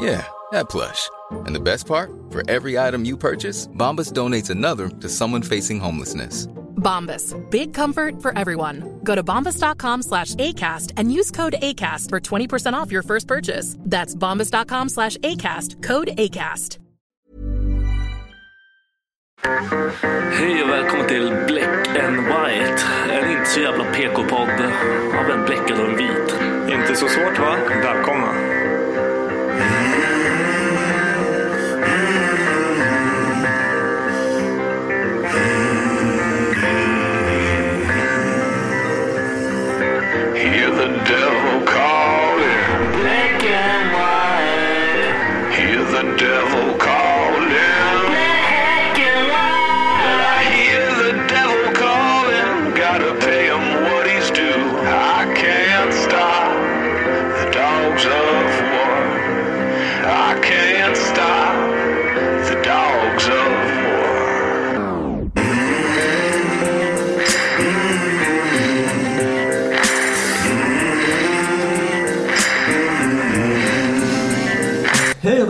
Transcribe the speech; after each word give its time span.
Yeah, 0.00 0.26
that 0.52 0.68
plush. 0.68 1.08
And 1.46 1.54
the 1.54 1.60
best 1.60 1.86
part? 1.86 2.10
For 2.30 2.48
every 2.50 2.78
item 2.78 3.04
you 3.04 3.16
purchase, 3.16 3.66
Bombas 3.68 4.12
donates 4.12 4.50
another 4.50 4.88
to 4.88 5.08
someone 5.08 5.42
facing 5.42 5.80
homelessness. 5.80 6.46
Bombas. 6.76 7.34
Big 7.50 7.74
comfort 7.74 8.22
for 8.22 8.36
everyone. 8.38 9.00
Go 9.02 9.14
to 9.14 9.22
bombas.com 9.22 10.02
slash 10.02 10.34
ACAST 10.36 10.92
and 10.96 11.12
use 11.12 11.30
code 11.30 11.56
ACAST 11.60 12.08
for 12.08 12.20
20% 12.20 12.72
off 12.74 12.92
your 12.92 13.02
first 13.02 13.26
purchase. 13.26 13.76
That's 13.80 14.14
bombas.com 14.14 14.88
slash 14.88 15.16
ACAST. 15.18 15.82
Code 15.82 16.08
ACAST. 16.16 16.78
Hej 20.32 20.62
och 20.62 20.68
välkommen 20.68 21.08
till 21.08 21.30
Black 21.46 21.88
and 21.88 22.16
White. 22.16 22.82
En 23.10 23.30
inte 23.30 23.50
så 23.50 23.60
jävla 23.60 23.84
PK-podd 23.84 24.60
av 25.18 25.30
en 25.30 25.44
bläckad 25.44 25.80
och 25.80 25.88
en 25.88 25.96
vit. 25.96 26.34
Inte 26.72 26.96
så 26.96 27.08
svårt 27.08 27.38
va? 27.38 27.56
Välkomna. 27.82 28.57
Devil 41.08 41.47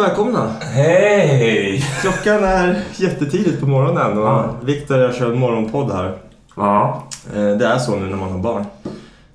välkomna! 0.08 0.50
Hej! 0.60 1.84
Klockan 2.00 2.44
är 2.44 2.82
jättetidigt 2.96 3.60
på 3.60 3.66
morgonen 3.66 4.18
och 4.18 4.24
Ja. 4.24 4.44
Viktor 4.62 4.98
och 4.98 5.04
jag 5.04 5.14
kör 5.14 5.32
en 5.32 5.38
morgonpodd 5.38 5.92
här. 5.92 6.12
Ja, 6.56 7.02
Eh, 7.36 7.56
Det 7.56 7.66
är 7.66 7.78
så 7.78 7.96
nu 7.96 8.06
när 8.06 8.16
man 8.16 8.32
har 8.32 8.38
barn. 8.38 8.64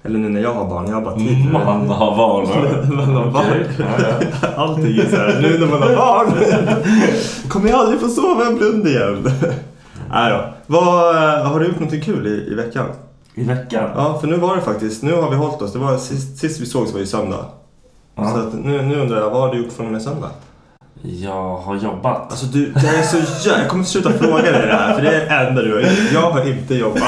Eller 0.03 0.19
nu 0.19 0.29
när 0.29 0.41
jag 0.41 0.53
har 0.53 0.65
barn, 0.69 0.85
jag 0.87 0.95
har 0.95 1.01
bara 1.01 1.15
tid. 1.15 1.51
man 1.53 1.89
har 1.89 2.15
barn. 2.17 2.47
man 2.95 3.15
har 3.15 3.31
barn. 3.31 3.65
Allting 4.57 4.85
är 4.99 5.09
så 5.09 5.15
här, 5.15 5.39
nu 5.41 5.59
när 5.59 5.67
man 5.67 5.81
har 5.81 5.95
barn. 5.95 6.31
Kommer 7.49 7.69
jag 7.69 7.79
aldrig 7.79 7.99
få 7.99 8.07
sova 8.07 8.45
en 8.47 8.55
blund 8.55 8.87
igen. 8.87 9.31
Nej 10.09 10.31
då. 10.31 10.45
Vad, 10.67 11.15
eh, 11.15 11.45
har 11.45 11.59
du 11.59 11.65
gjort 11.65 11.75
någonting 11.79 12.01
kul 12.01 12.27
i, 12.27 12.51
i 12.51 12.55
veckan? 12.55 12.85
I 13.35 13.43
veckan? 13.43 13.89
Ja, 13.95 14.17
för 14.21 14.27
nu 14.27 14.37
var 14.37 14.55
det 14.55 14.61
faktiskt, 14.61 15.03
nu 15.03 15.13
har 15.21 15.29
vi 15.29 15.35
hållit 15.35 15.61
oss. 15.61 15.73
Det 15.73 15.79
var 15.79 15.97
sist, 15.97 16.37
sist 16.37 16.61
vi 16.61 16.65
sågs 16.65 16.93
var 16.93 16.99
ju 16.99 17.05
söndag. 17.05 17.45
Ja. 18.15 18.29
Så 18.31 18.37
att 18.39 18.53
nu, 18.53 18.81
nu 18.81 19.01
undrar 19.01 19.19
jag, 19.21 19.29
vad 19.29 19.41
har 19.41 19.51
du 19.55 19.63
gjort 19.63 19.73
från 19.73 19.85
och 19.85 19.91
med 19.91 20.01
söndag? 20.01 20.29
Jag 21.05 21.57
har 21.57 21.75
jobbat. 21.75 22.31
Alltså 22.31 22.45
du, 22.45 22.71
det 22.71 22.87
är 22.87 23.01
så 23.03 23.17
jä... 23.49 23.57
Jag 23.57 23.67
kommer 23.69 23.83
sluta 23.83 24.11
fråga 24.11 24.41
dig 24.41 24.51
det 24.51 24.73
här 24.73 24.93
för 24.95 25.01
det 25.01 25.15
är 25.21 25.29
det 25.29 25.47
enda 25.49 25.61
du 25.61 25.73
har 25.73 25.81
gjort. 25.81 26.11
Jag 26.13 26.31
har 26.31 26.47
inte 26.49 26.75
jobbat. 26.75 27.01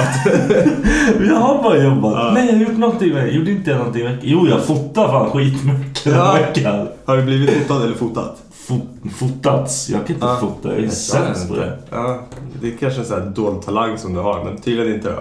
Jag 1.28 1.36
har 1.36 1.64
bara 1.64 1.78
jobbat. 1.78 2.14
Ja. 2.14 2.32
Nej, 2.34 2.46
jag 2.48 2.54
har 2.54 2.62
gjort 2.62 2.78
någonting 2.78 3.14
med 3.14 3.34
Gjorde 3.34 3.52
inte 3.52 3.70
jag 3.70 3.78
någonting 3.78 4.02
i 4.02 4.06
veckan? 4.06 4.20
Jo, 4.24 4.48
jag 4.48 4.64
fotar 4.66 5.08
fan 5.08 5.30
skitmycket 5.32 6.06
Ja. 6.06 6.34
veckan. 6.34 6.88
Har 7.06 7.18
du 7.18 7.24
blivit 7.24 7.50
fotad 7.50 7.84
eller 7.84 7.96
fotat? 7.96 8.38
Fot, 8.68 8.82
fotats. 9.16 9.90
Jag 9.90 10.08
kan 10.08 10.16
inte 10.16 10.28
Ja. 10.28 10.38
fota. 10.42 10.76
Jag 10.76 10.84
är 10.84 10.90
sämst 10.90 11.50
på 11.50 11.56
det. 11.56 11.78
Ja, 11.92 12.20
det 12.62 12.68
är 12.68 12.78
kanske 12.78 13.00
en 13.00 13.06
sån 13.06 13.20
här 13.22 13.30
dold 13.30 13.62
talang 13.62 13.98
som 13.98 14.14
du 14.14 14.20
har, 14.20 14.44
men 14.44 14.58
tydligen 14.62 14.94
inte 14.94 15.10
då. 15.10 15.20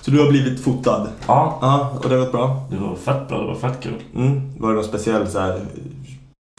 Så 0.00 0.10
du 0.10 0.20
har 0.20 0.30
blivit 0.30 0.64
fotad? 0.64 1.08
Ja, 1.26 1.58
Ja, 1.62 1.92
och 2.02 2.08
det 2.08 2.14
har 2.14 2.20
gått 2.22 2.32
bra? 2.32 2.66
det 2.70 2.76
var 2.76 2.94
fett 2.94 3.28
bra. 3.28 3.38
Det 3.40 3.46
var 3.46 3.54
fett 3.54 3.80
kul. 3.82 3.92
Mm. 4.16 4.40
Var 4.58 4.68
det 4.68 4.74
någon 4.74 4.84
speciell 4.84 5.28
så 5.28 5.38
här 5.38 5.60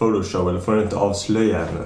photoshow 0.05 0.49
eller 0.49 0.59
får 0.59 0.75
du 0.75 0.83
inte 0.83 0.95
avslöja 0.95 1.57
ännu? 1.57 1.83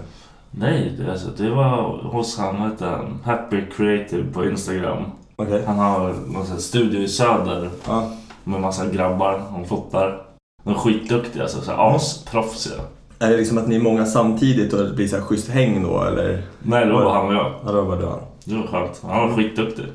Nej, 0.52 0.96
det, 1.00 1.12
alltså, 1.12 1.28
det 1.38 1.50
var 1.50 1.82
hos 2.04 2.38
han, 2.38 2.60
vad 2.62 2.70
heter 2.72 2.86
han? 2.86 3.20
Happy 3.24 3.62
Creative 3.78 4.32
på 4.34 4.46
Instagram. 4.46 5.04
Okej. 5.36 5.64
Han 5.68 5.80
har 5.80 6.14
någon 6.28 6.46
studio 6.46 7.02
i 7.02 7.08
Söder 7.08 7.70
Ja. 7.88 8.12
med 8.44 8.62
massa 8.62 8.86
grabbar. 8.86 9.42
Han 9.52 9.66
fotar. 9.66 10.22
De 10.64 10.74
är 10.74 10.78
skitduktiga, 10.78 11.44
alltså, 11.44 11.62
så 11.62 11.72
här, 11.72 11.96
asproffsiga. 11.96 12.76
Är 13.20 13.30
det 13.30 13.38
liksom 13.38 13.58
att 13.58 13.68
ni 13.68 13.76
är 13.76 13.82
många 13.82 14.06
samtidigt 14.06 14.74
och 14.74 14.84
det 14.86 14.94
blir 14.94 15.08
så 15.08 15.16
här 15.16 15.24
schysst 15.24 15.50
häng 15.50 15.84
då 15.84 16.04
eller? 16.04 16.42
Nej, 16.64 16.86
det 16.86 16.94
var 16.94 17.14
han 17.14 17.28
och 17.28 17.34
jag. 17.34 17.54
Ja, 17.66 17.72
då 17.72 17.82
var 17.82 17.98
det 17.98 18.08
han. 18.08 18.20
Det 18.46 18.56
var 18.56 18.68
skönt. 18.68 19.02
Han 19.08 19.30
var 19.30 19.36
skitduktig. 19.36 19.86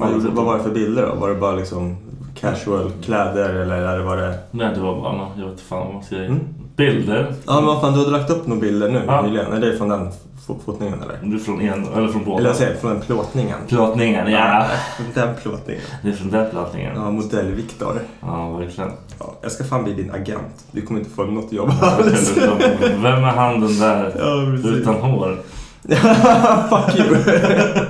Vad, 0.00 0.10
vad 0.22 0.44
var 0.44 0.56
det 0.58 0.62
för 0.62 0.70
bilder 0.70 1.06
då? 1.06 1.14
Var 1.14 1.28
det 1.28 1.34
bara 1.34 1.52
liksom 1.56 1.96
casual 2.40 2.92
kläder 3.04 3.54
eller 3.54 3.98
det 3.98 4.04
var 4.04 4.16
det... 4.16 4.38
Nej, 4.50 4.74
det 4.74 4.80
var 4.80 5.00
bara 5.00 5.28
jag 5.36 5.42
vet 5.44 5.52
inte 5.52 5.62
fan 5.62 5.84
vad 5.86 5.94
man 5.94 6.02
säger. 6.04 6.24
Mm. 6.26 6.40
Bilder. 6.76 7.34
Ja 7.46 7.54
men 7.54 7.64
vad 7.64 7.80
fan, 7.80 7.92
du 7.92 7.98
hade 7.98 8.10
lagt 8.10 8.30
upp 8.30 8.46
några 8.46 8.60
bilder 8.60 8.88
nu 8.90 9.02
Ja. 9.06 9.22
nyligen. 9.22 9.52
Är 9.52 9.60
det 9.60 9.76
från 9.78 9.88
den 9.88 10.08
fo- 10.46 10.58
fotningen 10.64 11.02
eller? 11.02 11.18
Du 11.22 11.36
är 11.36 11.40
från 11.40 11.60
en, 11.60 11.86
eller 11.94 12.08
från 12.08 12.24
båda. 12.24 12.38
Eller 12.38 12.48
jag 12.48 12.56
säger 12.56 12.76
från 12.76 12.90
den 12.90 13.00
plåtningen. 13.00 13.56
Plåtningen, 13.68 14.32
ja. 14.32 14.66
Från 14.96 15.06
den 15.24 15.34
plåtningen. 15.42 15.82
Det 16.02 16.08
är 16.08 16.12
från 16.12 16.30
den 16.30 16.50
plåtningen. 16.50 16.92
Ja, 16.96 17.10
modell-Viktor. 17.10 18.00
Ja, 18.20 18.50
verkligen. 18.52 18.90
Ja, 19.18 19.34
jag 19.42 19.52
ska 19.52 19.64
fan 19.64 19.84
bli 19.84 19.92
din 19.92 20.10
agent. 20.10 20.64
Du 20.72 20.82
kommer 20.82 21.00
inte 21.00 21.12
få 21.12 21.24
något 21.24 21.52
jobb 21.52 21.70
alls. 21.80 22.36
Vem 22.80 23.04
är 23.04 23.20
han 23.36 23.60
den 23.60 23.78
där 23.78 24.12
Ja, 24.18 24.68
utan 24.70 24.94
hår? 24.94 25.38
Fuck 26.86 26.98
you. 26.98 27.16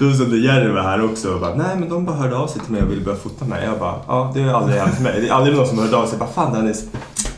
Var 0.00 0.12
som 0.12 0.30
när 0.30 0.36
Jerry 0.36 0.68
var 0.72 0.82
här 0.82 1.04
också 1.04 1.34
och 1.34 1.40
bara, 1.40 1.54
nej 1.54 1.76
men 1.76 1.88
de 1.88 2.04
bara 2.04 2.16
hörde 2.16 2.36
av 2.36 2.46
sig 2.46 2.60
till 2.62 2.72
mig 2.72 2.82
och 2.82 2.90
ville 2.90 3.04
börja 3.04 3.18
fota 3.18 3.44
mig. 3.44 3.64
Jag 3.64 3.78
bara, 3.78 3.94
ja 4.08 4.32
det 4.34 4.42
har 4.42 4.60
aldrig 4.60 4.80
hänt 4.80 5.00
mig. 5.00 5.20
Det 5.20 5.28
är 5.28 5.32
aldrig 5.32 5.56
någon 5.56 5.66
som 5.66 5.78
hörde 5.78 5.96
av 5.96 6.06
sig 6.06 6.12
och 6.12 6.18
bara, 6.18 6.28
fan 6.28 6.52
Dennis, 6.52 6.84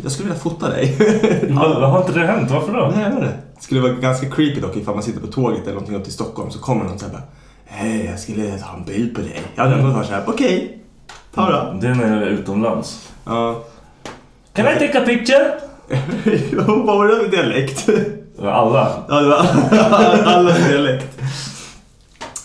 jag 0.02 0.12
skulle 0.12 0.28
vilja 0.28 0.42
fota 0.42 0.68
dig. 0.68 0.96
Har, 1.54 1.68
har 1.68 2.00
inte 2.00 2.12
det 2.20 2.26
hänt? 2.26 2.50
Varför 2.50 2.72
då? 2.72 2.92
Nej, 2.94 3.02
jag 3.02 3.10
vet 3.10 3.18
inte. 3.18 3.34
Det 3.56 3.62
skulle 3.62 3.80
vara 3.80 3.92
ganska 3.92 4.30
creepy 4.30 4.60
dock 4.60 4.76
ifall 4.76 4.94
man 4.94 5.02
sitter 5.02 5.20
på 5.20 5.26
tåget 5.26 5.62
eller 5.62 5.72
någonting 5.72 5.96
upp 5.96 6.04
till 6.04 6.12
Stockholm 6.12 6.50
så 6.50 6.58
kommer 6.58 6.84
någon 6.84 6.98
så 6.98 7.04
här 7.06 7.12
bara 7.12 7.22
Hej, 7.66 8.06
jag 8.10 8.18
skulle 8.20 8.58
ta 8.58 8.76
en 8.76 8.84
bild 8.84 9.14
på 9.14 9.20
dig. 9.20 9.42
Jag 9.54 9.62
hade 9.62 9.76
ändå 9.76 9.90
varit 9.90 10.06
såhär, 10.06 10.24
okej. 10.26 10.78
Ta 11.34 11.50
då. 11.50 11.78
Det 11.80 11.86
är 11.86 11.94
när 11.94 12.16
jag 12.16 12.22
är 12.22 12.26
utomlands. 12.26 13.08
Ja. 13.24 13.62
Can 14.52 14.66
I 14.66 14.74
take 14.86 14.98
a 14.98 15.02
picture? 15.06 15.52
Vad 16.66 16.86
var 16.86 17.08
det 17.08 17.16
för 17.16 17.28
dialekt? 17.28 17.88
Alla. 18.42 18.92
Var 19.08 20.22
allas 20.24 20.68
dialekt. 20.68 21.19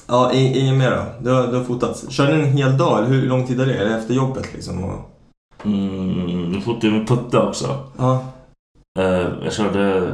Ja, 0.07 0.31
inget 0.34 0.78
mer 0.78 0.92
då? 0.92 1.04
Du 1.22 1.31
har, 1.31 1.48
du 1.48 1.57
har 1.57 1.63
fotat. 1.63 2.04
Kör 2.10 2.28
ni 2.36 2.44
en 2.44 2.57
hel 2.57 2.78
dag 2.78 2.98
eller 3.00 3.07
hur 3.07 3.28
lång 3.28 3.48
tid 3.48 3.62
är 3.62 3.66
det? 3.66 3.74
Är 3.78 3.86
det 3.90 3.96
efter 3.96 4.13
jobbet 4.13 4.54
liksom? 4.54 4.84
Och... 4.84 5.12
Mm, 5.66 6.54
jag 6.54 6.63
fotade 6.63 6.94
med 6.94 7.07
Putte 7.07 7.40
också. 7.40 7.78
Ja. 7.98 8.24
Eh, 9.00 9.28
jag 9.44 9.54
körde 9.54 10.12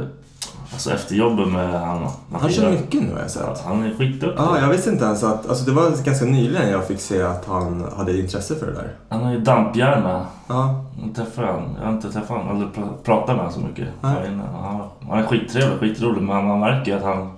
alltså 0.72 0.90
efter 0.90 1.14
jobbet 1.14 1.48
med 1.48 1.80
han. 1.80 2.08
Han 2.32 2.50
kör 2.50 2.70
mycket 2.70 3.02
nu 3.02 3.12
har 3.12 3.20
jag 3.20 3.30
sett. 3.30 3.42
Ja, 3.46 3.56
han 3.64 3.82
är 3.82 3.94
skitduktig. 3.94 4.34
Ja, 4.36 4.58
jag 4.60 4.68
visste 4.68 4.90
inte 4.90 5.04
ens 5.04 5.22
att... 5.24 5.48
Alltså 5.48 5.64
det 5.64 5.72
var 5.72 6.04
ganska 6.04 6.24
nyligen 6.24 6.68
jag 6.70 6.86
fick 6.86 7.00
se 7.00 7.22
att 7.22 7.46
han 7.46 7.84
hade 7.96 8.18
intresse 8.20 8.54
för 8.54 8.66
det 8.66 8.72
där. 8.72 8.92
Han 9.08 9.20
har 9.24 9.32
ju 9.32 9.38
damphjärna. 9.40 10.26
Ja. 10.48 10.84
Jag 11.06 11.14
träffar 11.14 11.42
han. 11.42 11.62
Jag 11.78 11.86
har 11.86 11.92
inte 11.92 12.12
träffat 12.12 12.28
honom 12.38 12.56
eller 12.56 12.66
pra- 12.66 13.02
pratat 13.04 13.28
med 13.28 13.36
honom 13.36 13.52
så 13.52 13.60
mycket. 13.60 13.88
Är- 14.02 14.40
han, 14.62 14.80
han 15.08 15.18
är 15.18 15.26
skittrevlig, 15.26 15.78
skitrolig 15.80 16.22
men 16.22 16.46
man 16.46 16.60
märker 16.60 16.90
ju 16.92 16.96
att 16.98 17.04
han... 17.04 17.30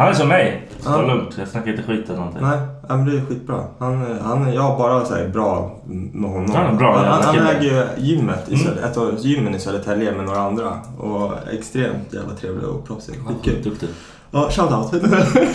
Han 0.00 0.08
är 0.08 0.12
som 0.12 0.28
mig. 0.28 0.68
Ta 0.84 1.00
det 1.00 1.06
lugnt. 1.06 1.34
Jag 1.38 1.48
snackar 1.48 1.70
inte 1.70 1.82
skit 1.82 2.04
eller 2.04 2.16
någonting. 2.18 2.42
Nej, 2.42 2.58
ja, 2.88 2.96
men 2.96 3.06
det 3.06 3.16
är 3.16 3.20
skitbra. 3.20 3.64
Han, 3.78 4.18
han, 4.22 4.52
jag 4.52 4.62
har 4.62 4.78
bara 4.78 5.04
så 5.04 5.14
här 5.14 5.28
bra 5.28 5.76
med 6.12 6.30
honom. 6.30 6.50
Han 6.54 6.66
är 6.66 6.78
bra, 6.78 6.96
han, 6.96 7.22
han, 7.22 7.36
han 7.36 7.46
äger 7.46 7.62
ju 7.62 8.06
gymmet 8.06 8.48
i 8.48 8.54
Mm. 8.54 8.84
Ett 8.84 8.96
av 8.96 9.14
gymmen 9.18 9.54
i 9.54 9.58
Södertälje 9.58 10.12
med 10.12 10.24
några 10.24 10.40
andra. 10.40 10.72
Och 10.98 11.32
extremt 11.52 12.14
jävla 12.14 12.34
trevlig 12.34 12.64
och 12.64 12.86
proffsig. 12.86 13.14
Skitkul. 13.26 13.54
Skitduktig. 13.54 13.88
Ja, 14.30 14.48
shoutout. 14.50 14.90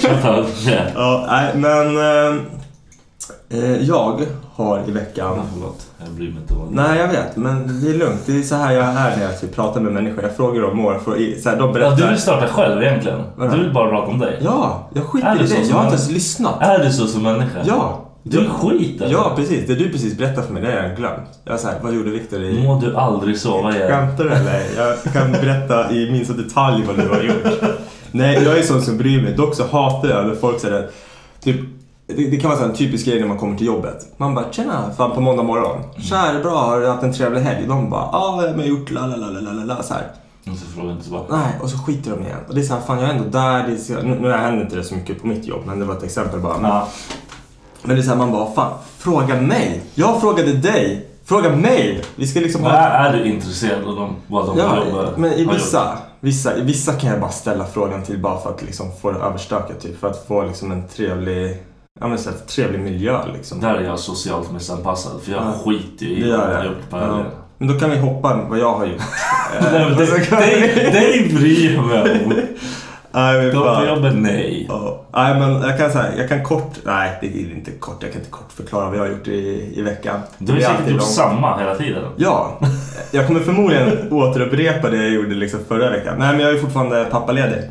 Shoutout. 0.01 0.67
Yeah. 0.67 0.87
ja, 0.95 1.25
nej, 1.27 1.51
men 1.55 1.97
eh, 1.97 2.41
jag 3.81 4.21
har 4.55 4.83
i 4.87 4.91
veckan... 4.91 5.33
Ja, 5.37 5.43
förlåt. 5.53 5.85
Jag 5.99 6.09
bryr 6.09 6.29
mig 6.31 6.41
inte 6.41 6.53
det. 6.53 6.59
Nej, 6.69 6.99
jag 6.99 7.07
vet, 7.07 7.35
men 7.35 7.81
det 7.83 7.89
är 7.89 7.93
lugnt. 7.93 8.21
Det 8.25 8.37
är 8.37 8.41
så 8.41 8.55
här 8.55 8.73
jag 8.73 8.85
är 8.85 9.17
när 9.17 9.23
jag 9.23 9.41
typ 9.41 9.55
pratar 9.55 9.81
med 9.81 9.93
människor. 9.93 10.23
Jag 10.23 10.35
frågar 10.35 10.61
dem 10.61 10.77
mår, 10.77 10.99
för, 10.99 11.41
så 11.41 11.49
här, 11.49 11.57
de 11.57 11.67
Ja, 11.67 11.73
berättar. 11.73 11.97
du 11.97 12.07
vill 12.07 12.21
starta 12.21 12.47
själv 12.47 12.83
egentligen? 12.83 13.21
Vadå? 13.35 13.55
Du 13.55 13.63
vill 13.63 13.73
bara 13.73 13.89
prata 13.89 14.11
om 14.11 14.19
dig? 14.19 14.39
Ja, 14.41 14.89
jag 14.93 15.03
skiter 15.05 15.35
i 15.43 15.47
det. 15.47 15.55
Jag 15.67 15.75
har 15.75 15.83
inte 15.83 15.95
ens 15.95 16.11
lyssnat. 16.11 16.61
Är 16.61 16.83
du 16.83 16.91
så 16.91 17.07
som 17.07 17.23
människa? 17.23 17.59
Ja. 17.65 18.01
Du 18.23 18.39
är 18.45 18.49
skit 18.49 19.01
eller? 19.01 19.11
Ja, 19.13 19.33
precis. 19.35 19.67
Det 19.67 19.75
du 19.75 19.89
precis 19.89 20.17
berättade 20.17 20.47
för 20.47 20.53
mig, 20.53 20.61
det 20.63 20.71
har 20.71 20.87
jag 20.87 20.95
glömt. 20.95 21.29
Jag 21.43 21.59
så 21.59 21.67
här, 21.67 21.75
vad 21.81 21.93
gjorde 21.93 22.09
Viktor 22.09 22.41
i... 22.43 22.63
Må 22.63 22.79
du 22.79 22.95
aldrig 22.95 23.37
sova 23.39 23.75
igen. 23.75 23.87
Skämtar 23.87 24.23
du 24.23 24.29
eller? 24.29 24.61
Jag 24.77 25.13
kan 25.13 25.31
berätta 25.31 25.91
i 25.91 26.11
minsta 26.11 26.33
detalj 26.33 26.83
vad 26.87 26.95
du 26.95 27.09
har 27.09 27.21
gjort. 27.21 27.63
Nej, 28.11 28.43
jag 28.43 28.57
är 28.57 28.61
sån 28.63 28.81
som 28.81 28.97
bryr 28.97 29.21
mig. 29.23 29.33
Dock 29.33 29.55
så 29.55 29.63
hatar 29.67 30.09
jag 30.09 30.27
när 30.27 30.35
folk 30.35 30.59
säger 30.59 30.89
typ 31.43 31.59
det, 32.07 32.13
det 32.13 32.37
kan 32.37 32.49
vara 32.49 32.59
så 32.59 32.65
en 32.65 32.73
typisk 32.75 33.05
grej 33.05 33.19
när 33.19 33.27
man 33.27 33.37
kommer 33.37 33.57
till 33.57 33.67
jobbet. 33.67 34.13
Man 34.17 34.35
bara 34.35 34.45
“Tjena!” 34.51 34.91
fan 34.97 35.11
på 35.11 35.21
måndag 35.21 35.43
morgon. 35.43 35.77
“Tja, 35.97 36.17
är 36.17 36.33
det 36.33 36.39
bra? 36.39 36.57
Har 36.65 36.79
du 36.79 36.87
haft 36.87 37.03
en 37.03 37.13
trevlig 37.13 37.41
helg?” 37.41 37.67
De 37.67 37.89
bara 37.89 38.09
“Ja, 38.11 38.43
jag 38.45 38.53
har 38.53 38.63
gjort 38.63 38.91
la 38.91 39.05
la 39.07 39.15
la 39.15 39.27
la 39.41 39.51
la 39.51 39.63
la” 39.63 39.83
så 39.83 39.93
här. 39.93 40.03
Och 40.51 40.57
så 40.57 40.65
frågar 40.65 40.87
jag 40.87 40.93
inte 40.95 41.03
tillbaka. 41.03 41.35
Nej, 41.35 41.53
och 41.61 41.69
så 41.69 41.77
skiter 41.77 42.11
de 42.11 42.21
igen. 42.23 42.37
Och 42.47 42.55
det 42.55 42.61
är 42.61 42.65
så 42.65 42.73
här, 42.73 42.81
fan 42.81 42.99
jag 42.99 43.09
är 43.09 43.13
ändå 43.13 43.29
där. 43.29 43.67
Det 43.67 43.73
är 43.73 43.77
så, 43.77 43.93
nu, 43.93 44.19
nu 44.21 44.31
händer 44.31 44.61
inte 44.63 44.75
det 44.75 44.83
så 44.83 44.95
mycket 44.95 45.21
på 45.21 45.27
mitt 45.27 45.45
jobb, 45.45 45.61
men 45.65 45.79
det 45.79 45.85
var 45.85 45.95
ett 45.95 46.03
exempel 46.03 46.39
bara. 46.39 46.57
Men, 46.57 46.71
Ja. 46.71 46.87
men 47.83 47.95
det 47.95 48.01
är 48.01 48.03
så 48.03 48.09
här, 48.09 48.17
man 48.17 48.31
bara 48.31 48.51
“Fan, 48.51 48.73
fråga 48.97 49.41
mig!” 49.41 49.81
Jag 49.95 50.21
frågade 50.21 50.53
dig! 50.53 51.07
Fråga 51.25 51.55
mig! 51.55 52.03
Vi 52.15 52.27
ska 52.27 52.39
liksom 52.39 52.61
Men 52.61 52.71
ha... 52.71 52.77
är, 52.77 53.13
du 53.13 53.25
intresserad 53.25 53.83
av 53.87 53.95
dem, 53.95 54.15
vad 54.27 54.45
de 54.45 54.57
Ja, 54.57 54.85
jobbar 54.85 55.13
men 55.17 55.33
i 55.33 55.45
vissa, 55.45 55.97
vissa, 56.19 56.57
i 56.57 56.61
vissa 56.61 56.93
kan 56.93 57.09
jag 57.09 57.19
bara 57.21 57.31
ställa 57.31 57.65
frågan 57.65 58.03
till 58.03 58.19
bara 58.21 58.39
för 58.41 58.49
att 58.49 58.61
liksom 58.61 58.91
få 59.01 59.11
det 59.11 59.19
överstökat 59.19 59.79
typ. 59.81 59.99
För 59.99 60.07
att 60.09 60.25
få 60.27 60.43
liksom 60.43 60.71
en 60.71 60.87
trevlig, 60.87 61.57
ja 61.99 62.07
men 62.07 62.17
så 62.19 62.29
här, 62.29 62.37
trevlig 62.37 62.79
miljö 62.79 63.19
liksom. 63.33 63.59
Där 63.61 63.75
är 63.75 63.81
jag 63.83 63.99
socialt 63.99 64.51
missanpassad 64.51 65.21
för 65.21 65.31
jag 65.31 65.41
Ja. 65.41 65.51
skiter 65.65 66.05
i 66.05 66.21
Det 66.21 66.37
vad 66.37 66.39
jag 66.49 66.53
har 66.53 66.59
det. 66.63 66.65
gjort 66.65 66.89
på 66.89 66.97
Ja. 66.97 67.01
helgen. 67.05 67.25
Men 67.57 67.67
då 67.67 67.79
kan 67.79 67.89
vi 67.91 67.97
hoppa 67.97 68.39
vad 68.49 68.59
jag 68.59 68.73
har 68.73 68.85
gjort. 68.85 69.01
Nej, 70.31 70.73
det- 70.75 70.89
dig 70.91 71.33
bryr 71.35 71.75
jag 71.75 71.85
mig 71.85 72.01
om. 72.25 72.33
Nej 73.11 73.41
men 73.41 73.51
på 73.51 73.85
jobbet, 73.87 74.13
nej. 74.15 74.65
Ja. 74.69 75.01
Nej 75.13 75.39
men 75.39 75.61
jag 75.61 75.77
kan 75.77 75.91
säga, 75.91 76.17
jag 76.17 76.29
kan 76.29 76.43
kort, 76.43 76.73
nej 76.83 77.17
det 77.21 77.27
är 77.27 77.51
inte 77.55 77.71
kort, 77.71 77.97
jag 77.99 78.11
kan 78.11 78.21
inte 78.21 78.31
kort 78.31 78.51
förklara 78.51 78.85
vad 78.89 78.97
jag 78.97 79.03
har 79.03 79.09
gjort 79.09 79.27
i, 79.27 79.71
i 79.75 79.81
veckan. 79.81 80.19
Du 80.37 80.51
har 80.51 80.59
Det 80.59 80.65
säkert 80.65 80.89
gjort 80.89 81.03
samma 81.03 81.57
hela 81.57 81.75
tiden. 81.75 82.03
Ja, 82.15 82.59
jag 83.11 83.27
kommer 83.27 83.39
förmodligen 83.39 84.11
återupprepa 84.13 84.89
det 84.89 84.97
jag 84.97 85.09
gjorde 85.13 85.35
liksom 85.35 85.59
förra 85.67 85.89
veckan. 85.89 86.15
Nej 86.19 86.31
men 86.31 86.39
jag 86.45 86.51
är 86.53 86.57
fortfarande 86.59 87.05
pappaledig. 87.05 87.61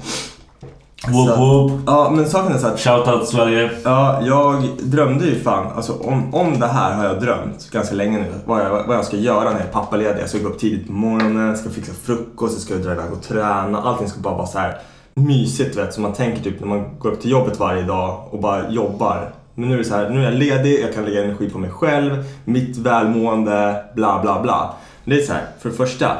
Whoop 1.09 1.29
Så- 1.29 1.37
whoop. 1.37 1.81
Ja 1.87 2.11
men 2.11 2.29
saken 2.31 2.53
är 2.53 2.59
så 2.59 2.67
att 2.67 2.81
Shoutout 2.81 3.29
Sverige. 3.29 3.71
Ja, 3.85 4.21
jag 4.23 4.63
drömde 4.83 5.25
ju 5.25 5.41
fan, 5.41 5.67
alltså 5.77 5.93
om, 5.93 6.35
om 6.35 6.61
det 6.61 6.67
här 6.67 6.95
har 6.95 7.05
jag 7.05 7.21
drömt 7.21 7.71
ganska 7.71 7.95
länge 7.95 8.19
nu. 8.19 8.33
Vad 8.45 8.61
jag, 8.61 8.85
vad 8.87 8.97
jag 8.97 9.05
ska 9.05 9.17
göra 9.17 9.45
när 9.45 9.59
jag 9.59 9.61
är 9.69 9.73
pappaledig. 9.73 10.23
Jag 10.23 10.29
ska 10.29 10.39
gå 10.39 10.49
upp 10.49 10.59
tidigt 10.59 10.87
på 10.87 10.93
morgonen, 10.93 11.57
ska 11.57 11.71
fixa 11.71 11.93
frukost, 12.03 12.55
jag 12.55 12.63
ska 12.63 12.75
dra 12.75 12.93
iväg 12.93 13.13
och 13.13 13.23
träna. 13.23 13.83
Allting 13.83 14.09
ska 14.09 14.21
bara 14.21 14.35
vara 14.35 14.47
så 14.47 14.59
här 14.59 14.79
mysigt 15.15 15.77
vet. 15.77 15.95
Så 15.95 16.01
man 16.01 16.13
tänker 16.13 16.43
typ 16.43 16.61
när 16.61 16.67
man 16.67 16.85
går 16.99 17.11
upp 17.13 17.21
till 17.21 17.31
jobbet 17.31 17.59
varje 17.61 17.83
dag 17.83 18.21
och 18.31 18.41
bara 18.41 18.71
jobbar. 18.71 19.31
Men 19.55 19.69
nu 19.69 19.75
är 19.75 19.79
det 19.79 19.85
så 19.85 19.95
här, 19.95 20.11
nu 20.11 20.21
är 20.21 20.25
jag 20.31 20.35
ledig, 20.35 20.81
jag 20.83 20.95
kan 20.95 21.05
lägga 21.05 21.25
energi 21.25 21.51
på 21.51 21.59
mig 21.59 21.71
själv, 21.71 22.25
mitt 22.45 22.77
välmående, 22.77 23.85
bla 23.95 24.19
bla 24.23 24.43
bla. 24.43 24.75
Det 25.05 25.15
är 25.15 25.23
så 25.27 25.33
här, 25.33 25.43
för 25.61 25.69
det 25.69 25.75
första, 25.75 26.17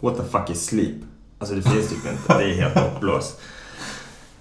what 0.00 0.16
the 0.16 0.22
fuck 0.22 0.50
is 0.50 0.66
sleep? 0.66 0.94
Alltså 1.38 1.54
det 1.54 1.62
finns 1.62 1.88
typ 1.88 1.98
inte, 2.12 2.38
det 2.38 2.44
är 2.44 2.54
helt 2.62 2.74
hopplöst. 2.78 3.40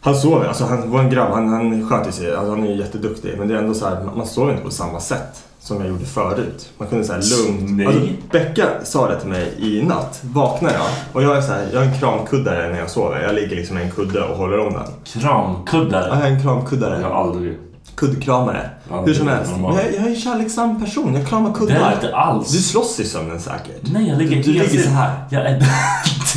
Han 0.03 0.15
sover, 0.15 0.47
alltså 0.47 0.65
han 0.65 0.91
var 0.91 0.99
en 0.99 1.09
grabb, 1.09 1.31
han, 1.33 1.49
han 1.49 1.89
sköter 1.89 2.11
sig, 2.11 2.35
alltså 2.35 2.49
han 2.51 2.63
är 2.63 2.75
jätteduktig. 2.75 3.35
Men 3.37 3.47
det 3.47 3.53
är 3.53 3.57
ändå 3.57 3.73
så 3.73 3.85
här, 3.85 4.03
man- 4.15 4.25
sover 4.27 4.51
inte 4.51 4.63
på 4.63 4.71
samma 4.71 4.99
sätt 4.99 5.43
som 5.59 5.79
jag 5.81 5.89
gjorde 5.89 6.05
förut. 6.05 6.69
Man 6.77 6.87
kunde 6.87 7.03
säga 7.05 7.19
lugnt. 7.19 7.71
Nej. 7.77 7.87
Alltså, 7.87 8.01
Becka 8.31 8.65
sa 8.83 9.07
det 9.09 9.19
till 9.19 9.29
mig 9.29 9.53
i 9.57 9.83
natt. 9.83 10.19
Vaknar 10.23 10.71
jag 10.73 10.81
och 11.13 11.23
jag 11.23 11.37
är 11.37 11.41
så 11.41 11.51
här, 11.51 11.67
jag 11.73 11.83
är 11.83 11.87
en 11.87 11.99
kramkuddare 11.99 12.69
när 12.71 12.79
jag 12.79 12.89
sover. 12.89 13.21
Jag 13.21 13.35
ligger 13.35 13.55
liksom 13.55 13.77
i 13.77 13.81
en 13.83 13.91
kudde 13.91 14.23
och 14.23 14.37
håller 14.37 14.59
om 14.59 14.73
den. 14.73 14.83
Ja, 15.13 15.21
Kramkuddare. 15.21 16.07
jag 16.09 16.27
är 16.27 16.31
en 16.31 16.41
kramkuddare. 16.41 17.01
Jag 17.01 17.09
har 17.09 17.23
aldrig. 17.23 17.57
Kuddkramare. 17.95 18.69
Ja, 18.89 19.01
Hur 19.05 19.13
som 19.13 19.27
helst. 19.27 19.51
Men 19.51 19.63
jag, 19.63 19.85
jag 19.85 20.03
är 20.05 20.07
en 20.07 20.15
kärleksam 20.15 20.81
person, 20.81 21.15
jag 21.15 21.27
kramar 21.27 21.53
kuddar. 21.53 21.75
Det 21.75 21.81
är 21.81 21.93
inte 21.93 22.15
alls. 22.15 22.51
Du 22.51 22.57
slåss 22.57 22.99
i 22.99 23.05
sömnen 23.05 23.39
säkert. 23.39 23.81
Nej, 23.93 24.09
jag 24.09 24.17
ligger 24.17 24.35
Du, 24.35 24.41
du 24.41 24.51
ligger 24.51 24.83
så 24.83 24.89
här. 24.89 25.11
Jag 25.29 25.45
är... 25.51 25.63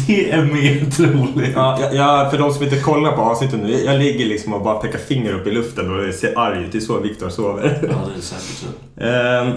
det 0.06 0.30
är 0.30 0.42
mer 0.42 0.90
troligt. 0.90 1.52
Ja, 1.54 1.78
jag, 1.80 1.94
jag, 1.94 2.30
för 2.30 2.38
de 2.38 2.52
som 2.52 2.64
inte 2.64 2.80
kollar 2.80 3.12
på 3.12 3.22
avsnittet 3.22 3.60
nu, 3.60 3.84
jag 3.84 3.98
ligger 3.98 4.26
liksom 4.26 4.54
och 4.54 4.62
bara 4.62 4.78
pekar 4.78 4.98
finger 4.98 5.32
upp 5.32 5.46
i 5.46 5.50
luften 5.50 5.90
och 6.08 6.14
ser 6.14 6.38
arg 6.38 6.64
ut. 6.64 6.72
Det 6.72 6.78
är 6.78 6.80
så 6.80 7.00
Viktor 7.00 7.28
sover. 7.28 7.78
Ja, 7.82 7.88
det 8.14 8.18
är 8.18 8.22
säkert 8.22 8.56
så. 8.56 9.00
Ehm, 9.04 9.52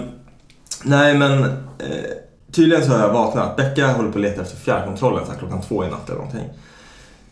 nej 0.84 1.14
men 1.14 1.42
eh, 1.42 1.48
tydligen 2.52 2.84
så 2.84 2.92
har 2.92 2.98
jag 2.98 3.12
vaknat. 3.12 3.56
Becka 3.56 3.92
håller 3.92 4.10
på 4.10 4.18
att 4.18 4.22
leta 4.22 4.42
efter 4.42 4.56
fjärrkontrollen 4.56 5.26
så 5.26 5.32
här, 5.32 5.38
klockan 5.38 5.60
två 5.62 5.84
i 5.84 5.88
natt 5.88 6.06
eller 6.06 6.18
någonting. 6.18 6.48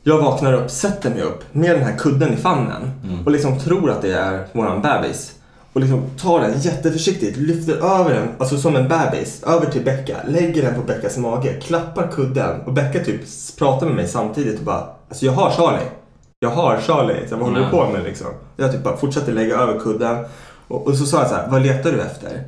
Jag 0.08 0.18
vaknar 0.18 0.52
upp, 0.52 0.70
sätter 0.70 1.10
mig 1.10 1.22
upp 1.22 1.44
med 1.52 1.70
den 1.70 1.82
här 1.82 1.96
kudden 1.98 2.32
i 2.32 2.36
famnen 2.36 2.90
och 3.24 3.32
liksom 3.32 3.58
tror 3.58 3.90
att 3.90 4.02
det 4.02 4.12
är 4.12 4.46
våran 4.52 4.82
bebis. 4.82 5.32
Och 5.72 5.80
liksom 5.80 6.02
tar 6.22 6.40
den 6.40 6.60
jätteförsiktigt, 6.60 7.36
lyfter 7.36 7.76
över 7.76 8.14
den, 8.14 8.28
alltså 8.38 8.58
som 8.58 8.76
en 8.76 8.88
bebis, 8.88 9.42
över 9.42 9.66
till 9.66 9.84
Becka, 9.84 10.16
lägger 10.28 10.62
den 10.62 10.74
på 10.74 10.80
Beckas 10.80 11.16
mage, 11.16 11.60
klappar 11.60 12.10
kudden 12.12 12.60
och 12.60 12.72
Becka 12.72 13.04
typ 13.04 13.20
pratar 13.58 13.86
med 13.86 13.96
mig 13.96 14.08
samtidigt 14.08 14.58
och 14.58 14.64
bara 14.64 14.86
Alltså 15.08 15.26
jag 15.26 15.32
har 15.32 15.50
Charlie. 15.50 15.86
Jag 16.40 16.50
har 16.50 16.80
Charlie, 16.80 17.28
så 17.28 17.36
vad 17.36 17.44
håller 17.48 17.60
du 17.60 17.70
på 17.70 17.88
med 17.92 18.04
liksom? 18.04 18.26
Jag 18.56 18.72
typ 18.72 18.84
bara 18.84 18.96
fortsatte 18.96 19.32
lägga 19.32 19.56
över 19.56 19.80
kudden 19.80 20.24
och, 20.68 20.86
och 20.86 20.96
så 20.96 21.06
sa 21.06 21.18
jag 21.18 21.28
så 21.28 21.34
här, 21.34 21.48
vad 21.50 21.62
letar 21.62 21.92
du 21.92 22.00
efter? 22.00 22.42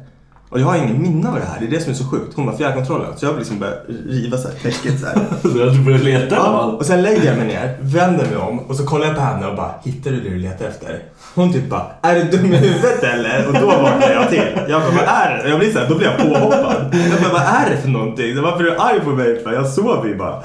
Och 0.51 0.61
jag 0.61 0.65
har 0.67 0.77
ingen 0.77 1.03
minne 1.03 1.29
av 1.29 1.35
det 1.35 1.45
här, 1.45 1.61
det 1.61 1.67
är 1.67 1.71
det 1.71 1.81
som 1.81 1.91
är 1.91 1.97
så 1.97 2.05
sjukt. 2.05 2.33
Hon 2.37 2.47
var 2.47 2.57
fjärrkontrollen, 2.57 3.07
så 3.17 3.27
jag 3.27 3.39
liksom 3.39 3.59
började 3.59 3.81
riva 4.07 4.37
så 4.37 4.49
här 4.49 4.55
täcket 4.55 5.01
så 5.01 5.07
här. 5.07 5.15
Så 5.43 5.49
du 5.49 5.85
börjar 5.85 5.99
leta 5.99 6.35
Ja, 6.35 6.63
och 6.79 6.87
sen 6.87 7.03
lägger 7.03 7.25
jag 7.25 7.37
mig 7.37 7.47
ner, 7.47 7.77
vänder 7.81 8.27
mig 8.27 8.37
om 8.37 8.59
och 8.59 8.77
så 8.77 8.87
kollar 8.87 9.07
jag 9.07 9.15
på 9.15 9.21
henne 9.21 9.47
och 9.47 9.57
bara 9.57 9.75
Hittar 9.85 10.11
du 10.11 10.21
det 10.21 10.29
du 10.29 10.39
letar 10.39 10.65
efter? 10.65 11.03
Hon 11.35 11.53
typ 11.53 11.69
bara 11.71 11.87
Är 12.03 12.15
du 12.15 12.23
dum 12.37 12.53
i 12.53 12.57
huvudet 12.57 13.03
eller? 13.03 13.47
Och 13.49 13.55
då 13.55 13.67
vaknar 13.67 14.11
jag 14.11 14.29
till. 14.31 14.61
Jag 14.69 14.81
bara 14.83 14.91
vad 14.91 15.05
är 15.09 15.43
det? 15.43 15.49
Jag 15.49 15.59
blir 15.59 15.73
så 15.73 15.79
här, 15.79 15.89
då 15.89 15.95
blir 15.95 16.07
jag 16.07 16.19
påhoppad. 16.19 16.95
Jag 17.13 17.21
bara 17.23 17.33
vad 17.33 17.43
är 17.43 17.71
det 17.71 17.77
för 17.77 17.89
någonting? 17.89 18.37
Så 18.37 18.43
Varför 18.43 18.65
är 18.65 18.71
du 18.71 18.77
arg 18.77 19.01
på 19.01 19.11
mig 19.11 19.43
för? 19.43 19.53
Jag 19.53 19.69
sover 19.69 20.09
ju 20.09 20.17
bara. 20.17 20.43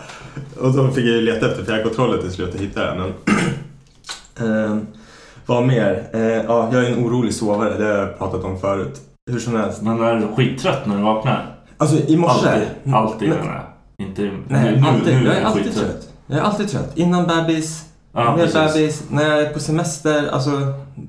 Och 0.59 0.73
så 0.73 0.87
fick 0.87 1.05
jag 1.05 1.15
ju 1.15 1.21
leta 1.21 1.51
efter 1.51 1.63
fjärrkontrollen 1.63 2.21
till 2.21 2.31
slut 2.31 2.53
och 2.55 2.59
hitta 2.61 2.85
den. 2.85 2.97
Men 2.97 3.13
Ehm, 4.39 4.87
vad 5.45 5.63
mer? 5.63 6.03
Eh, 6.13 6.21
ja, 6.21 6.69
jag 6.73 6.83
är 6.83 6.91
en 6.91 7.05
orolig 7.05 7.33
sovare, 7.33 7.77
det 7.77 7.85
har 7.85 7.97
jag 7.97 8.17
pratat 8.17 8.43
om 8.43 8.59
förut. 8.59 9.01
Hur 9.31 9.39
som 9.39 9.55
helst. 9.55 9.81
Men 9.81 10.01
är 10.01 10.15
du 10.15 10.27
skittrött 10.35 10.85
när 10.85 10.97
du 10.97 11.03
vaknar? 11.03 11.55
Alltså 11.77 11.97
i 11.97 12.17
morse. 12.17 12.47
Alltid. 12.49 12.93
Alltid 12.93 13.29
Men- 13.29 13.37
menar 13.37 13.53
jag. 13.53 14.07
Inte 14.07 14.21
Nej, 14.47 14.77
nu, 14.81 14.87
alltid. 14.87 15.13
nu 15.15 15.25
jag 15.25 15.35
är 15.35 15.39
du 15.41 15.45
alltid 15.45 15.63
skittrött. 15.63 15.85
trött. 15.85 16.09
Jag 16.27 16.37
är 16.39 16.41
alltid 16.41 16.69
trött. 16.69 16.91
Innan 16.97 17.27
bebis, 17.27 17.85
Ja, 18.13 18.35
med 18.35 18.53
precis. 18.53 18.73
bebis, 18.75 19.03
när 19.09 19.23
jag 19.29 19.41
är 19.41 19.49
på 19.53 19.59
semester. 19.59 20.29
Alltså, 20.31 20.51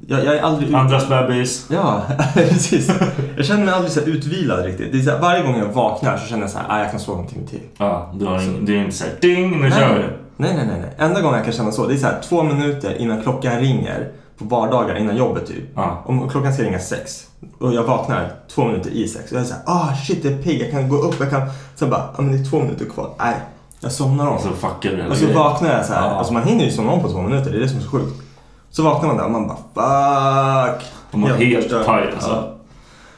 jag, 0.06 0.24
jag 0.24 0.36
är 0.36 0.42
aldrig 0.42 0.68
ut... 0.68 0.74
Andras 0.74 1.08
bebis. 1.08 1.66
Ja, 1.70 2.02
precis. 2.34 2.90
Jag 3.36 3.46
känner 3.46 3.64
mig 3.64 3.74
aldrig 3.74 3.92
så 3.92 4.00
här 4.00 4.06
utvilad 4.08 4.64
riktigt. 4.64 4.92
Det 4.92 4.98
är 4.98 5.02
så 5.02 5.10
här, 5.10 5.18
varje 5.20 5.42
gång 5.42 5.58
jag 5.58 5.66
vaknar 5.66 6.16
så 6.16 6.26
känner 6.26 6.42
jag 6.42 6.50
så 6.50 6.58
här, 6.58 6.66
ah, 6.68 6.78
jag 6.82 6.90
kan 6.90 7.00
sova 7.00 7.20
en 7.22 7.26
timme 7.28 7.46
till. 7.46 7.60
Ja, 7.78 8.14
du 8.18 8.26
har 8.26 8.42
ing, 8.42 8.64
det 8.64 8.72
är 8.76 8.78
inte 8.84 8.96
såhär 8.96 9.12
ding, 9.20 9.60
nu 9.62 9.70
kör 9.70 9.94
vi. 9.94 10.04
Nej, 10.36 10.56
nej, 10.56 10.66
nej, 10.66 10.80
nej. 10.80 10.90
Enda 10.98 11.20
gången 11.20 11.36
jag 11.36 11.44
kan 11.44 11.52
känna 11.54 11.72
så, 11.72 11.86
det 11.86 11.94
är 11.94 11.98
så 11.98 12.06
här 12.06 12.20
två 12.28 12.42
minuter 12.42 12.96
innan 12.98 13.22
klockan 13.22 13.60
ringer. 13.60 14.08
På 14.38 14.44
vardagar 14.44 14.96
innan 14.96 15.16
jobbet 15.16 15.46
typ. 15.46 15.64
Ja. 15.74 16.02
Om 16.06 16.28
klockan 16.28 16.54
ska 16.54 16.62
ringa 16.62 16.78
sex 16.78 17.26
och 17.58 17.74
jag 17.74 17.84
vaknar 17.84 18.32
två 18.54 18.64
minuter 18.64 18.90
i 18.90 19.08
sex 19.08 19.30
och 19.32 19.36
jag 19.36 19.42
är 19.42 19.46
såhär, 19.46 19.62
ah 19.66 19.94
shit 20.06 20.24
jag 20.24 20.32
är 20.32 20.42
pigg, 20.42 20.62
jag 20.62 20.70
kan 20.70 20.88
gå 20.88 20.96
upp, 20.96 21.14
jag 21.20 21.30
kan... 21.30 21.42
Sen 21.74 21.90
bara, 21.90 22.00
ah, 22.16 22.22
men 22.22 22.32
det 22.32 22.38
är 22.38 22.50
två 22.50 22.58
minuter 22.60 22.84
kvar. 22.84 23.10
Nej, 23.18 23.34
jag 23.80 23.92
somnar 23.92 24.26
om. 24.26 24.34
Och 24.36 24.40
så 24.40 24.48
fuckar 24.48 24.90
du 24.90 24.96
hela 24.96 25.08
Och 25.10 25.16
så 25.16 25.24
grejen. 25.24 25.38
vaknar 25.38 25.76
jag 25.76 25.86
så 25.86 25.92
här. 25.92 26.06
Ja. 26.08 26.14
Alltså 26.14 26.32
man 26.32 26.42
hinner 26.42 26.64
ju 26.64 26.70
somna 26.70 26.92
om 26.92 27.02
på 27.02 27.08
två 27.08 27.22
minuter, 27.22 27.50
det 27.50 27.56
är 27.56 27.60
det 27.60 27.68
som 27.68 27.78
är 27.78 27.82
så 27.82 27.90
sjukt. 27.90 28.22
Så 28.70 28.82
vaknar 28.82 29.08
man 29.08 29.16
där 29.16 29.24
och 29.24 29.30
man 29.30 29.46
bara 29.74 30.66
fuck. 30.72 30.84
Och 31.10 31.18
man 31.18 31.30
är 31.30 31.34
helt 31.34 31.86
paj, 31.86 32.10
alltså. 32.14 32.30
Ja. 32.30 32.50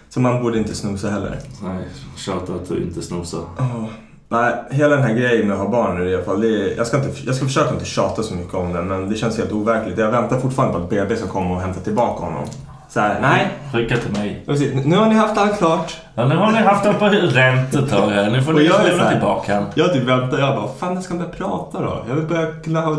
Så 0.08 0.20
man 0.20 0.42
borde 0.42 0.58
inte 0.58 0.74
snosa 0.74 1.10
heller. 1.10 1.38
Nej, 1.62 1.84
tjata 2.16 2.54
att 2.54 2.68
du 2.68 2.82
inte 2.82 3.02
snosar. 3.02 3.40
Oh. 3.40 3.84
Nej, 4.28 4.54
hela 4.70 4.96
den 4.96 5.04
här 5.04 5.14
grejen 5.14 5.46
med 5.48 5.56
att 5.56 5.62
ha 5.62 5.68
barn 5.70 5.98
nu 5.98 6.10
i 6.10 6.14
alla 6.14 6.24
fall. 6.24 6.40
Det 6.40 6.48
är, 6.48 6.76
jag, 6.76 6.86
ska 6.86 6.96
inte, 6.96 7.08
jag 7.26 7.34
ska 7.34 7.44
försöka 7.44 7.72
inte 7.74 7.84
tjata 7.84 8.22
så 8.22 8.34
mycket 8.34 8.54
om 8.54 8.72
den 8.72 8.88
men 8.88 9.08
det 9.10 9.16
känns 9.16 9.38
helt 9.38 9.52
overkligt. 9.52 9.98
Jag 9.98 10.10
väntar 10.10 10.38
fortfarande 10.40 10.78
på 10.78 10.84
att 10.84 10.90
BB 10.90 11.16
ska 11.16 11.28
komma 11.28 11.54
och 11.54 11.60
hämta 11.60 11.80
tillbaka 11.80 12.24
honom. 12.24 12.44
Så 12.88 13.00
här, 13.00 13.18
nej. 13.20 13.48
Skicka 13.72 13.96
till 13.96 14.12
mig. 14.12 14.42
Precis, 14.46 14.84
Nu 14.84 14.96
har 14.96 15.06
ni 15.06 15.14
haft 15.14 15.38
allt 15.38 15.58
klart. 15.58 15.96
Ja, 16.14 16.24
nu 16.28 16.36
har 16.36 16.52
ni 16.52 16.58
haft 16.58 16.84
den 16.84 16.94
på 16.94 17.04
ränt 17.08 17.74
ett 17.74 17.90
tag 17.90 18.08
här. 18.10 18.30
Nu 18.30 18.42
får 18.42 18.52
ni 18.52 18.68
lämna 18.68 19.10
tillbaka 19.10 19.54
den. 19.54 19.64
Jag 19.74 19.92
typ 19.92 20.02
väntar, 20.02 20.38
jag 20.38 20.56
bara, 20.56 20.68
fan 20.78 20.94
när 20.94 21.00
ska 21.00 21.14
han 21.14 21.18
börja 21.18 21.32
prata 21.32 21.80
då? 21.80 22.04
Jag 22.08 22.14
vill 22.14 22.24
börja 22.26 22.46
kunna 22.64 22.80
ha 22.80 22.96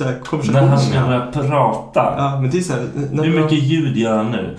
här, 0.00 0.06
När 0.06 0.20
konversation 0.20 0.68
han 0.68 0.78
ska 0.78 0.98
honom. 0.98 1.08
börja 1.32 1.48
prata. 1.48 2.14
Ja, 2.18 2.38
men 2.40 2.50
det 2.50 2.58
är 2.58 2.62
så 2.62 2.72
här, 2.72 2.86
Hur 3.24 3.40
mycket 3.42 3.58
ljud 3.58 3.96
gör 3.96 4.16
han 4.16 4.30
nu? 4.30 4.56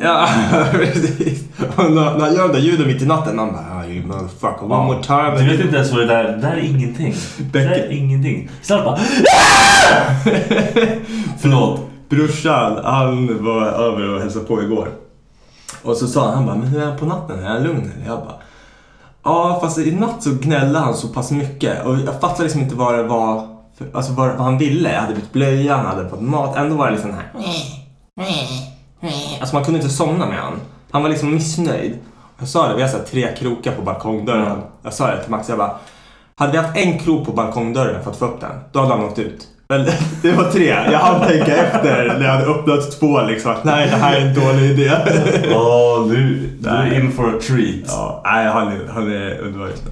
Ja, 0.00 0.28
precis. 0.72 1.44
Och 1.76 1.92
när, 1.92 2.14
när 2.14 2.20
han 2.20 2.34
gör 2.34 2.48
de 2.48 2.52
där 2.52 2.60
ljuden 2.60 2.86
mitt 2.86 3.02
i 3.02 3.06
natten, 3.06 3.36
man 3.36 3.52
bara, 3.52 3.66
ah, 3.80 3.84
you 3.84 4.06
motherfucker, 4.06 4.64
one 4.64 4.84
more 4.84 5.02
time. 5.02 5.38
Du 5.38 5.50
vet 5.50 5.60
inte 5.60 5.76
ens 5.76 5.92
vad 5.92 6.00
det 6.00 6.06
där 6.06 6.24
Det 6.24 6.36
där 6.36 6.52
är 6.52 6.60
ingenting. 6.60 7.14
Det 7.52 7.58
där 7.58 7.70
är 7.70 7.92
ingenting. 7.92 8.50
Snart 8.62 8.84
bara... 8.84 8.98
Förlåt. 11.38 11.80
Brorsan, 12.08 12.84
han 12.84 13.44
var 13.44 13.62
över 13.66 14.14
och 14.14 14.20
hälsade 14.20 14.44
på 14.44 14.62
igår. 14.62 14.88
Och 15.82 15.96
så 15.96 16.06
sa 16.06 16.24
han, 16.24 16.34
han 16.34 16.46
bara, 16.46 16.56
men 16.56 16.66
hur 16.66 16.82
är 16.82 16.86
han 16.86 16.98
på 16.98 17.06
natten? 17.06 17.38
Är 17.44 17.48
han 17.48 17.62
lugn 17.62 17.92
eller? 17.96 18.06
Jag 18.06 18.18
bara, 18.18 18.34
ja 19.24 19.58
fast 19.62 19.78
i 19.78 19.92
natt 19.92 20.22
så 20.22 20.30
gnällde 20.30 20.78
han 20.78 20.94
så 20.94 21.08
pass 21.08 21.30
mycket. 21.30 21.86
Och 21.86 21.98
jag 21.98 22.20
fattade 22.20 22.42
liksom 22.42 22.60
inte 22.60 22.74
vad 22.74 22.94
det 22.94 23.02
var, 23.02 23.46
för, 23.78 23.86
alltså 23.94 24.12
vad, 24.12 24.28
vad 24.28 24.40
han 24.40 24.58
ville. 24.58 24.92
Jag 24.92 25.00
hade 25.00 25.14
bytt 25.14 25.32
blöja, 25.32 25.76
han 25.76 25.86
hade 25.86 26.08
fått 26.08 26.20
mat. 26.20 26.56
Ändå 26.56 26.76
var 26.76 26.86
det 26.86 26.92
liksom 26.92 27.14
här, 27.14 27.30
alltså 29.48 29.56
man 29.56 29.64
kunde 29.64 29.80
inte 29.80 29.94
somna 29.94 30.26
med 30.26 30.38
han. 30.38 30.60
Han 30.90 31.02
var 31.02 31.10
liksom 31.10 31.34
missnöjd. 31.34 31.98
Jag 32.38 32.48
sa 32.48 32.68
det, 32.68 32.74
vi 32.74 32.82
har 32.82 32.88
så 32.88 32.96
här 32.96 33.04
tre 33.04 33.28
krokar 33.38 33.72
på 33.72 33.82
balkongdörren. 33.82 34.58
Jag 34.82 34.92
sa 34.92 35.06
det 35.06 35.22
till 35.22 35.30
Max, 35.30 35.48
jag 35.48 35.58
bara, 35.58 35.70
hade 36.36 36.52
vi 36.52 36.58
haft 36.58 36.76
en 36.76 36.98
krok 36.98 37.26
på 37.26 37.32
balkongdörren 37.32 38.02
för 38.02 38.10
att 38.10 38.16
få 38.16 38.24
upp 38.24 38.40
den, 38.40 38.50
då 38.72 38.80
hade 38.80 38.94
han 38.94 39.04
åkt 39.04 39.18
ut. 39.18 39.46
Det 40.22 40.32
var 40.32 40.50
tre. 40.50 40.66
Jag 40.66 40.98
hann 40.98 41.26
tänka 41.28 41.56
efter 41.56 42.18
när 42.18 42.26
jag 42.26 42.32
hade 42.32 42.46
öppnat 42.46 43.00
två 43.00 43.22
liksom. 43.22 43.54
Nej, 43.62 43.88
det 43.90 43.96
här 43.96 44.16
är 44.16 44.20
en 44.20 44.34
dålig 44.34 44.70
idé. 44.70 44.92
Åh, 45.54 46.08
du, 46.08 46.50
du 46.60 46.68
är 46.68 47.00
in 47.00 47.12
for 47.12 47.36
a 47.36 47.40
treat. 47.46 47.84
Ja, 47.86 48.22
nej, 48.24 48.46
han 48.46 48.68
är, 48.68 48.88
han 48.94 49.12
är 49.12 49.38
underbar 49.38 49.66
just 49.68 49.84
nu. 49.84 49.90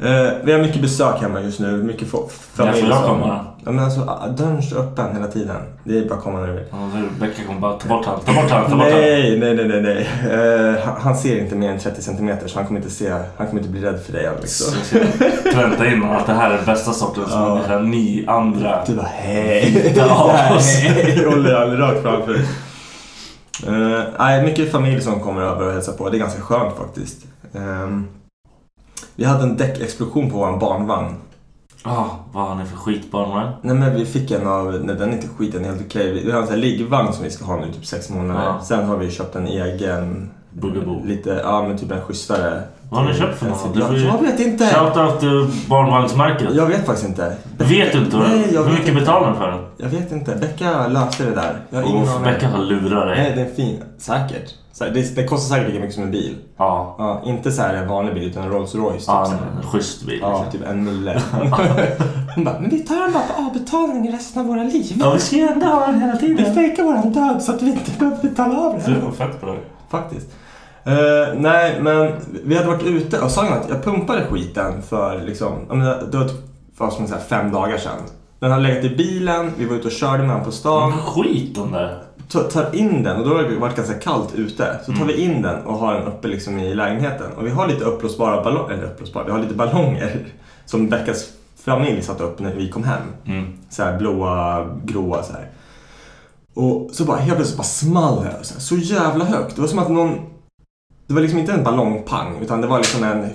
Eh, 0.00 0.32
vi 0.42 0.52
har 0.52 0.58
mycket 0.60 0.82
besök 0.82 1.20
hemma 1.20 1.40
just 1.40 1.60
nu. 1.60 1.82
Mycket 1.82 2.08
familj. 2.08 2.80
får 2.80 2.88
jag 2.88 2.96
som- 2.98 3.06
komma? 3.20 3.44
Ja, 3.64 3.70
men 3.72 3.84
alltså, 3.84 4.00
dörren 4.38 4.62
står 4.62 4.78
öppen 4.78 5.12
hela 5.16 5.26
tiden. 5.26 5.56
Det 5.84 5.98
är 5.98 6.08
bara 6.08 6.14
att 6.14 6.24
komma 6.24 6.38
när 6.40 6.46
du 6.46 6.52
vill. 6.52 6.64
Ja, 6.70 6.76
Becka 7.20 7.42
kommer 7.46 7.60
bara 7.60 7.72
ta 7.78 7.88
bort 7.88 8.06
han, 8.06 8.20
ta 8.20 8.32
bort 8.32 8.50
han, 8.50 8.64
ta 8.70 8.76
bort 8.76 8.80
han. 8.84 8.90
Nej, 9.00 9.38
nej, 9.40 9.54
nej, 9.54 9.68
nej. 9.68 9.82
nej. 9.82 10.08
Eh, 10.32 10.74
han- 10.84 11.00
han 11.00 11.16
ser 11.16 11.38
inte 11.38 11.54
mer 11.54 11.70
än 11.70 11.78
30 11.78 12.02
centimeter 12.02 12.48
så 12.48 12.58
han 12.58 12.66
kommer 12.66 12.80
inte 12.80 12.92
se, 12.92 13.10
han 13.36 13.46
kommer 13.46 13.60
inte 13.60 13.72
bli 13.72 13.80
rädd 13.82 14.00
för 14.06 14.12
dig 14.12 14.26
Alex. 14.26 14.62
Pränta 15.54 15.86
in 15.86 16.04
att 16.04 16.26
det 16.26 16.32
här 16.34 16.50
är 16.50 16.62
bästa 16.66 16.92
sortens 16.92 17.28
Ja. 17.32 17.54
människa. 17.54 17.78
Ni 17.78 18.24
andra. 18.28 18.84
Du 18.86 18.94
bara 18.94 19.06
hej. 19.14 19.92
Nej, 19.96 21.24
håller 21.24 21.54
han 21.54 21.76
rakt 21.76 22.02
framför. 22.02 22.34
Eh, 23.66 24.02
nej, 24.18 24.42
mycket 24.44 24.72
familj 24.72 25.00
som 25.00 25.20
kommer 25.20 25.42
över 25.42 25.66
och 25.66 25.72
hälsar 25.72 25.92
på. 25.92 26.08
Det 26.10 26.16
är 26.16 26.18
ganska 26.18 26.40
skönt 26.40 26.76
faktiskt. 26.78 27.18
Ehm, 27.54 28.06
vi 29.18 29.24
hade 29.24 29.42
en 29.42 29.56
däckexplosion 29.56 30.30
på 30.30 30.36
vår 30.36 30.56
barnvagn. 30.60 31.16
Ah, 31.82 32.06
vad 32.32 32.48
har 32.48 32.54
ni 32.54 32.64
för 32.64 32.76
skitbarnvagn? 32.76 33.52
Nej 33.62 33.76
men 33.76 33.94
vi 33.94 34.06
fick 34.06 34.30
en 34.30 34.46
av, 34.46 34.72
nej 34.84 34.96
den 34.96 35.08
är 35.08 35.12
inte 35.12 35.28
skit, 35.28 35.52
den 35.52 35.64
är 35.64 35.68
helt 35.68 35.86
okej. 35.86 36.24
Vi 36.24 36.30
har 36.30 36.40
en 36.40 36.46
sån 36.46 36.54
här 36.54 36.62
liggvagn 36.62 37.12
som 37.12 37.24
vi 37.24 37.30
ska 37.30 37.44
ha 37.44 37.56
nu 37.56 37.72
typ 37.72 37.86
sex 37.86 38.10
månader. 38.10 38.42
Ja. 38.42 38.60
Sen 38.64 38.84
har 38.84 38.96
vi 38.96 39.10
köpt 39.10 39.36
en 39.36 39.46
egen, 39.46 40.30
Bugaboo. 40.50 41.04
lite, 41.04 41.40
ja 41.44 41.68
men 41.68 41.78
typ 41.78 41.90
en 41.90 42.00
schysstare. 42.00 42.62
Vad 42.90 43.00
har 43.04 43.12
ni 43.12 43.18
köpt 43.18 43.38
för 43.38 43.46
något? 43.46 43.74
Du 43.74 43.80
Jag, 43.80 43.88
får 43.88 43.96
ju- 43.96 44.04
jag 44.04 44.22
vet 44.22 44.40
inte. 44.40 44.66
Shoutout 44.66 45.20
till 45.20 45.46
barnvagnsmärket. 45.68 46.48
Jag 46.54 46.66
vet 46.66 46.86
faktiskt 46.86 47.08
inte. 47.08 47.36
Vet 47.58 47.92
du 47.92 47.98
inte? 47.98 48.16
Nej, 48.16 48.50
jag 48.54 48.62
Hur 48.64 48.70
mycket 48.70 48.88
inte. 48.88 49.00
betalar 49.00 49.30
du 49.30 49.36
för 49.36 49.50
den? 49.50 49.60
Jag 49.76 49.88
vet 49.88 50.12
inte. 50.12 50.36
Becka 50.36 50.88
löste 50.88 51.24
det 51.24 51.34
där. 51.34 51.56
Jag 51.70 51.80
har 51.82 51.88
ingen. 51.88 52.22
Becka 52.24 52.48
har 52.48 52.58
lurat 52.64 53.08
dig. 53.08 53.16
Nej, 53.18 53.32
den 53.36 53.46
är 53.46 53.50
fin. 53.54 53.82
Säkert. 53.98 54.54
Det, 54.78 55.16
det 55.16 55.24
kostar 55.24 55.54
säkert 55.56 55.68
lika 55.68 55.80
mycket 55.80 55.94
som 55.94 56.02
en 56.04 56.10
bil. 56.10 56.36
Ja. 56.56 56.94
Ja, 56.98 57.22
inte 57.24 57.52
så 57.52 57.62
här 57.62 57.74
en 57.74 57.88
vanlig 57.88 58.14
bil 58.14 58.24
utan 58.24 58.42
en 58.42 58.50
Rolls 58.50 58.74
Royce. 58.74 58.96
Typ, 58.98 59.06
Ja, 59.08 59.32
en 59.62 59.66
schysst 59.68 60.06
bil. 60.06 60.18
ja 60.22 60.42
liksom. 60.44 60.60
typ 60.60 60.70
en 60.70 60.84
mille. 60.84 61.20
Hon 61.32 61.50
bara, 62.44 62.60
men 62.60 62.70
vi 62.70 62.78
tar 62.78 62.96
den 63.00 63.12
bara 63.12 63.22
på 63.22 63.42
avbetalning 63.42 64.12
resten 64.12 64.42
av 64.42 64.48
våra 64.48 64.62
liv. 64.62 64.92
Ja, 65.00 65.10
vi 65.14 65.20
ska 65.20 65.36
ju 65.36 65.42
ändå 65.48 65.66
ha 65.66 65.86
den 65.86 66.00
hela 66.00 66.12
Vi 66.12 66.18
tiden. 66.18 66.54
fejkar 66.54 66.82
våran 66.82 67.12
död 67.12 67.42
så 67.42 67.52
att 67.52 67.62
vi 67.62 67.70
inte 67.70 67.90
behöver 67.98 68.22
betala 68.22 68.58
av 68.58 68.74
Det 68.86 68.90
den. 68.92 69.04
var 69.04 69.12
fett 69.12 69.40
bra. 69.40 69.56
Faktiskt. 69.90 70.26
Eh, 70.88 71.34
nej, 71.36 71.80
men 71.80 72.12
vi 72.44 72.56
hade 72.56 72.68
varit 72.68 72.82
ute 72.82 73.20
och 73.20 73.30
sa 73.30 73.42
att 73.42 73.68
jag 73.68 73.84
pumpade 73.84 74.26
skiten 74.30 74.82
för 74.82 75.22
liksom, 75.22 75.52
menar, 75.68 76.02
det 76.10 76.18
var 76.18 76.28
typ, 76.28 76.36
vad 76.76 76.98
man 76.98 77.08
säga, 77.08 77.20
fem 77.20 77.52
dagar 77.52 77.78
sedan. 77.78 78.00
Den 78.38 78.50
hade 78.50 78.62
legat 78.62 78.84
i 78.84 78.96
bilen, 78.96 79.52
vi 79.58 79.64
var 79.64 79.76
ute 79.76 79.86
och 79.86 79.92
körde 79.92 80.22
med 80.22 80.36
den 80.36 80.44
på 80.44 80.52
stan. 80.52 80.92
Skit 80.92 81.54
den 81.54 81.72
där. 81.72 82.02
Ta- 82.28 82.42
tar 82.42 82.74
in 82.74 83.02
den 83.02 83.16
och 83.16 83.28
då 83.28 83.34
har 83.36 83.42
det 83.42 83.56
varit 83.56 83.76
ganska 83.76 83.94
kallt 83.94 84.34
ute. 84.34 84.80
Så 84.86 84.92
tar 84.92 85.04
vi 85.04 85.20
in 85.22 85.42
den 85.42 85.62
och 85.62 85.74
har 85.74 85.94
den 85.94 86.06
uppe 86.06 86.28
liksom 86.28 86.58
i 86.58 86.74
lägenheten. 86.74 87.32
Och 87.36 87.46
vi 87.46 87.50
har 87.50 87.68
lite 87.68 87.84
uppblåsbara 87.84 88.44
ballonger, 88.44 88.74
eller 88.74 88.84
uppblåsbara, 88.84 89.24
vi 89.24 89.30
har 89.30 89.38
lite 89.38 89.54
ballonger 89.54 90.26
som 90.66 90.88
Beckas 90.88 91.28
familj 91.64 92.02
satte 92.02 92.22
upp 92.24 92.40
när 92.40 92.54
vi 92.54 92.68
kom 92.70 92.84
hem. 92.84 93.02
Mm. 93.26 93.52
Så 93.70 93.82
här 93.82 93.98
blåa, 93.98 94.66
gråa 94.84 95.22
så 95.22 95.32
här. 95.32 95.48
Och 96.54 96.90
så 96.92 97.04
bara 97.04 97.16
helt 97.16 97.36
plötsligt 97.36 97.58
bara 97.58 97.64
small 97.64 98.24
det 98.24 98.44
så, 98.44 98.60
så 98.60 98.76
jävla 98.76 99.24
högt. 99.24 99.54
Det 99.56 99.60
var 99.60 99.68
som 99.68 99.78
att 99.78 99.88
någon... 99.88 100.18
Det 101.08 101.14
var 101.14 101.20
liksom 101.20 101.38
inte 101.38 101.52
en 101.52 101.64
ballongpang 101.64 102.38
utan 102.42 102.60
det 102.60 102.66
var 102.66 102.78
liksom 102.78 103.04
en 103.04 103.26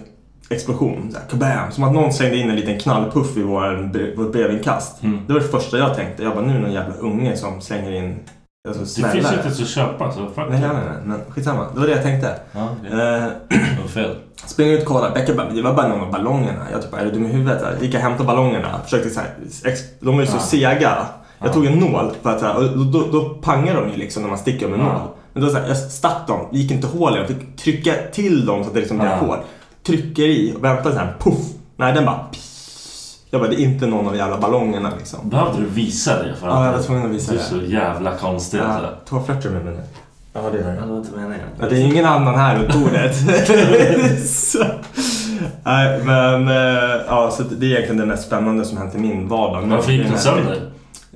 explosion. 0.50 1.10
Så 1.12 1.18
här, 1.20 1.26
kabam! 1.28 1.72
Som 1.72 1.84
att 1.84 1.94
någon 1.94 2.14
slängde 2.14 2.38
in 2.38 2.50
en 2.50 2.56
liten 2.56 2.80
knallpuff 2.80 3.38
i 3.38 3.42
vår, 3.44 4.16
vårt 4.18 4.32
brevinkast. 4.32 5.04
Mm. 5.04 5.20
Det 5.28 5.34
var 5.34 5.40
det 5.40 5.48
första 5.48 5.78
jag 5.78 5.96
tänkte. 5.96 6.24
Jag 6.24 6.34
bara, 6.36 6.46
nu 6.46 6.52
är 6.52 6.56
det 6.56 6.62
någon 6.62 6.74
jävla 6.74 6.96
unge 6.96 7.38
som 7.38 7.62
slänger 7.62 7.92
in... 7.92 8.20
Alltså, 8.68 8.82
Det 8.84 8.88
snälla. 8.90 9.12
finns 9.14 9.34
inte 9.34 9.52
så 9.52 9.64
att 9.64 9.70
köpa 9.70 10.12
så 10.12 10.20
fuck 10.20 10.46
Nej, 10.50 10.60
nej, 10.60 10.70
nej, 10.74 10.84
men 11.06 11.20
skitsamma. 11.30 11.66
Det 11.74 11.80
var 11.80 11.88
det 11.88 11.94
jag 11.94 12.04
tänkte. 12.04 12.36
Ja, 12.52 12.70
det 12.82 12.88
Eh, 13.52 13.60
var 13.82 13.88
fel. 13.88 14.16
Springer 14.46 14.74
ut 14.74 14.82
och 14.82 14.88
kollar. 14.88 15.12
Becka 15.14 15.34
bara, 15.34 15.50
det 15.50 15.62
var 15.62 15.74
bara 15.74 15.88
någon 15.88 16.02
av 16.02 16.12
ballongerna. 16.12 16.60
Jag 16.72 16.82
typ 16.82 16.94
är 16.94 17.06
du 17.06 17.12
dum 17.12 17.26
i 17.26 17.28
huvudet? 17.28 17.62
Här, 17.64 17.76
Gick 17.82 17.94
jag 17.94 18.00
och 18.00 18.04
hämtade 18.04 18.28
ballongerna. 18.28 18.80
Försökte 18.84 19.10
så 19.10 19.20
här, 19.20 19.30
de 20.00 20.16
var 20.16 20.22
ju 20.22 20.28
så 20.28 20.36
Ja. 20.36 20.40
sega. 20.40 20.80
Jag 21.40 21.50
Ja. 21.50 21.54
tog 21.54 21.66
en 21.66 21.74
nål 21.80 22.12
för 22.22 22.30
att 22.30 22.56
och 22.58 22.64
då, 22.78 22.84
då, 23.00 23.08
då 23.12 23.30
pangar 23.30 23.76
de 23.76 23.90
ju 23.90 23.96
liksom 23.98 24.22
när 24.24 24.30
man 24.30 24.38
sticker 24.40 24.68
med 24.68 24.80
en 24.80 24.86
nål. 24.86 25.02
Men 25.34 25.44
då 25.44 25.50
så 25.50 25.58
här, 25.58 25.68
jag 25.68 25.78
stack 25.78 26.28
dem, 26.28 26.40
det 26.52 26.58
gick 26.58 26.72
inte 26.72 26.88
hål 26.88 27.14
i 27.16 27.18
dem. 27.18 27.28
Fick 27.28 27.56
trycka 27.58 27.94
till 28.14 28.46
dem 28.46 28.64
så 28.64 28.68
att 28.68 28.74
det 28.74 28.80
liksom 28.80 28.98
blev 28.98 29.10
Ja. 29.12 29.18
hål. 29.18 29.38
Trycker 29.84 30.24
i 30.24 30.54
och 30.58 30.64
väntar 30.64 30.92
så 30.92 30.98
här, 30.98 31.16
puff. 31.20 31.40
Nej, 31.78 31.94
den 31.94 32.06
bara 32.06 32.20
piss. 32.32 33.18
Jag 33.30 33.42
bara, 33.42 33.50
det 33.50 33.56
är 33.62 33.64
inte 33.64 33.88
någon 33.88 34.08
av 34.08 34.16
jävla 34.16 34.38
ballongerna 34.38 34.92
liksom. 34.98 35.30
Behövde 35.30 35.60
du 35.60 35.66
visa 35.70 36.24
det? 36.24 36.36
För 36.40 36.48
Ja, 36.48 36.66
jag 36.66 36.74
var 36.74 36.80
tvungen 36.80 37.06
att 37.06 37.12
visa 37.12 37.32
du 37.32 37.38
är 37.38 37.42
det. 37.42 37.48
så 37.50 37.62
jävla 37.72 38.16
konstig. 38.18 38.58
Ja, 38.60 38.64
alltså. 38.64 38.90
Toaflörter 39.10 39.50
med 39.50 39.66
mig 39.66 39.74
nu. 39.74 39.82
Ja, 40.34 40.42
det 40.52 40.60
är 40.60 40.64
det. 40.64 40.76
Ja, 40.76 40.82
det 40.82 40.88
var 40.92 40.98
inte 40.98 41.12
meningen. 41.18 41.48
Ja, 41.60 41.66
det 41.70 41.76
är 41.76 41.80
ingen 41.82 42.06
annan 42.06 42.36
här 42.36 42.60
runt 42.60 42.74
bordet. 42.74 43.16
nej, 45.64 46.02
men 46.04 46.48
eh, 46.48 47.02
ja, 47.08 47.32
så 47.32 47.44
det 47.44 47.66
är 47.66 47.70
egentligen 47.70 47.98
det 47.98 48.06
mest 48.06 48.28
spännande 48.28 48.66
som 48.66 48.78
hänt 48.78 48.96
i 48.96 48.98
min 48.98 49.28
vardag. 49.28 49.68
Varför 49.68 49.92
gick 49.92 50.08
den 50.10 50.18
sönder? 50.20 50.70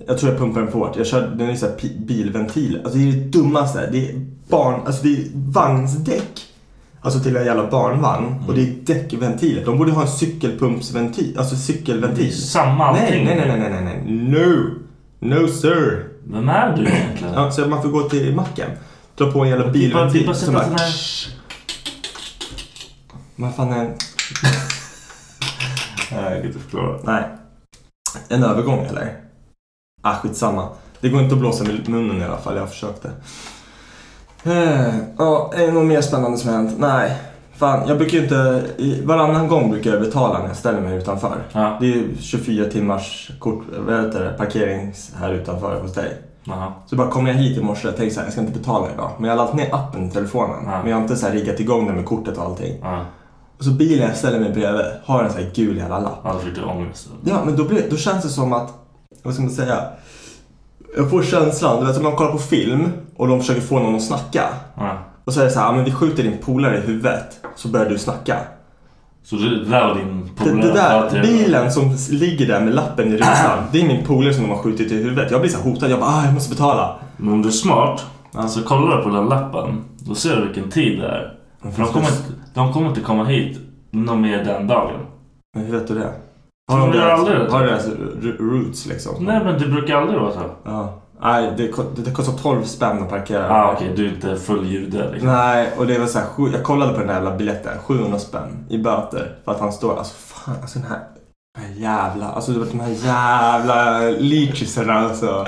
Jag 0.07 0.17
tror 0.17 0.31
jag 0.31 0.39
pumpade 0.39 0.65
den 0.65 0.71
för 0.71 0.79
hårt. 0.79 0.95
Jag 0.97 1.07
körde, 1.07 1.35
den 1.35 1.49
är 1.49 1.55
så 1.55 1.65
här 1.65 1.73
pi- 1.75 2.05
bilventil. 2.05 2.81
Alltså 2.83 2.97
det 2.99 3.09
är 3.09 3.11
det 3.11 3.19
dummaste. 3.19 3.89
Det 3.91 4.09
är 4.09 4.25
barn, 4.49 4.81
alltså 4.85 5.03
det 5.03 5.09
är 5.13 5.23
vagnsdäck. 5.33 6.43
Alltså 7.01 7.19
till 7.19 7.35
en 7.37 7.45
jävla 7.45 7.69
barnvagn. 7.69 8.43
Och 8.47 8.53
det 8.53 8.61
är 8.61 8.73
däckventiler. 8.83 9.65
De 9.65 9.77
borde 9.77 9.91
ha 9.91 10.01
en 10.01 10.07
cykelpumpsventil. 10.07 11.37
Alltså 11.37 11.55
Det 11.55 11.59
är 11.61 11.63
cykelventil. 11.63 12.41
samma 12.41 12.91
Nej, 12.91 13.01
allting. 13.05 13.25
nej, 13.25 13.35
nej, 13.35 13.59
nej, 13.59 13.69
nej, 13.83 13.83
nej. 13.83 14.13
No! 14.13 14.69
No 15.19 15.47
sir! 15.47 16.07
Vem 16.23 16.49
är 16.49 16.77
du 16.77 16.83
egentligen? 16.87 17.33
Ja, 17.33 17.51
så 17.51 17.67
man 17.67 17.81
får 17.81 17.89
gå 17.89 18.09
till 18.09 18.35
macken. 18.35 18.69
Dra 19.17 19.31
på 19.31 19.43
en 19.43 19.49
jävla 19.49 19.65
bara- 19.65 19.73
bilventil. 19.73 20.25
bara 20.25 20.31
att 20.31 20.37
så 20.37 20.45
sätta 20.45 20.57
bara- 20.57 20.63
sån 20.67 20.77
här... 20.77 20.93
Vad 23.35 23.55
fan 23.55 23.73
är... 23.73 23.83
Nej, 26.11 26.23
jag 26.23 26.37
kan 26.37 26.45
inte 26.45 26.59
förklara. 26.59 26.99
Nej. 27.03 27.23
En 28.29 28.43
övergång 28.43 28.85
eller? 28.85 29.13
Ah, 30.09 30.15
skitsamma. 30.15 30.67
Det 31.01 31.09
går 31.09 31.21
inte 31.21 31.33
att 31.35 31.39
blåsa 31.39 31.63
med 31.63 31.89
munnen 31.89 32.21
i 32.21 32.25
alla 32.25 32.37
fall. 32.37 32.55
Jag 32.57 32.69
försökte. 32.69 33.11
Eh, 34.43 34.93
Ja, 35.17 35.51
är 35.55 35.65
det 35.67 35.71
något 35.71 35.85
mer 35.85 36.01
spännande 36.01 36.37
som 36.37 36.49
hänt? 36.49 36.71
Nej. 36.77 37.17
Fan, 37.55 37.87
jag 37.87 37.97
brukar 37.97 38.17
ju 38.17 38.23
inte... 38.23 38.63
Varannan 39.03 39.47
gång 39.47 39.71
brukar 39.71 39.91
jag 39.91 40.01
betala 40.01 40.39
när 40.39 40.47
jag 40.47 40.57
ställer 40.57 40.81
mig 40.81 40.97
utanför. 40.97 41.43
Ja. 41.51 41.77
Det 41.79 41.85
är 41.85 41.89
ju 41.95 42.15
24 42.19 42.65
timmars 42.69 43.31
kort, 43.39 43.63
vad 43.87 44.05
heter 44.05 44.23
det, 44.23 44.33
parkerings 44.37 45.11
här 45.19 45.33
utanför 45.33 45.81
hos 45.81 45.93
dig. 45.93 46.21
Aha. 46.49 46.73
Så 46.85 46.95
bara 46.95 47.07
kom 47.07 47.27
jag 47.27 47.33
hit 47.33 47.57
i 47.57 47.61
morse 47.63 47.87
och 47.87 47.95
tänkte 47.95 48.13
så 48.15 48.19
här, 48.19 48.27
jag 48.27 48.31
ska 48.33 48.41
inte 48.41 48.59
betala 48.59 48.87
idag. 48.93 49.11
Men 49.17 49.29
jag 49.29 49.31
har 49.31 49.37
laddat 49.37 49.55
ner 49.55 49.75
appen 49.75 50.07
i 50.07 50.11
telefonen. 50.11 50.57
Ja. 50.65 50.79
Men 50.81 50.89
jag 50.89 50.97
har 50.97 51.01
inte 51.01 51.15
så 51.15 51.25
här 51.25 51.33
riggat 51.33 51.59
igång 51.59 51.85
den 51.85 51.95
med 51.95 52.05
kortet 52.05 52.37
och 52.37 52.43
allting. 52.43 52.75
Ja. 52.81 53.05
Och 53.57 53.63
så 53.63 53.71
bilen 53.71 54.07
jag 54.07 54.17
ställer 54.17 54.39
mig 54.39 54.49
bredvid 54.53 54.85
har 55.05 55.23
en 55.23 55.31
sån 55.31 55.41
här 55.43 55.51
gul 55.55 55.77
jävla 55.77 55.99
lapp. 55.99 56.19
Ja, 56.23 56.33
då 56.33 56.39
fick 56.39 56.55
du 56.55 56.63
ångest. 56.63 57.07
Ja, 57.25 57.35
men 57.45 57.55
då, 57.55 57.63
blir, 57.63 57.89
då 57.89 57.97
känns 57.97 58.23
det 58.23 58.29
som 58.29 58.53
att, 58.53 58.69
vad 59.23 59.33
ska 59.33 59.43
man 59.43 59.51
säga? 59.51 59.83
Jag 60.97 61.09
får 61.09 61.23
känslan, 61.23 61.79
du 61.79 61.85
vet 61.85 61.95
som 61.95 62.03
man 62.03 62.15
kollar 62.15 62.31
på 62.31 62.37
film 62.37 62.87
och 63.15 63.27
de 63.27 63.39
försöker 63.39 63.61
få 63.61 63.79
någon 63.79 63.95
att 63.95 64.03
snacka. 64.03 64.43
Ja. 64.75 64.97
Och 65.25 65.33
så 65.33 65.39
är 65.41 65.45
det 65.45 65.51
så 65.51 65.59
här, 65.59 65.65
ja, 65.65 65.71
men 65.75 65.83
vi 65.85 65.91
skjuter 65.91 66.23
din 66.23 66.37
polare 66.37 66.77
i 66.77 66.81
huvudet 66.81 67.39
så 67.55 67.67
börjar 67.67 67.89
du 67.89 67.97
snacka. 67.97 68.37
Så 69.23 69.35
det 69.35 69.49
det 69.59 69.65
där 69.65 69.87
var 69.87 69.95
din 69.95 70.29
Det, 70.37 70.43
polare? 70.51 70.61
det 70.73 70.79
Ja, 70.79 71.09
där, 71.11 71.15
det- 71.15 71.21
bilen 71.27 71.71
som 71.71 71.95
ligger 72.09 72.47
där 72.47 72.61
med 72.61 72.75
lappen 72.75 73.07
i 73.13 73.15
rutan, 73.17 73.63
det 73.71 73.81
är 73.81 73.87
min 73.87 74.05
polare 74.05 74.33
som 74.33 74.43
de 74.43 74.49
har 74.49 74.57
skjutit 74.57 74.91
i 74.91 74.95
huvudet. 74.95 75.31
Jag 75.31 75.41
blir 75.41 75.51
så 75.51 75.59
hotad, 75.59 75.91
jag 75.91 75.99
bara, 75.99 76.09
ah, 76.09 76.25
jag 76.25 76.33
måste 76.33 76.49
betala. 76.55 76.95
Men 77.17 77.33
om 77.33 77.41
du 77.41 77.47
är 77.47 77.51
smart 77.53 78.05
så 78.49 78.63
kollar 78.63 78.97
du 78.97 79.03
på 79.03 79.09
den 79.09 79.25
lappen. 79.25 79.83
Då 79.99 80.15
ser 80.15 80.35
du 80.35 80.45
vilken 80.45 80.71
tid 80.71 80.99
det 80.99 81.07
är. 81.07 81.33
De, 81.61 81.71
kommer, 81.71 82.07
inte- 82.07 82.33
de 82.53 82.73
kommer 82.73 82.89
inte 82.89 83.01
komma 83.01 83.23
hit 83.25 83.57
någon 83.91 84.21
mer 84.21 84.43
den 84.43 84.67
dagen. 84.67 84.99
Men 85.55 85.65
hur 85.65 85.71
vet 85.79 85.87
du 85.87 85.95
det? 85.95 86.11
Har 86.67 86.79
de 86.79 86.91
deras- 86.97 87.19
aldrig? 87.19 87.49
Har 87.49 87.63
deras 87.63 87.85
roots 88.39 88.85
liksom? 88.85 89.25
Nej 89.25 89.43
men 89.43 89.59
det 89.59 89.67
brukar 89.67 89.95
aldrig 90.01 90.19
vara 90.21 90.31
så. 90.31 90.39
Ja. 90.63 90.93
Nej, 91.21 91.53
det, 91.57 91.71
det 92.05 92.11
kostar 92.11 92.33
12 92.33 92.63
spänn 92.63 93.03
att 93.03 93.09
parkera. 93.09 93.49
Ah, 93.51 93.73
Okej, 93.73 93.93
du 93.95 94.05
är 94.07 94.13
inte 94.13 94.35
full 94.37 94.65
jude 94.67 95.09
liksom. 95.11 95.29
Nej, 95.29 95.71
och 95.77 95.87
det 95.87 95.99
var 95.99 96.05
så 96.07 96.19
här, 96.19 96.27
jag 96.53 96.63
kollade 96.63 96.93
på 96.93 96.97
den 96.99 97.07
där 97.07 97.13
jävla 97.13 97.35
biljetten, 97.35 97.77
700 97.85 98.19
spänn 98.19 98.65
i 98.69 98.77
böter. 98.77 99.35
För 99.45 99.51
att 99.51 99.59
han 99.59 99.71
står, 99.73 99.97
alltså 99.97 100.13
fan, 100.17 100.55
alltså 100.61 100.79
den 100.79 100.87
här, 100.87 100.99
den 101.55 101.63
här 101.65 101.81
jävla, 101.81 102.25
alltså 102.31 102.51
det 102.51 102.59
var 102.59 102.65
de 102.65 102.79
här 102.79 102.89
jävla 102.89 103.99
leachisarna 104.19 104.93
alltså. 104.93 105.45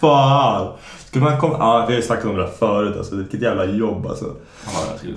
Fan. 0.00 0.72
Skulle 1.06 1.24
man 1.24 1.40
komma, 1.40 1.56
ja 1.58 1.84
vi 1.88 1.94
har 1.94 2.00
ju 2.00 2.06
snackat 2.06 2.24
om 2.24 2.36
det 2.36 2.42
här 2.42 2.50
förut 2.50 2.96
alltså, 2.96 3.16
vilket 3.16 3.42
jävla 3.42 3.64
jobb 3.64 4.06
alltså. 4.06 4.24
Ja, 4.64 4.70
jag 4.90 4.98
skulle 4.98 5.14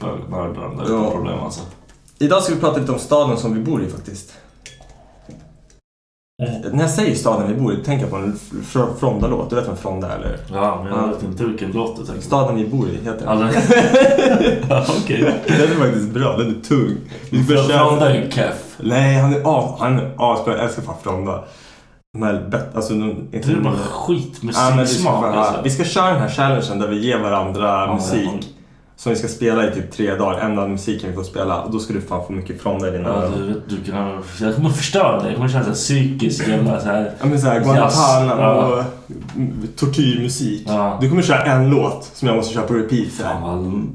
bögmörda 0.00 0.60
dem. 0.60 0.76
Det 0.76 0.92
är 0.92 0.96
Ja. 0.96 1.06
ett 1.06 1.12
problem 1.14 1.38
alltså. 1.44 1.60
Idag 2.18 2.42
ska 2.42 2.54
vi 2.54 2.60
prata 2.60 2.78
lite 2.80 2.92
om 2.92 2.98
staden 2.98 3.36
som 3.36 3.54
vi 3.54 3.60
bor 3.60 3.82
i 3.82 3.88
faktiskt. 3.88 4.32
När 6.72 6.80
jag 6.80 6.90
säger 6.90 7.14
staden 7.14 7.48
vi 7.48 7.54
bor 7.62 7.72
i, 7.72 7.76
tänker 7.76 8.02
jag 8.04 8.10
på 8.10 8.16
en 8.16 8.38
Fr- 8.64 8.94
Fronda-låt. 9.00 9.50
Du 9.50 9.56
vet 9.56 9.68
en 9.68 9.76
Fronda 9.76 10.12
är 10.12 10.16
eller? 10.16 10.38
Ja, 10.52 10.80
men 10.84 10.92
jag 10.92 11.02
Ja. 11.02 11.06
vet 11.06 11.22
inte 11.22 11.44
vilken 11.44 11.72
låt 11.72 11.96
du 11.96 12.02
tänker 12.04 12.20
på. 12.20 12.26
Staden 12.26 12.56
vi 12.56 12.66
bor 12.66 12.88
i 12.88 12.92
heter 13.04 13.26
den. 13.26 13.28
Alltså, 13.28 13.60
ja, 14.68 14.84
okej. 15.04 15.34
Den 15.46 15.60
är 15.60 15.74
faktiskt 15.86 16.10
bra, 16.10 16.36
den 16.36 16.48
är 16.50 16.60
tung. 16.68 16.96
Vi 17.30 17.44
Fronda 17.44 18.10
är 18.10 18.14
ju 18.24 18.30
keff. 18.30 18.76
Nej, 18.80 19.14
han 19.16 19.32
är 19.34 19.40
as, 19.58 19.80
han 19.80 19.98
är 19.98 20.10
asbra. 20.16 20.54
Jag 20.56 20.64
älskar 20.64 20.82
fan 20.82 20.94
Fronda. 21.02 21.44
De 22.12 22.22
här 22.22 22.46
bet, 22.50 22.76
alltså, 22.76 22.92
de, 22.94 23.10
inte 23.32 23.38
Det 23.48 23.52
är 23.52 23.60
bara 23.60 23.72
Ja, 23.74 23.80
ska, 23.80 23.90
skitmusiksmak 23.94 25.22
fan- 25.24 25.38
alltså. 25.38 25.60
vi 25.64 25.70
ska 25.70 25.84
köra 25.84 26.10
den 26.12 26.20
här 26.22 26.28
challengen 26.28 26.78
där 26.78 26.88
vi 26.88 27.06
ger 27.06 27.18
varandra 27.18 27.84
Ja, 27.86 27.94
musik. 27.94 28.54
Som 28.98 29.12
vi 29.12 29.18
ska 29.18 29.28
spela 29.28 29.68
i 29.68 29.74
typ 29.74 29.90
tre 29.92 30.14
dagar. 30.14 30.38
Enda 30.40 30.68
musiken 30.68 31.10
vi 31.10 31.16
får 31.16 31.22
spela. 31.22 31.60
Och 31.62 31.72
då 31.72 31.78
ska 31.78 31.92
du 31.94 32.00
fan 32.00 32.26
få 32.26 32.32
mycket 32.32 32.62
Fronda 32.62 32.88
i 32.88 32.90
dina 32.90 33.08
Ja, 33.08 33.14
öron. 33.14 33.62
du, 33.68 33.76
du 33.76 33.90
kan, 33.92 34.22
jag 34.40 34.54
kommer 34.54 34.70
förstöra 34.70 35.18
dig. 35.18 35.26
Jag 35.26 35.36
kommer 35.36 35.48
känna 35.48 35.62
så 35.64 35.68
här 35.70 35.74
psykisk 35.74 36.48
jävla 36.48 36.80
så 36.80 36.86
här. 36.86 37.12
Ja 37.20 37.26
men 37.26 37.40
såhär. 37.40 37.60
Guantanamo 37.60 38.42
Ja. 38.42 38.66
och 38.78 38.84
tortyrmusik. 39.76 40.62
Ja. 40.66 40.98
Du 41.00 41.08
kommer 41.08 41.22
köra 41.22 41.42
en 41.44 41.70
låt 41.70 42.10
som 42.14 42.28
jag 42.28 42.36
måste 42.36 42.54
köra 42.54 42.66
på 42.66 42.74
repeat 42.74 43.12
sen. 43.12 43.26
Fan 43.26 43.42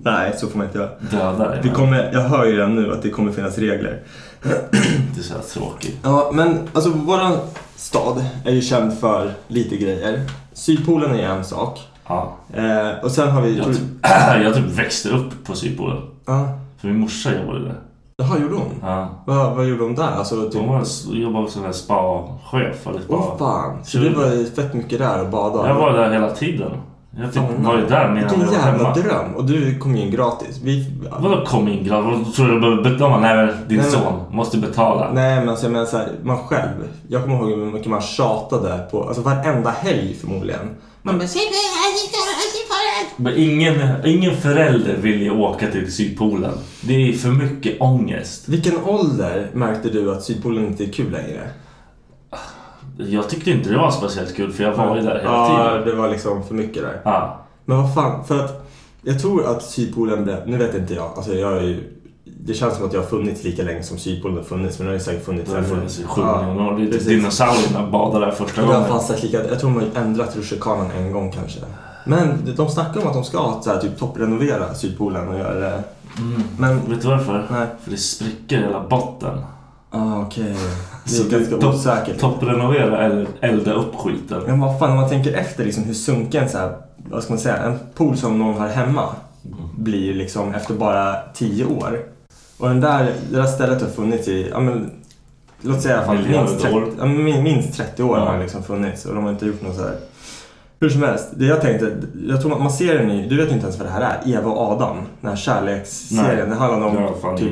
vad 0.03 0.13
Nej, 0.13 0.33
så 0.37 0.47
får 0.47 0.57
man 0.57 0.67
inte 0.67 0.79
göra. 0.79 0.89
dödar 1.11 1.49
dig. 1.49 1.59
Vi 1.63 1.69
kommer, 1.69 2.09
jag 2.13 2.21
hör 2.21 2.45
ju 2.45 2.51
redan 2.57 2.75
nu 2.75 2.93
att 2.93 3.01
det 3.01 3.09
kommer 3.09 3.31
finnas 3.31 3.57
regler. 3.57 3.99
Det 4.43 5.19
är 5.19 5.23
så 5.23 5.33
här 5.33 5.41
tråkigt. 5.53 5.97
Ja, 6.03 6.31
men 6.33 6.57
alltså 6.73 6.89
våran 6.89 7.37
stad 7.75 8.25
är 8.45 8.51
ju 8.51 8.61
känd 8.61 8.99
för 8.99 9.31
lite 9.47 9.77
grejer. 9.77 10.21
Sydpolen 10.53 11.15
är 11.19 11.23
en 11.23 11.43
sak. 11.45 11.79
Ja. 12.07 12.33
Eh, 12.53 13.03
och 13.03 13.11
sen 13.11 13.29
har 13.31 13.41
vi... 13.41 13.57
Jag 13.57 13.65
typ, 13.65 13.81
jag 14.43 14.53
typ 14.55 14.65
växte 14.65 15.09
upp 15.09 15.43
på 15.45 15.55
Sydpolen. 15.55 15.97
Ja. 16.25 16.47
För 16.81 16.87
min 16.87 16.99
morsa 16.99 17.29
jobbade 17.39 17.59
där. 17.65 17.75
Jaha, 18.17 18.39
gjorde 18.39 18.55
hon? 18.55 18.69
Ja. 18.81 19.07
Vad, 19.25 19.55
vad 19.55 19.65
gjorde 19.65 19.83
hon 19.83 19.95
där? 19.95 20.11
Alltså 20.17 20.49
typ... 20.49 20.61
Hon 20.61 20.67
var, 20.69 20.83
jobbade 21.13 21.49
som 21.51 21.65
en 21.65 21.73
spa-chef. 21.73 22.87
eller 22.87 22.99
spa. 23.01 23.13
Åh 23.15 23.37
fan. 23.37 23.85
Så 23.85 23.97
du 23.97 24.09
var 24.09 24.25
ju 24.25 24.45
fett 24.45 24.73
mycket 24.73 24.99
där 24.99 25.21
och 25.23 25.29
badade? 25.29 25.67
Jag 25.69 25.75
var 25.75 25.93
där 25.93 26.11
hela 26.11 26.29
tiden. 26.29 26.71
Jag 27.17 27.33
typ 27.33 27.43
Fan, 27.43 27.63
var 27.63 27.75
ju 27.77 27.85
där 27.87 28.09
medan 28.11 28.29
Vilken 28.29 28.39
jag 28.39 28.47
var 28.47 28.53
jävla 28.67 28.89
hemma. 28.89 28.93
dröm. 28.95 29.35
Och 29.35 29.45
du 29.45 29.79
kom 29.79 29.95
in 29.95 30.11
gratis. 30.11 30.59
Vi... 30.63 30.93
Vadå 31.19 31.45
kom 31.45 31.67
in 31.67 31.83
gratis? 31.83 32.35
Tror 32.35 32.47
du 32.47 32.59
behöver 32.59 32.83
betala? 32.83 33.19
Nej 33.19 33.35
men 33.35 33.47
din 33.47 33.55
Nej, 33.67 33.77
men- 33.77 33.91
son 33.91 34.13
måste 34.31 34.57
betala. 34.57 35.11
Nej 35.13 35.39
men 35.39 35.49
alltså 35.49 35.65
jag 35.65 35.71
menar 35.73 35.85
såhär, 35.85 36.07
man 36.23 36.37
själv. 36.37 36.87
Jag 37.07 37.23
kommer 37.23 37.35
ihåg 37.35 37.49
hur 37.49 37.71
mycket 37.71 37.89
man 37.89 38.01
tjatade 38.01 38.87
på, 38.91 39.03
alltså 39.03 39.21
varenda 39.21 39.69
helg 39.69 40.13
förmodligen. 40.21 40.69
Man 41.01 41.17
bara, 41.17 41.27
Men 43.17 43.37
ingen, 43.37 44.05
ingen 44.05 44.37
förälder 44.37 44.97
vill 44.97 45.21
ju 45.21 45.31
åka 45.31 45.71
till 45.71 45.93
Sydpolen. 45.93 46.53
Det 46.81 46.93
är 46.93 47.13
för 47.13 47.29
mycket 47.29 47.81
ångest. 47.81 48.49
vilken 48.49 48.83
ålder 48.83 49.49
märkte 49.53 49.89
du 49.89 50.11
att 50.11 50.23
Sydpolen 50.23 50.67
inte 50.67 50.83
är 50.83 50.91
kul 50.91 51.11
längre? 51.11 51.49
Jag 52.97 53.29
tyckte 53.29 53.51
inte 53.51 53.69
det 53.69 53.77
var 53.77 53.91
speciellt 53.91 54.35
kul 54.35 54.53
för 54.53 54.63
jag 54.63 54.73
var 54.73 54.95
ju 54.95 55.01
där 55.01 55.19
hela 55.19 55.23
ja, 55.23 55.69
tiden. 55.71 55.87
det 55.87 56.01
var 56.01 56.09
liksom 56.09 56.43
för 56.47 56.55
mycket 56.55 56.83
där. 56.83 57.01
Ja. 57.03 57.45
Men 57.65 57.77
vad 57.77 57.93
fan, 57.93 58.25
för 58.25 58.45
att 58.45 58.69
jag 59.01 59.21
tror 59.21 59.45
att 59.45 59.63
Sydpolen 59.63 60.23
blev, 60.23 60.47
nu 60.47 60.57
vet 60.57 60.75
inte 60.75 60.93
jag, 60.93 61.11
alltså 61.15 61.33
jag 61.33 61.57
är 61.57 61.61
ju, 61.61 61.83
det 62.39 62.53
känns 62.53 62.75
som 62.77 62.85
att 62.85 62.93
jag 62.93 63.01
har 63.01 63.07
funnits 63.07 63.43
lika 63.43 63.63
länge 63.63 63.83
som 63.83 63.97
Sydpolen 63.97 64.37
har 64.37 64.43
funnits, 64.43 64.79
men 64.79 64.85
det 64.87 64.91
har 64.93 64.97
ju 64.97 65.03
säkert 65.03 65.25
funnits 65.25 65.51
Det 65.51 65.55
har 65.57 65.63
Ja, 66.17 66.41
miljoner 66.41 66.71
år. 66.73 66.77
Det 66.77 66.83
är 66.83 66.87
precis. 66.91 67.07
Dinosaurierna 67.07 67.91
badade 67.91 68.25
där 68.25 68.31
första 68.31 68.61
Det 68.61 68.67
har 68.67 68.73
gången. 68.73 68.89
fan 68.89 69.01
sett 69.01 69.23
lika, 69.23 69.47
jag 69.47 69.59
tror 69.59 69.69
de 69.69 69.75
har 69.95 70.03
ändrat 70.03 70.35
rutschkanan 70.35 70.91
en 70.91 71.11
gång 71.11 71.31
kanske. 71.31 71.59
Men 72.05 72.55
de 72.57 72.69
snackar 72.69 73.01
om 73.01 73.07
att 73.07 73.13
de 73.13 73.23
ska 73.23 73.59
så 73.63 73.69
här, 73.69 73.79
typ 73.79 73.97
topprenovera 73.99 74.73
Sydpolen 74.73 75.27
och 75.27 75.39
göra 75.39 75.59
det. 75.59 75.83
Mm. 76.17 76.43
Men, 76.57 76.89
Vet 76.89 77.01
du 77.01 77.07
varför? 77.07 77.47
nej. 77.51 77.67
För 77.83 77.91
det 77.91 77.97
spricker 77.97 78.57
i 78.57 78.61
hela 78.61 78.87
botten. 78.89 79.39
Ah, 79.89 80.21
okej. 80.21 80.55
Det 81.05 81.17
är 81.19 81.39
det 81.39 81.45
är 81.45 81.49
ganska 81.49 81.67
osäkert. 81.69 82.19
Topprenovera 82.19 83.05
eller 83.05 83.27
elda 83.41 83.73
upp 83.73 83.95
skiten. 83.95 84.41
Men 84.47 84.59
vad 84.59 84.79
fan, 84.79 84.91
om 84.91 84.97
man 84.97 85.09
tänker 85.09 85.33
efter 85.33 85.65
liksom 85.65 85.83
hur 85.83 85.93
sunken 85.93 86.49
så 86.49 86.57
här, 86.57 86.75
vad 87.09 87.23
ska 87.23 87.33
man 87.33 87.39
säga, 87.39 87.57
en 87.57 87.79
pool 87.95 88.17
som 88.17 88.39
någon 88.39 88.57
har 88.57 88.67
hemma 88.67 89.09
blir 89.77 90.13
liksom 90.13 90.53
efter 90.53 90.73
bara 90.73 91.15
10 91.33 91.65
år. 91.65 91.99
Och 92.63 92.69
den 92.69 92.79
där, 92.79 93.11
det 93.31 93.37
där 93.37 93.45
stället 93.45 93.81
har 93.81 93.89
funnits 93.89 94.27
i, 94.27 94.49
ja 94.51 94.59
men, 94.59 94.91
låt 95.61 95.81
säga 95.81 95.95
i 95.95 95.97
alla 95.97 96.05
fall 96.05 96.27
minst 96.29 96.59
30, 96.59 96.75
år. 96.75 96.87
ja, 96.99 97.05
minst 97.05 97.77
30 97.77 98.03
år 98.03 98.17
Ja. 98.17 98.25
har 98.25 98.39
liksom 98.39 98.63
funnits 98.63 99.05
och 99.05 99.15
de 99.15 99.23
har 99.23 99.31
inte 99.31 99.45
gjort 99.45 99.61
något 99.61 99.75
så 99.75 99.81
här. 99.81 99.95
Hur 100.79 100.89
som 100.89 101.03
helst, 101.03 101.27
det 101.35 101.45
jag 101.45 101.61
tänkte, 101.61 101.91
jag 102.27 102.41
tror 102.41 102.59
man, 102.59 102.71
ser 102.71 102.97
den 102.97 103.11
i, 103.11 103.27
du 103.29 103.37
vet 103.37 103.51
inte 103.51 103.63
ens 103.63 103.77
vad 103.77 103.87
det 103.87 103.91
här 103.91 104.01
är, 104.01 104.33
Eva 104.33 104.51
och 104.51 104.71
Adam, 104.71 104.97
den 105.21 105.29
här 105.29 105.37
kärleksserien. 105.37 106.49
Det 106.49 106.55
handlar 106.55 106.87
om 106.87 107.13
fan 107.21 107.37
typ, 107.37 107.51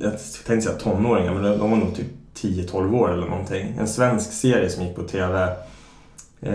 jag 0.00 0.12
tänkte 0.46 0.60
säga 0.60 0.78
tonåringar, 0.78 1.34
men 1.34 1.42
de 1.58 1.70
var 1.70 1.78
nog 1.78 1.94
typ 1.94 2.06
10-12 2.40 2.94
år 2.94 3.12
eller 3.12 3.26
någonting. 3.26 3.74
En 3.78 3.88
svensk 3.88 4.32
serie 4.32 4.70
som 4.70 4.84
gick 4.84 4.96
på 4.96 5.02
TV. 5.02 5.48
Eh, 6.42 6.52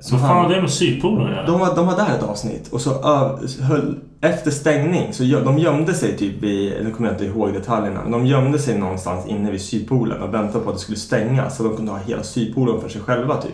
som 0.00 0.18
Vad 0.18 0.28
fan 0.28 0.36
han- 0.36 0.44
har 0.46 0.54
det 0.54 0.60
med 0.60 0.70
Sydpolen 0.70 1.26
att 1.26 1.30
göra? 1.32 1.46
de 1.46 1.60
var, 1.60 1.76
de 1.76 1.86
var 1.86 1.96
där 1.96 2.16
ett 2.16 2.22
avsnitt 2.22 2.68
och 2.72 2.80
så 2.80 2.90
ö, 2.90 3.38
höll, 3.60 3.98
efter 4.20 4.50
stängning 4.50 5.12
så 5.12 5.24
gö, 5.24 5.44
de 5.44 5.58
gömde 5.58 5.94
sig 5.94 6.16
typ 6.16 6.44
i, 6.44 6.80
nu 6.84 6.90
kommer 6.90 7.08
jag 7.08 7.14
inte 7.14 7.24
ihåg 7.38 7.52
detaljerna, 7.52 8.00
men 8.02 8.12
de 8.12 8.26
gömde 8.26 8.58
sig 8.58 8.78
någonstans 8.78 9.26
inne 9.26 9.50
vid 9.50 9.60
Sydpolen 9.62 10.22
och 10.22 10.34
väntade 10.34 10.64
på 10.64 10.70
att 10.70 10.76
det 10.76 10.82
skulle 10.82 10.98
stängas 10.98 11.56
så 11.56 11.62
de 11.62 11.76
kunde 11.76 11.92
ha 11.92 11.98
hela 11.98 12.22
Sydpolen 12.22 12.80
för 12.80 12.88
sig 12.88 13.00
själva 13.00 13.36
typ. 13.42 13.52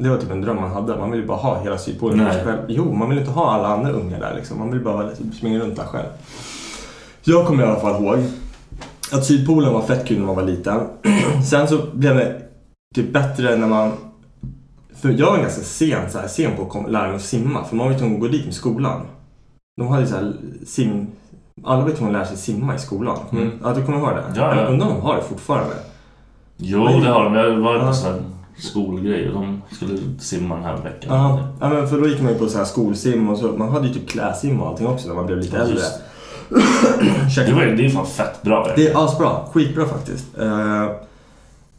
Det 0.00 0.08
var 0.08 0.16
typ 0.18 0.30
en 0.30 0.40
dröm 0.40 0.56
man 0.56 0.70
hade, 0.70 0.96
man 0.96 1.10
ville 1.10 1.22
ju 1.22 1.28
bara 1.28 1.38
ha 1.38 1.62
hela 1.62 1.78
Sydpolen 1.78 2.26
för 2.26 2.32
sig 2.32 2.44
själv. 2.44 2.58
Jo, 2.68 2.92
man 2.92 3.08
vill 3.08 3.18
inte 3.18 3.30
ha 3.30 3.50
alla 3.50 3.68
andra 3.68 3.90
ungar 3.90 4.20
där 4.20 4.34
liksom, 4.36 4.58
man 4.58 4.70
vill 4.70 4.80
bara 4.84 5.10
springa 5.38 5.58
runt 5.58 5.76
där 5.76 5.84
själv. 5.84 6.08
Jag 7.24 7.46
kommer 7.46 7.64
i 7.64 7.66
alla 7.66 7.80
fall 7.80 8.02
ihåg 8.04 8.18
att 9.12 9.24
Sydpolen 9.24 9.72
var 9.72 9.82
fett 9.82 10.06
kul 10.06 10.18
när 10.18 10.26
man 10.26 10.36
var 10.36 10.42
liten. 10.42 10.80
Sen 11.50 11.68
så 11.68 11.78
blev 11.92 12.14
det 12.16 12.42
typ 12.94 13.12
bättre 13.12 13.56
när 13.56 13.66
man 13.66 13.92
för 14.94 15.08
jag 15.10 15.30
var 15.30 15.38
ganska 15.38 15.62
sen, 15.62 16.10
så 16.10 16.18
här, 16.18 16.28
sen 16.28 16.56
på 16.56 16.62
att 16.62 16.68
kom, 16.68 16.86
lära 16.86 17.06
mig 17.06 17.16
att 17.16 17.22
simma. 17.22 17.64
För 17.64 17.76
man 17.76 17.86
var 17.86 17.92
ju 17.92 17.98
tvungen 17.98 18.14
att 18.16 18.20
gå 18.20 18.28
dit 18.28 18.44
med 18.44 18.54
skolan. 18.54 19.00
De 19.76 19.88
hade 19.88 20.02
ju 20.02 20.08
så 20.08 20.14
här 20.16 20.32
sim... 20.66 21.06
Alla 21.64 21.82
var 21.82 21.88
ju 21.90 21.96
tvungna 21.96 22.18
att 22.18 22.26
lära 22.26 22.36
sig 22.36 22.36
simma 22.54 22.74
i 22.74 22.78
skolan. 22.78 23.18
Mm. 23.32 23.50
Ja, 23.64 23.74
du 23.74 23.84
kommer 23.84 23.98
ihåg 23.98 24.08
det? 24.08 24.24
Ja, 24.36 24.54
ja. 24.54 24.60
Jag 24.62 24.72
undrar 24.72 24.86
om 24.88 24.94
de 24.94 25.00
har 25.02 25.16
det 25.16 25.22
fortfarande. 25.22 25.74
Jo, 26.56 26.84
Men- 26.84 27.00
det 27.00 27.08
har 27.08 27.24
de. 27.24 27.34
Jag 27.34 27.56
var 27.56 27.74
Ja. 27.74 27.86
på 27.86 27.92
sån 27.92 28.12
här 28.12 28.22
skolgrej 28.58 29.28
och 29.28 29.34
de 29.34 29.62
skulle 29.70 29.98
simma 30.18 30.54
den 30.54 30.64
här 30.64 30.76
veckan. 30.76 31.16
Ja, 31.18 31.48
ja 31.60 31.68
men 31.68 31.88
för 31.88 32.00
då 32.00 32.08
gick 32.08 32.22
man 32.22 32.32
ju 32.32 32.38
på 32.38 32.48
så 32.48 32.58
här 32.58 32.64
skolsim 32.64 33.28
och 33.28 33.38
så. 33.38 33.46
Man 33.52 33.68
hade 33.68 33.86
ju 33.88 33.94
typ 33.94 34.08
kläsim 34.08 34.60
och 34.60 34.68
allting 34.68 34.86
också 34.86 35.08
när 35.08 35.14
man 35.14 35.26
blev 35.26 35.38
lite 35.38 35.56
Ja, 35.56 35.62
äldre. 35.62 35.74
just 35.76 36.00
Det, 37.46 37.52
var, 37.52 37.62
det 37.64 37.86
är 37.86 37.90
fan 37.90 38.06
fett 38.06 38.42
bra. 38.42 38.68
Det 38.76 38.88
är 38.88 39.04
asbra. 39.04 39.30
Skitbra 39.52 39.84
faktiskt. 39.86 40.38
Eh, 40.38 40.86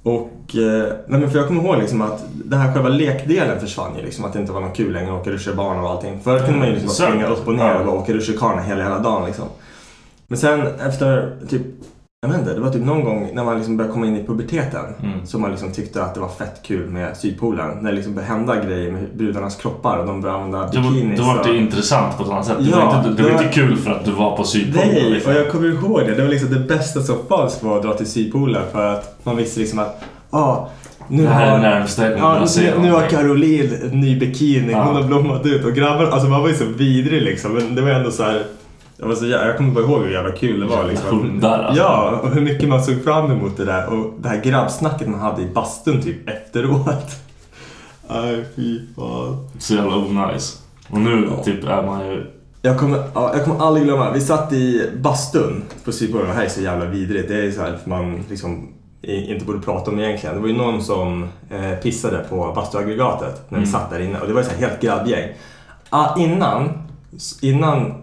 och, 0.08 0.56
eh, 0.56 0.94
nej 1.08 1.20
men 1.20 1.32
för 1.32 1.38
jag 1.40 1.48
kommer 1.48 1.64
ihåg 1.64 1.78
liksom 1.78 2.02
att 2.02 2.26
den 2.34 2.60
här 2.60 2.74
själva 2.74 2.90
lekdelen 2.90 3.60
försvann 3.60 3.96
ju 3.98 4.02
liksom. 4.02 4.26
Att 4.26 4.34
det 4.34 4.40
inte 4.40 4.52
var 4.52 4.62
något 4.62 4.76
kul 4.76 4.94
längre 4.94 5.14
att 5.14 5.22
åka 5.22 5.32
rutschbana 5.32 5.82
och 5.82 5.90
allting. 5.90 6.20
Förut 6.24 6.46
kunde 6.46 6.60
man 6.60 6.68
ju 6.68 6.74
liksom 6.74 6.90
springa 6.90 7.28
upp 7.28 7.48
och 7.48 7.56
ner 7.56 7.80
och 7.80 7.86
bara 7.86 7.96
åka 7.96 8.14
rutschkana 8.14 8.62
hela, 8.62 8.84
hela 8.84 9.00
dagen 9.00 9.26
liksom. 9.26 9.46
Men 10.28 10.38
sen 10.38 10.68
efter 10.68 11.38
typ 11.50 11.62
Jag 12.22 12.30
vet 12.30 12.40
inte, 12.40 12.54
det 12.54 12.60
var 12.60 12.70
typ 12.70 12.86
någon 12.86 13.04
gång 13.04 13.30
när 13.34 13.44
man 13.44 13.56
liksom 13.58 13.78
började 13.78 13.94
komma 13.94 14.06
in 14.06 14.16
i 14.16 14.24
puberteten 14.28 14.86
Mm. 15.04 15.26
som 15.26 15.42
man 15.42 15.52
liksom 15.52 15.72
tyckte 15.72 16.04
att 16.04 16.14
det 16.14 16.20
var 16.20 16.30
fett 16.30 16.62
kul 16.64 16.90
med 16.90 17.18
Sydpolen. 17.18 17.78
När 17.82 17.90
det 17.90 17.96
liksom 17.96 18.16
började 18.16 18.34
hända 18.34 18.56
grejer 18.66 18.92
med 18.92 19.04
brudarnas 19.18 19.56
kroppar 19.56 19.98
och 19.98 20.06
de 20.08 20.22
började 20.22 20.44
använda 20.44 20.68
bikinis. 20.68 21.20
då 21.20 21.26
var 21.26 21.44
det 21.44 21.50
och- 21.50 21.56
intressant 21.56 22.18
på 22.18 22.24
ett 22.24 22.30
annat 22.30 22.46
sätt. 22.46 22.56
Det 22.60 22.70
Ja, 22.70 22.86
var 22.86 22.98
inte, 22.98 23.10
det 23.10 23.16
det 23.30 23.34
var- 23.34 23.44
inte 23.44 23.54
kul 23.54 23.78
för 23.78 23.92
att 23.92 24.06
du 24.06 24.12
var 24.12 24.38
på 24.38 24.44
Sydpolen. 24.44 24.88
Nej, 24.88 25.10
liksom. 25.10 25.32
och 25.34 25.38
jag 25.40 25.52
kommer 25.52 25.68
ihåg 25.68 26.00
det. 26.00 26.16
Det 26.16 26.22
var 26.22 26.30
liksom 26.30 26.50
det 26.54 26.60
bästa 26.60 27.02
som 27.02 27.16
fanns 27.30 27.64
var 27.64 27.78
att 27.78 27.84
dra 27.84 27.94
till 27.94 28.06
Sydpolen 28.12 28.62
för 28.72 28.94
att 28.94 29.20
man 29.24 29.36
visste 29.38 29.60
liksom 29.60 29.80
att 29.80 30.04
ah, 30.30 30.68
nu 31.08 31.24
Det 31.24 31.30
här 31.30 31.48
är 31.48 31.52
har, 31.52 31.58
närmsta 31.60 32.10
jag 32.10 32.20
kommer 32.20 32.40
ja, 32.40 32.48
se 32.48 32.62
nu, 32.76 32.82
nu 32.82 32.92
har. 32.92 33.02
Caroline 33.10 33.70
ny 33.92 34.20
bikini, 34.20 34.72
Ja. 34.72 34.84
hon 34.84 34.96
har 34.96 35.04
blommat 35.04 35.46
ut 35.46 35.66
och 35.66 35.74
grabbarna, 35.74 36.10
alltså 36.12 36.28
man 36.30 36.42
var 36.42 36.50
ju 36.50 36.56
så 36.56 36.66
vidrig 36.66 37.22
liksom 37.22 37.54
men 37.54 37.76
det 37.76 37.82
var 37.82 37.90
ändå 37.90 38.12
så 38.12 38.24
här. 38.24 38.44
Jag, 38.98 39.08
var 39.08 39.16
så, 39.16 39.26
jä- 39.26 39.48
jag 39.48 39.58
kommer 39.58 39.72
bara 39.72 39.84
ihåg 39.84 40.04
hur 40.04 40.12
jävla 40.14 40.32
kul 40.32 40.60
det 40.60 40.66
var. 40.66 40.76
Jävla 40.76 40.90
Liksom. 40.92 41.20
hundar, 41.22 41.64
alltså. 41.64 41.84
Ja, 41.84 42.20
och 42.24 42.30
hur 42.30 42.42
mycket 42.42 42.70
man 42.70 42.84
såg 42.84 43.04
fram 43.04 43.32
emot 43.32 43.58
det 43.58 43.66
där. 43.66 43.88
Och 43.88 44.14
det 44.20 44.30
här 44.30 44.42
grabbsnacket 44.42 45.08
man 45.08 45.20
hade 45.20 45.42
i 45.42 45.46
bastun 45.46 46.02
typ 46.02 46.30
efteråt. 46.30 46.88
Aj, 48.08 48.46
fy 48.56 48.80
fan. 48.96 49.48
Så 49.60 49.74
jävla 49.74 49.96
onajs. 49.96 50.62
Och 50.90 51.00
nu 51.00 51.30
typ 51.46 51.64
är 51.64 51.84
man 51.84 52.08
ju... 52.08 52.26
Jag 52.62 52.80
kommer, 52.80 53.04
ja, 53.14 53.32
jag 53.36 53.44
kommer 53.46 53.60
aldrig 53.66 53.86
glömma, 53.86 54.12
vi 54.12 54.22
satt 54.22 54.54
i 54.54 54.90
bastun 55.02 55.64
på 55.86 55.92
Sydpolen. 55.92 56.28
Det 56.28 56.34
här 56.34 56.44
är 56.46 56.50
så 56.50 56.62
jävla 56.62 56.86
vidrigt. 56.86 57.28
Det 57.28 57.46
är 57.46 57.52
så 57.52 57.62
här 57.62 57.74
att 57.74 57.86
man 57.86 58.24
liksom 58.30 58.68
inte 59.02 59.46
borde 59.46 59.60
prata 59.60 59.92
om 59.92 60.00
egentligen. 60.00 60.36
Det 60.36 60.42
var 60.42 60.48
ju 60.48 60.58
någon 60.58 60.84
som 60.84 61.24
eh, 61.50 61.72
pissade 61.84 62.18
på 62.30 62.52
bastuaggregatet 62.56 63.42
när 63.50 63.60
vi 63.60 63.66
Mm. 63.66 63.72
satt 63.80 63.90
där 63.90 64.00
inne. 64.00 64.20
Och 64.20 64.28
det 64.28 64.34
var 64.34 64.42
ju 64.42 64.48
så 64.48 64.54
här 64.54 64.68
helt 64.68 64.82
grabbgäng. 64.82 65.30
Ah, 65.90 66.18
innan, 66.20 66.70
innan 67.42 67.94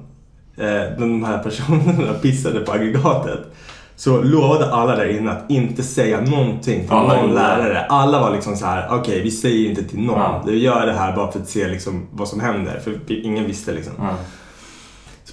eh, 0.56 0.98
de 0.98 1.24
här 1.24 1.38
personerna 1.38 2.12
pissade 2.22 2.60
på 2.60 2.72
aggregatet 2.72 3.40
så 3.96 4.22
lovade 4.22 4.72
alla 4.72 4.96
där 4.96 5.18
inne 5.18 5.30
att 5.30 5.50
inte 5.50 5.82
säga 5.82 6.20
någonting 6.20 6.80
till 6.80 6.92
Alla 6.92 7.14
någon 7.14 7.22
gjorde 7.22 7.34
lärare. 7.34 7.86
Alla 7.88 8.20
var 8.20 8.30
liksom 8.30 8.56
så 8.56 8.66
här: 8.66 8.88
okej 8.90 9.22
vi 9.22 9.30
säger 9.30 9.70
inte 9.70 9.84
till 9.84 10.00
någon. 10.00 10.18
Ja. 10.18 10.42
Vi 10.46 10.58
gör 10.58 10.86
det 10.86 10.92
här 10.92 11.16
bara 11.16 11.32
för 11.32 11.40
att 11.40 11.48
se 11.48 11.68
liksom 11.68 12.06
vad 12.12 12.28
som 12.28 12.40
händer. 12.40 12.80
För 12.84 13.12
ingen 13.12 13.46
visste 13.46 13.72
liksom. 13.72 13.92
Ja. 13.98 14.14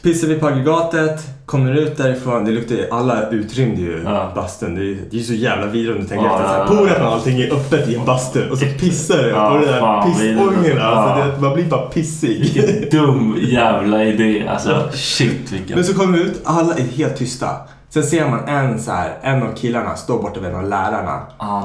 Pissar 0.03 0.27
vi 0.27 0.35
på 0.35 0.47
aggregatet, 0.47 1.21
kommer 1.45 1.73
ut 1.73 1.97
därifrån. 1.97 2.45
Det 2.45 2.51
luktar 2.51 2.75
ju, 2.75 2.89
alla 2.91 3.29
utrymde 3.29 3.81
ju 3.81 4.01
Ja. 4.05 4.31
bastun. 4.35 4.75
Det 4.75 4.81
är, 4.81 4.85
det 5.09 5.15
är 5.15 5.19
ju 5.19 5.23
så 5.23 5.33
jävla 5.33 5.65
vidrigt 5.65 5.95
om 5.95 6.01
du 6.01 6.07
tänker 6.07 6.25
Ja, 6.25 6.41
efter. 6.41 6.57
Ja. 6.59 6.65
Poolen 6.67 7.01
och 7.01 7.13
allting 7.13 7.41
är 7.41 7.53
öppet 7.53 7.89
i 7.89 7.95
en 7.95 8.05
bastu 8.05 8.49
och 8.49 8.57
så 8.57 8.65
pissar 8.65 9.17
du 9.17 9.29
Ja, 9.29 9.51
och 9.51 9.59
det 9.59 9.65
där 9.65 10.19
vidrigt. 10.19 10.81
Alltså, 10.81 11.31
det, 11.31 11.41
man 11.41 11.53
blir 11.53 11.65
bara 11.65 11.81
pissig. 11.81 12.89
Dum 12.91 13.37
jävla 13.41 14.03
idé. 14.03 14.47
Alltså 14.47 14.89
shit 14.93 15.51
vilken... 15.51 15.75
Men 15.75 15.85
så 15.85 15.93
kommer 15.93 16.17
vi 16.17 16.23
ut, 16.23 16.41
alla 16.43 16.73
är 16.75 16.83
helt 16.83 17.17
tysta. 17.17 17.49
Sen 17.89 18.03
ser 18.03 18.29
man 18.29 18.47
en, 18.47 18.79
så 18.79 18.91
här, 18.91 19.17
en 19.21 19.43
av 19.43 19.55
killarna 19.55 19.95
stå 19.95 20.21
borta 20.21 20.39
vid 20.39 20.49
en 20.49 20.55
av 20.55 20.69
lärarna 20.69 21.19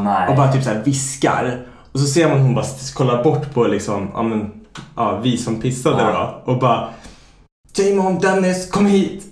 nej. 0.05 0.29
och 0.29 0.37
bara 0.37 0.53
typ 0.53 0.64
så 0.64 0.70
här 0.70 0.83
viskar. 0.85 1.59
Och 1.92 2.01
så 2.01 2.07
ser 2.07 2.29
man 2.29 2.40
hon 2.40 2.55
bara 2.55 2.64
kollar 2.94 3.25
bort 3.25 3.55
på 3.55 3.64
liksom, 3.64 4.11
ja 4.14 4.22
men, 4.22 4.51
ja, 4.96 5.20
vi 5.22 5.37
som 5.37 5.61
pissade 5.61 6.03
då. 6.12 6.53
Och 6.53 6.59
bara 6.59 6.88
Jamon, 7.79 8.19
Dennis, 8.19 8.71
kom 8.71 8.87
hit! 8.87 9.23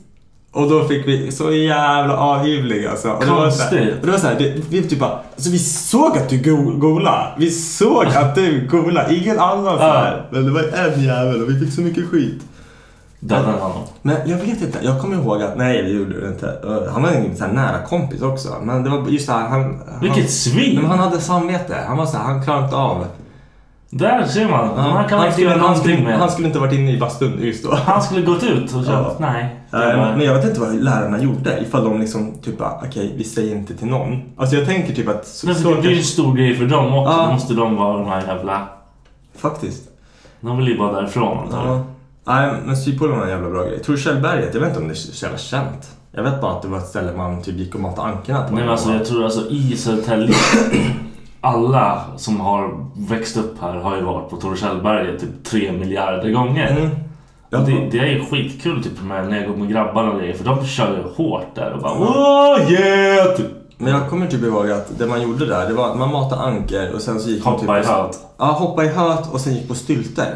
Och 0.52 0.70
då 0.70 0.84
fick 0.84 1.08
vi 1.08 1.32
så 1.32 1.52
jävla 1.52 2.16
avhyvling 2.16 2.86
alltså. 2.86 3.10
Och 3.10 3.20
det 3.24 3.30
var 3.30 3.50
så 3.50 3.62
och 4.00 4.06
det 4.06 4.10
var 4.12 4.18
så 4.18 4.26
här, 4.26 4.34
det, 4.38 4.54
vi 4.70 4.82
typ 4.82 4.98
bara, 4.98 5.18
alltså 5.34 5.50
vi 5.50 5.58
såg 5.58 6.18
att 6.18 6.28
du 6.28 6.38
go- 6.38 6.76
gola. 6.78 7.34
Vi 7.38 7.50
såg 7.50 8.06
att 8.06 8.34
du 8.34 8.68
gola. 8.70 9.10
Ingen 9.10 9.38
annan 9.38 9.78
så 9.78 9.82
här. 9.84 10.26
Men 10.30 10.44
det 10.44 10.50
var 10.50 10.62
en 10.62 11.02
jävel 11.04 11.42
och 11.42 11.50
vi 11.50 11.60
fick 11.60 11.74
så 11.74 11.80
mycket 11.80 12.08
skit. 12.10 12.42
Dödade 13.20 13.52
honom. 13.58 13.82
Men 14.02 14.16
jag 14.26 14.36
vet 14.36 14.62
inte, 14.62 14.78
jag 14.82 15.00
kommer 15.00 15.16
ihåg 15.16 15.42
att, 15.42 15.56
nej 15.56 15.82
det 15.82 15.88
gjorde 15.88 16.20
du 16.20 16.26
inte. 16.28 16.58
Han 16.92 17.02
var 17.02 17.10
en 17.10 17.36
så 17.36 17.44
här 17.44 17.52
nära 17.52 17.78
kompis 17.88 18.22
också. 18.22 18.48
Men 18.62 18.84
det 18.84 18.90
var 18.90 19.08
just 19.08 19.26
det 19.26 19.32
här, 19.32 19.48
han... 19.48 19.62
han 19.62 20.00
Vilket 20.00 20.30
svin! 20.30 20.80
Men 20.80 20.90
han 20.90 20.98
hade 20.98 21.20
samvete. 21.20 21.76
Han 21.88 21.96
var 21.96 22.06
så 22.06 22.16
här, 22.16 22.24
han 22.24 22.42
klarade 22.44 22.64
inte 22.64 22.76
av. 22.76 23.06
Där 23.96 24.24
ser 24.26 24.48
man. 24.48 24.68
Ja, 24.76 24.94
Man 24.94 25.08
kan 25.08 25.18
inte 25.20 25.32
skulle, 25.32 25.48
göra 25.50 25.58
han, 25.60 25.76
skulle, 25.76 26.00
med. 26.00 26.18
han 26.18 26.30
skulle 26.30 26.46
inte 26.46 26.58
varit 26.58 26.72
inne 26.72 26.92
i 26.92 26.98
bastun 26.98 27.38
just 27.42 27.64
då. 27.64 27.74
Han 27.74 28.02
skulle 28.02 28.22
gått 28.22 28.42
ut 28.42 28.62
och 28.64 28.84
sagt 28.84 28.88
Ja. 28.88 29.16
nej. 29.18 29.56
var- 29.70 30.14
men 30.16 30.20
jag 30.20 30.34
vet 30.34 30.44
inte 30.44 30.60
vad 30.60 30.74
lärarna 30.74 31.22
gjorde. 31.22 31.58
Ifall 31.60 31.84
de 31.84 32.00
liksom 32.00 32.34
typ 32.42 32.54
okej 32.60 33.14
vi 33.16 33.24
säger 33.24 33.56
inte 33.56 33.74
till 33.76 33.86
någon. 33.86 34.22
Alltså 34.36 34.56
jag 34.56 34.66
tänker 34.66 34.94
typ 34.94 35.08
att... 35.08 35.26
Så, 35.26 35.46
Men 35.46 35.54
så 35.56 35.74
det 35.74 35.80
blir 35.80 35.96
en 35.98 36.04
stor 36.04 36.34
grej 36.36 36.56
för 36.56 36.64
dem 36.66 36.94
också. 36.94 37.12
Ja. 37.12 37.26
Då 37.26 37.32
måste 37.32 37.54
de 37.54 37.76
vara 37.76 37.98
de 37.98 38.06
här 38.08 38.22
jävla... 38.26 38.66
Faktiskt. 39.38 39.82
De 40.40 40.56
vill 40.58 40.68
ju 40.68 40.78
bara 40.78 40.92
därifrån 40.92 41.38
antagligen. 41.38 41.76
Ja. 41.76 41.84
Nej, 42.34 42.52
men 42.66 42.76
Sydpolen 42.76 43.16
var 43.18 43.24
en 43.24 43.30
jävla 43.30 43.50
bra 43.50 43.62
grej. 43.64 43.82
Torshällberget, 43.82 44.50
jag 44.54 44.60
vet 44.60 44.68
inte 44.68 44.80
om 44.80 44.88
det 44.88 44.94
är 44.94 44.96
så 44.96 45.24
jävla 45.24 45.38
känt. 45.38 45.90
Jag 46.12 46.22
vet 46.22 46.40
bara 46.40 46.52
att 46.52 46.62
det 46.62 46.68
var 46.68 46.78
ett 46.78 46.86
ställe 46.86 47.12
man 47.16 47.42
typ 47.42 47.56
gick 47.56 47.74
och 47.74 47.80
matade 47.80 48.08
ankorna 48.08 48.42
på. 48.42 48.54
Nej 48.54 48.62
men 48.62 48.72
alltså 48.72 48.92
jag 48.92 49.04
tror 49.06 49.24
alltså 49.24 49.50
i 49.50 49.76
Södertälje 49.76 50.34
Alla 51.44 52.02
som 52.16 52.40
har 52.40 52.86
växt 53.08 53.36
upp 53.36 53.60
här 53.60 53.74
har 53.74 53.96
ju 53.96 54.02
varit 54.02 54.30
på 54.30 54.36
Torshällberget 54.36 55.20
typ 55.20 55.44
tre 55.44 55.72
miljarder 55.72 56.30
gånger. 56.30 56.70
Mm. 56.70 56.90
Det, 57.50 57.88
det 57.90 57.98
är 57.98 58.06
ju 58.06 58.24
skitkul 58.24 58.82
typ 58.82 59.02
med, 59.02 59.28
när 59.28 59.40
jag 59.40 59.48
går 59.48 59.56
med 59.56 59.68
grabbarna 59.68 60.10
och 60.12 60.18
grejer 60.18 60.34
för 60.34 60.44
de 60.44 60.66
kör 60.66 60.96
ju 60.96 61.24
hårt 61.24 61.54
där 61.54 61.72
och 61.72 61.82
bara. 61.82 61.92
Åh 61.92 62.72
yeah! 62.72 63.36
Typ. 63.36 63.46
Men 63.78 63.92
jag 63.92 64.10
kommer 64.10 64.26
typ 64.26 64.42
ihåg 64.42 64.70
att 64.70 64.98
det 64.98 65.06
man 65.06 65.22
gjorde 65.22 65.46
där, 65.46 65.68
det 65.68 65.74
var 65.74 65.90
att 65.90 65.98
man 65.98 66.12
matade 66.12 66.42
anker 66.42 66.94
och 66.94 67.00
sen 67.00 67.20
så 67.20 67.30
gick 67.30 67.44
man 67.44 67.54
typ... 67.54 67.68
Hoppa 67.68 67.80
i 67.80 67.84
höt. 67.84 68.18
Ja, 68.38 68.44
hoppa 68.44 68.84
i 68.84 68.88
höt 68.88 69.32
och 69.32 69.40
sen 69.40 69.54
gick 69.54 69.68
på 69.68 69.74
stylter. 69.74 70.34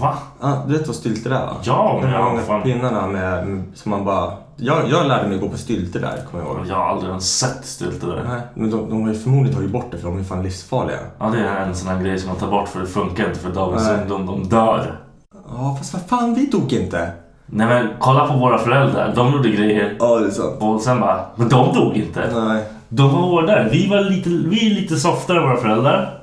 Va? 0.00 0.14
Ja, 0.40 0.64
du 0.68 0.78
vet 0.78 0.86
vad 0.86 0.96
stylter 0.96 1.30
är 1.30 1.46
va? 1.46 1.56
Ja, 1.62 1.98
men 2.02 2.10
De 2.10 2.16
ja, 2.16 2.24
långa 2.28 2.42
fan. 2.42 2.62
pinnarna 2.62 3.06
med, 3.06 3.46
med, 3.46 3.64
som 3.74 3.90
man 3.90 4.04
bara... 4.04 4.32
Jag, 4.56 4.90
jag 4.90 5.06
lärde 5.06 5.28
mig 5.28 5.38
gå 5.38 5.48
på 5.48 5.56
stylter 5.56 6.00
där, 6.00 6.22
kommer 6.30 6.44
jag 6.44 6.56
ihåg. 6.56 6.66
Jag 6.68 6.76
har 6.76 6.84
aldrig 6.86 7.08
ens 7.08 7.38
sett 7.38 7.64
stylter 7.64 8.06
där. 8.06 8.24
Nej, 8.28 8.40
men 8.54 8.70
de, 8.70 8.90
de 8.90 9.02
har 9.02 9.08
ju 9.08 9.18
förmodligen 9.18 9.56
tagit 9.56 9.70
bort 9.70 9.90
det 9.90 9.98
för 9.98 10.08
de 10.08 10.18
är 10.18 10.22
fan 10.22 10.42
livsfarliga. 10.42 10.98
Ja 11.18 11.26
det 11.26 11.38
är 11.38 11.66
en 11.66 11.74
sån 11.74 11.88
här 11.88 12.02
grej 12.02 12.18
som 12.18 12.28
man 12.28 12.38
tar 12.38 12.50
bort 12.50 12.68
för 12.68 12.80
det 12.80 12.86
funkar 12.86 13.28
inte 13.28 13.40
för 13.40 13.50
dagens 13.50 13.88
Nej. 13.88 14.00
ungdom. 14.00 14.26
De 14.26 14.48
dör. 14.48 15.00
Ja, 15.48 15.76
fast 15.78 15.92
vad 15.94 16.02
fan, 16.02 16.34
vi 16.34 16.46
dog 16.46 16.72
inte. 16.72 17.12
Nej 17.46 17.66
men 17.66 17.88
kolla 17.98 18.26
på 18.26 18.38
våra 18.38 18.58
föräldrar. 18.58 19.12
De 19.16 19.32
gjorde 19.32 19.48
grejer. 19.48 19.96
Ja, 19.98 20.18
det 20.18 20.26
är 20.26 20.30
sant. 20.30 20.56
Och 20.60 20.80
sen 20.80 21.00
bara, 21.00 21.24
men 21.36 21.48
de 21.48 21.74
dog 21.74 21.96
inte. 21.96 22.44
Nej. 22.46 22.64
De 22.88 23.12
var 23.12 23.20
hårdare. 23.20 23.68
Vi, 23.72 23.88
var 23.88 24.00
lite, 24.00 24.28
vi 24.28 24.70
är 24.70 24.80
lite 24.80 24.96
softare 24.96 25.38
än 25.38 25.48
våra 25.48 25.56
föräldrar. 25.56 26.18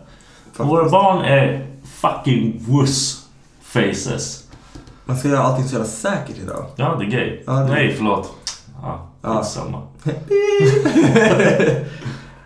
Och 0.58 0.68
våra 0.68 0.90
barn 0.90 1.26
är 1.26 1.66
fucking 2.02 2.66
wuss 2.68 3.26
faces. 3.62 4.49
Man 5.10 5.18
ska 5.18 5.28
göra 5.28 5.40
allting 5.44 5.66
så 5.66 5.74
jävla 5.74 5.88
säkert 5.88 6.38
idag. 6.38 6.66
Ja, 6.76 6.96
det 7.00 7.06
är 7.06 7.10
gay. 7.10 7.44
Ja, 7.48 7.54
det- 7.54 7.66
Nej, 7.74 7.94
förlåt. 7.98 8.32
Ja, 8.82 9.08
Ja. 9.22 9.44
samma. 9.44 9.82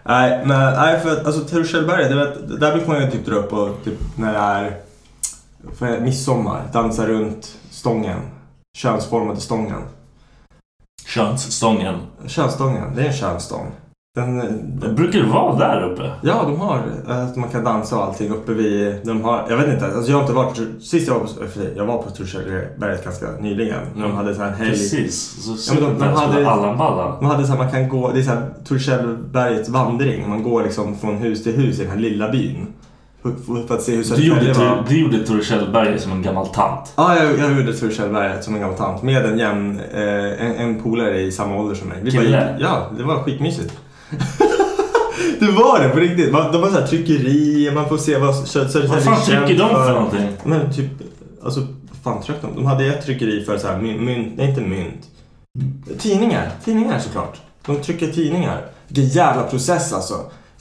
nej, 0.03 0.45
men 0.45 0.73
nej, 0.73 0.99
för 0.99 1.11
att 1.11 1.25
alltså 1.25 1.41
vet, 2.15 2.59
där 2.59 2.71
brukar 2.71 2.87
man 2.87 3.01
ju 3.01 3.11
typ 3.11 3.25
dra 3.25 3.35
upp 3.35 3.53
och 3.53 3.69
typ 3.83 3.99
när 4.17 4.33
det 4.33 4.39
är 4.39 4.77
för 5.77 5.99
midsommar, 5.99 6.61
dansa 6.73 7.07
runt 7.07 7.55
stången. 7.71 8.19
Könsformade 8.77 9.39
stången. 9.41 9.81
Könsstången. 11.05 11.95
Könsstången, 12.27 12.95
det 12.95 13.01
är 13.01 13.05
en 13.07 13.13
könsstång. 13.13 13.71
Den, 14.15 14.39
Det 14.79 14.89
brukar 14.89 15.19
det 15.19 15.25
vara 15.25 15.55
där 15.59 15.91
uppe. 15.91 16.11
Ja, 16.21 16.43
de 16.47 16.59
har 16.59 16.79
eh, 17.09 17.23
att 17.23 17.35
man 17.35 17.49
kan 17.49 17.63
dansa 17.63 17.97
och 17.97 18.03
allting 18.03 18.31
uppe 18.31 18.53
vid... 18.53 18.95
De 19.05 19.21
har, 19.21 19.45
jag 19.49 19.57
vet 19.57 19.73
inte, 19.73 19.85
alltså 19.85 20.11
jag 20.11 20.17
har 20.17 20.21
inte 20.21 20.33
varit... 20.33 20.57
Sist 20.83 21.07
jag 21.07 21.13
var 21.13 21.21
på, 21.21 21.29
jag 21.75 21.85
var 21.85 21.97
på 22.03 22.09
Torshällberget 22.09 23.03
ganska 23.03 23.25
nyligen. 23.39 23.79
De 23.95 24.11
hade 24.11 24.35
så 24.35 24.41
här 24.41 24.47
en 24.49 24.53
helg... 24.55 24.69
Precis. 24.69 25.43
Så 25.57 25.75
Ja, 25.75 25.81
de, 25.81 25.99
de 25.99 26.05
hade, 26.07 26.49
Allan 26.49 26.77
de 27.19 27.25
hade 27.25 27.43
så 27.45 27.51
här, 27.51 27.57
man 27.59 27.71
kan 27.71 27.89
gå, 27.89 28.11
det 28.11 28.19
är 28.19 28.23
så 28.23 28.29
här 28.91 29.71
vandring. 29.71 30.29
Man 30.29 30.43
går 30.43 30.63
liksom 30.63 30.97
från 30.97 31.17
hus 31.17 31.43
till 31.43 31.53
hus 31.55 31.79
i 31.79 31.81
den 31.81 31.91
här 31.91 31.99
lilla 31.99 32.31
byn. 32.31 32.67
För, 33.67 33.75
att 33.75 33.81
se 33.81 33.95
hur 33.95 34.15
Du 34.15 34.23
gjorde, 34.27 34.53
var. 34.53 34.85
du, 34.89 35.01
gjorde 35.01 35.27
Torshällberget 35.27 36.01
som 36.01 36.11
en 36.11 36.21
gammal 36.21 36.47
tant. 36.47 36.93
Ja, 36.95 37.15
jag, 37.17 37.39
jag 37.39 37.59
gjorde 37.59 37.73
Torshällberget 37.77 38.43
som 38.43 38.55
en 38.55 38.61
gammal 38.61 38.77
tant 38.77 39.03
med 39.03 39.25
en 39.25 39.39
jämn, 39.39 39.79
eh, 39.93 40.45
en, 40.45 40.55
en 40.55 40.81
polare 40.83 41.21
i 41.21 41.31
samma 41.31 41.55
ålder 41.55 41.75
som 41.75 41.87
mig. 41.89 41.97
Vi 42.03 42.11
bara 42.11 42.21
Kille? 42.23 42.37
gick- 42.57 42.61
Ja, 42.65 42.87
det 42.97 43.03
var 43.03 43.15
skitmysigt 43.15 43.79
det 45.39 45.51
var 45.51 45.79
det 45.83 45.89
på 45.89 45.99
riktigt. 45.99 46.31
Man- 46.31 46.51
De 46.51 46.63
har 46.63 46.69
så 46.69 46.79
här 46.79 46.87
tryckerier, 46.87 47.71
man 47.71 47.89
får 47.89 47.97
se 47.97 48.17
vad 48.17 48.35
Södertälje 48.35 48.87
Vad 48.87 49.03
fan 49.03 49.21
trycker 49.21 49.57
de 49.57 49.69
för 49.69 49.93
någonting? 49.93 50.27
Men 50.43 50.73
typ, 50.73 50.89
alltså 51.43 51.59
vad 51.59 52.13
fan 52.15 52.23
tryckte 52.23 52.47
de? 52.47 52.55
De 52.55 52.65
hade 52.65 52.85
ett 52.85 53.05
tryckeri 53.05 53.45
för 53.45 53.57
så 53.57 53.67
här 53.67 53.77
mynt, 53.81 54.01
mynt, 54.01 54.33
nej 54.37 54.49
inte 54.49 54.61
mynt. 54.61 55.07
Tidningar, 55.99 56.51
tidningar 56.65 56.99
såklart. 56.99 57.41
De 57.65 57.75
trycker 57.75 58.07
tidningar. 58.11 58.65
Vilken 58.87 59.07
jävla 59.07 59.43
process 59.43 59.93
alltså. 59.93 60.15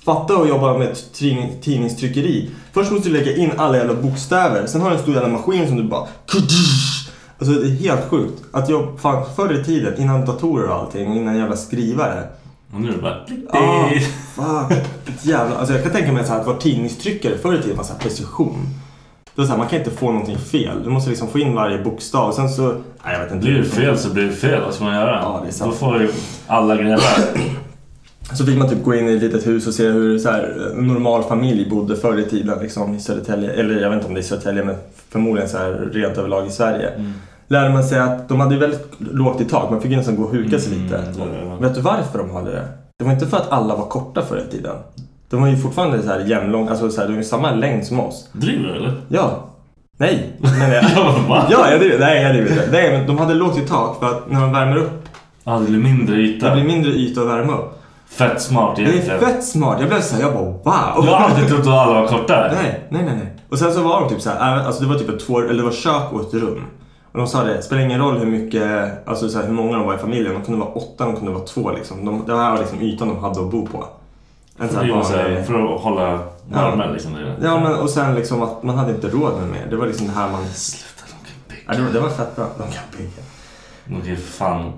Fatta 0.04 0.34
att 0.34 0.48
jobba 0.48 0.78
med 0.78 0.88
ett 0.88 1.12
tidning, 1.12 1.52
tidningstryckeri. 1.62 2.50
Först 2.72 2.90
måste 2.90 3.08
du 3.08 3.14
lägga 3.18 3.36
in 3.36 3.52
alla 3.56 3.76
jävla 3.76 3.94
bokstäver. 3.94 4.66
Sen 4.66 4.80
har 4.80 4.90
du 4.90 4.96
en 4.96 5.02
stor 5.02 5.14
jävla 5.14 5.28
maskin 5.28 5.66
som 5.68 5.76
du 5.76 5.82
bara... 5.82 6.06
Alltså 7.38 7.54
det 7.60 7.66
är 7.66 7.70
helt 7.70 8.08
sjukt. 8.10 8.42
Att 8.52 8.68
jag, 8.68 9.00
fan, 9.00 9.24
förr 9.36 9.60
i 9.60 9.64
tiden, 9.64 9.94
innan 10.02 10.24
datorer 10.26 10.68
och 10.68 10.74
allting, 10.74 11.16
innan 11.16 11.38
jävla 11.38 11.56
skrivare. 11.56 12.24
Och 12.74 12.80
nu 12.80 12.88
är 12.88 12.92
det 12.92 13.02
bara... 13.02 13.16
Ah, 13.50 13.90
fuck. 14.34 14.78
Ett 15.08 15.26
jävla, 15.26 15.56
alltså 15.56 15.74
jag 15.74 15.82
kan 15.82 15.92
tänka 15.92 16.12
mig 16.12 16.24
så 16.24 16.32
här 16.32 16.40
att 16.40 16.46
vara 16.46 16.56
tidningstryckare 16.56 17.38
förr 17.38 17.54
i 17.54 17.62
tiden 17.62 17.76
var 17.76 17.84
så 17.84 17.92
här 17.92 18.00
precision. 18.00 18.68
Det 19.34 19.40
var 19.40 19.44
så 19.44 19.50
här, 19.50 19.58
man 19.58 19.68
kan 19.68 19.78
inte 19.78 19.90
få 19.90 20.12
någonting 20.12 20.38
fel. 20.38 20.82
Du 20.84 20.90
måste 20.90 21.10
liksom 21.10 21.28
få 21.28 21.38
in 21.38 21.54
varje 21.54 21.78
bokstav. 21.78 22.28
Och 22.28 22.34
sen 22.34 22.48
så... 22.48 22.68
Nej, 23.04 23.12
jag 23.12 23.18
vet 23.18 23.32
inte. 23.32 23.46
Blir 23.46 23.58
det 23.58 23.64
fel 23.64 23.98
så 23.98 24.10
blir 24.10 24.24
det 24.24 24.32
fel. 24.32 24.60
Vad 24.60 24.74
ska 24.74 24.84
man 24.84 24.94
göra? 24.94 25.20
Ja, 25.22 25.40
det 25.42 25.48
är 25.48 25.52
sant. 25.52 25.70
Då 25.70 25.76
får 25.76 26.00
ju 26.00 26.08
alla 26.46 26.76
gnälla. 26.76 27.02
Så 28.34 28.46
fick 28.46 28.58
man 28.58 28.68
typ 28.68 28.84
gå 28.84 28.94
in 28.94 29.08
i 29.08 29.14
ett 29.14 29.22
litet 29.22 29.46
hus 29.46 29.66
och 29.66 29.74
se 29.74 29.88
hur 29.88 30.18
så 30.18 30.30
här, 30.30 30.72
en 30.78 30.86
normal 30.86 31.22
familj 31.22 31.70
bodde 31.70 31.96
förr 31.96 32.18
i 32.18 32.24
tiden 32.24 32.58
liksom, 32.62 32.94
i 32.94 33.00
Södertälje. 33.00 33.52
Eller 33.52 33.80
jag 33.80 33.90
vet 33.90 33.96
inte 33.96 34.08
om 34.08 34.14
det 34.14 34.20
är 34.20 34.22
Södertälje 34.22 34.64
men 34.64 34.76
förmodligen 35.10 35.48
så 35.48 35.58
här, 35.58 35.90
rent 35.92 36.18
överlag 36.18 36.46
i 36.46 36.50
Sverige. 36.50 36.88
Mm. 36.88 37.12
Lärde 37.52 37.70
man 37.72 37.84
sig 37.84 37.98
att 37.98 38.28
de 38.28 38.40
hade 38.40 38.56
väldigt 38.56 38.86
lågt 38.98 39.40
i 39.40 39.44
tak. 39.44 39.70
Man 39.70 39.80
fick 39.80 39.90
ju 39.90 39.96
nästan 39.96 40.16
gå 40.16 40.22
och 40.22 40.30
huka 40.32 40.58
sig 40.58 40.72
Mm, 40.72 40.84
lite. 40.84 40.96
det 40.96 41.22
är 41.22 41.44
det. 41.46 41.54
Och 41.54 41.64
Vet 41.64 41.74
du 41.74 41.80
varför 41.80 42.18
de 42.18 42.30
hade 42.30 42.50
det? 42.50 42.68
Det 42.98 43.04
var 43.04 43.12
inte 43.12 43.26
för 43.26 43.36
att 43.36 43.52
alla 43.52 43.76
var 43.76 43.84
korta 43.86 44.22
förr 44.22 44.42
i 44.48 44.52
tiden. 44.52 44.76
De 45.30 45.40
var 45.42 45.48
ju 45.48 45.56
fortfarande 45.56 46.02
så 46.02 46.08
här 46.08 46.20
jämnlånga, 46.20 46.70
alltså 46.70 46.90
så 46.90 47.00
här, 47.00 47.08
de 47.08 47.14
är 47.14 47.18
ju 47.18 47.24
samma 47.24 47.50
längd 47.50 47.84
som 47.86 48.00
oss. 48.00 48.28
Driver 48.32 48.68
du 48.68 48.76
eller? 48.76 48.92
Ja. 49.08 49.30
Nej. 49.98 50.32
Men 50.40 50.70
jag, 50.70 50.84
Ja, 51.28 51.46
ja, 51.50 51.70
jag 51.70 51.80
driver. 51.80 51.98
Nej, 51.98 52.22
jag 52.22 52.32
driver 52.34 52.50
inte. 52.50 52.68
Nej, 52.72 52.98
men 52.98 53.06
de 53.06 53.18
hade 53.18 53.34
lågt 53.34 53.58
i 53.58 53.60
tak 53.60 53.98
för 54.00 54.06
att 54.06 54.30
när 54.30 54.40
de 54.40 54.52
värmer 54.52 54.76
upp, 54.76 55.08
Ja, 55.44 55.58
det 55.58 55.66
blir 55.70 55.78
mindre 55.80 56.16
yta. 56.16 56.46
det 56.48 56.52
blir 56.54 56.64
mindre 56.64 56.90
yta 56.92 57.20
att 57.20 57.26
värma 57.26 57.52
upp. 57.52 57.78
Fett 58.10 58.42
smart 58.42 58.76
Det 58.76 58.82
egentligen. 58.82 59.16
är 59.16 59.26
fett 59.26 59.44
smart. 59.44 59.76
Jag 59.80 59.88
blev 59.88 60.00
såhär, 60.00 60.22
jag 60.22 60.32
bara 60.32 60.42
wow. 60.44 61.04
Jag 61.06 61.12
har 61.12 61.28
alltid 61.28 61.48
trott 61.48 61.60
att 61.60 61.66
alla 61.66 62.00
var 62.00 62.08
kortare. 62.08 62.52
Nej, 62.62 62.80
nej, 62.88 63.02
nej, 63.04 63.14
nej. 63.16 63.32
Och 63.48 63.58
sen 63.58 63.72
så 63.72 63.82
var 63.82 64.00
de 64.00 64.08
typ 64.08 64.20
så 64.20 64.30
här, 64.30 64.52
även- 64.52 64.66
alltså 64.66 64.82
det 64.82 64.88
var 64.88 64.96
typ 64.98 65.08
ett 65.08 65.26
två, 65.26 65.40
eller 65.40 65.54
det 65.54 65.62
var 65.62 65.70
kök 65.72 66.12
och 66.12 66.20
ett 66.20 66.34
rum. 66.34 66.64
Och 67.12 67.18
de 67.18 67.26
sa 67.26 67.44
det, 67.44 67.54
det 67.54 67.62
spelar 67.62 67.82
ingen 67.82 68.00
roll 68.00 68.18
hur 68.18 68.26
mycket, 68.26 69.08
alltså 69.08 69.28
så 69.28 69.38
här, 69.38 69.46
hur 69.46 69.52
många 69.52 69.76
de 69.76 69.86
var 69.86 69.94
i 69.94 69.98
familjen. 69.98 70.34
De 70.34 70.42
kunde 70.42 70.60
vara 70.60 70.70
åtta, 70.70 71.04
de 71.04 71.16
kunde 71.16 71.32
vara 71.32 71.44
två 71.44 71.70
liksom. 71.70 72.04
De, 72.04 72.26
det 72.26 72.36
här 72.36 72.50
var 72.50 72.58
liksom 72.58 72.80
ytan 72.80 73.08
de 73.08 73.18
hade 73.18 73.40
att 73.40 73.50
bo 73.50 73.66
på. 73.66 73.86
En 74.58 74.68
För, 74.68 74.82
här 74.82 74.92
vanlig... 74.92 75.46
för 75.46 75.74
att 75.74 75.80
hålla 75.80 76.20
värmen 76.50 76.92
liksom. 76.92 77.12
Det. 77.12 77.46
Ja, 77.46 77.60
men 77.60 77.74
och 77.74 77.90
sen 77.90 78.14
liksom 78.14 78.42
att 78.42 78.62
man 78.62 78.78
hade 78.78 78.94
inte 78.94 79.08
råd 79.08 79.40
med 79.40 79.48
mer. 79.48 79.66
Det 79.70 79.76
var 79.76 79.86
liksom 79.86 80.06
det 80.06 80.12
här 80.12 80.30
man... 80.30 80.44
Sluta, 80.46 81.04
de 81.06 81.26
kan 81.26 81.36
bygga. 81.48 81.62
Ja, 81.66 81.74
det, 81.74 81.82
var, 81.82 81.92
det 81.92 82.00
var 82.00 82.08
fett 82.08 82.36
bra. 82.36 82.46
De 82.58 82.62
kan 82.62 82.84
bygga. 82.98 83.22
De 83.84 84.00
kan 84.00 84.10
ju 84.10 84.16
fan 84.16 84.72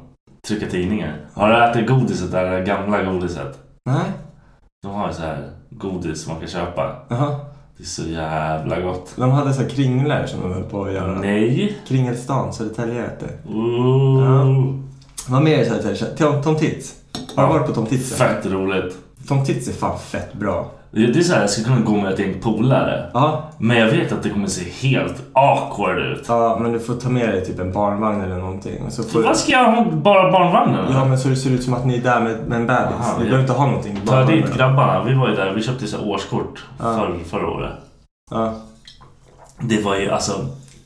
trycka 0.48 0.66
tidningar. 0.66 1.26
Har 1.34 1.48
du 1.48 1.64
ätit 1.64 1.88
godiset 1.88 2.32
där, 2.32 2.50
det 2.50 2.64
gamla 2.64 3.02
godiset? 3.02 3.58
Nej. 3.84 4.12
De 4.82 4.94
har 4.94 5.08
ju 5.08 5.14
så 5.14 5.22
här 5.22 5.50
godis 5.70 6.28
man 6.28 6.36
kan 6.38 6.48
köpa. 6.48 6.96
Jaha. 7.08 7.40
Det 7.76 7.82
är 7.82 7.86
så 7.86 8.02
jävla 8.02 8.80
gott. 8.80 9.12
De 9.16 9.30
hade 9.30 9.54
så 9.54 9.62
här 9.62 9.68
kringlor 9.68 10.26
som 10.26 10.40
de 10.40 10.52
höll 10.52 10.62
på 10.62 10.84
att 10.84 10.92
göra. 10.92 11.20
Nej. 11.20 11.78
Kringelstan, 11.88 12.52
Södertälje 12.52 13.02
heter 13.02 13.26
det. 13.26 13.52
Ooh. 13.54 14.74
Vad 15.28 15.42
mer 15.42 15.58
i 15.58 15.64
Södertälje? 15.64 16.16
Tom, 16.16 16.42
Tom 16.42 16.56
Tits. 16.56 16.94
Har 17.34 17.46
du 17.46 17.52
varit 17.52 17.66
på 17.66 17.72
Tom 17.74 17.86
Tits? 17.86 18.16
Fett 18.16 18.46
roligt. 18.46 18.96
Tom 19.28 19.44
Tits 19.44 19.68
är 19.68 19.72
fan 19.72 19.98
fett 19.98 20.34
bra. 20.34 20.70
Det 20.90 21.18
är 21.18 21.22
så 21.22 21.32
här, 21.34 21.40
jag 21.40 21.50
skulle 21.50 21.66
kunna 21.66 21.80
gå 21.80 21.96
med 21.96 22.12
ett 22.12 22.18
gäng 22.18 22.34
polare. 22.42 23.10
Ja, 23.14 23.50
Men 23.58 23.76
jag 23.76 23.86
vet 23.86 24.12
att 24.12 24.22
det 24.22 24.30
kommer 24.30 24.46
se 24.46 24.88
helt 24.88 25.22
awkward 25.32 25.98
ut. 25.98 26.24
ja, 26.28 26.58
men 26.60 26.72
du 26.72 26.80
får 26.80 26.94
ta 26.94 27.08
med 27.08 27.28
dig 27.28 27.44
typ 27.46 27.58
en 27.60 27.72
barnvagn 27.72 28.20
eller 28.20 28.36
någonting. 28.36 28.90
Så 28.90 29.02
får 29.02 29.22
Vad 29.22 29.36
ska 29.36 29.52
jag 29.52 29.72
ha 29.72 29.84
bara 29.90 30.32
barnvagnen? 30.32 30.84
Ja, 30.92 31.04
men 31.04 31.18
så 31.18 31.28
det 31.28 31.36
ser 31.36 31.50
ut 31.50 31.62
som 31.62 31.74
att 31.74 31.86
ni 31.86 31.96
är 31.96 32.02
där 32.02 32.20
med, 32.20 32.48
med 32.48 32.60
en 32.60 32.66
bebis. 32.66 32.94
Aha, 33.00 33.14
vi 33.18 33.24
ja. 33.24 33.30
behöver 33.30 33.40
inte 33.40 33.52
ha 33.52 33.66
någonting. 33.66 33.98
Ta 34.06 34.24
dit 34.24 34.56
grabbarna. 34.56 35.04
Vi 35.04 35.14
var 35.14 35.28
ju 35.28 35.34
där. 35.36 35.52
Vi 35.54 35.62
köpte 35.62 35.86
så 35.86 36.04
årskort 36.04 36.64
Ja. 36.78 36.84
för, 36.84 37.18
förra 37.30 37.48
året. 37.50 37.72
Ja. 38.30 38.54
Det 39.60 39.84
var 39.84 39.96
ju 39.96 40.10
alltså... 40.10 40.32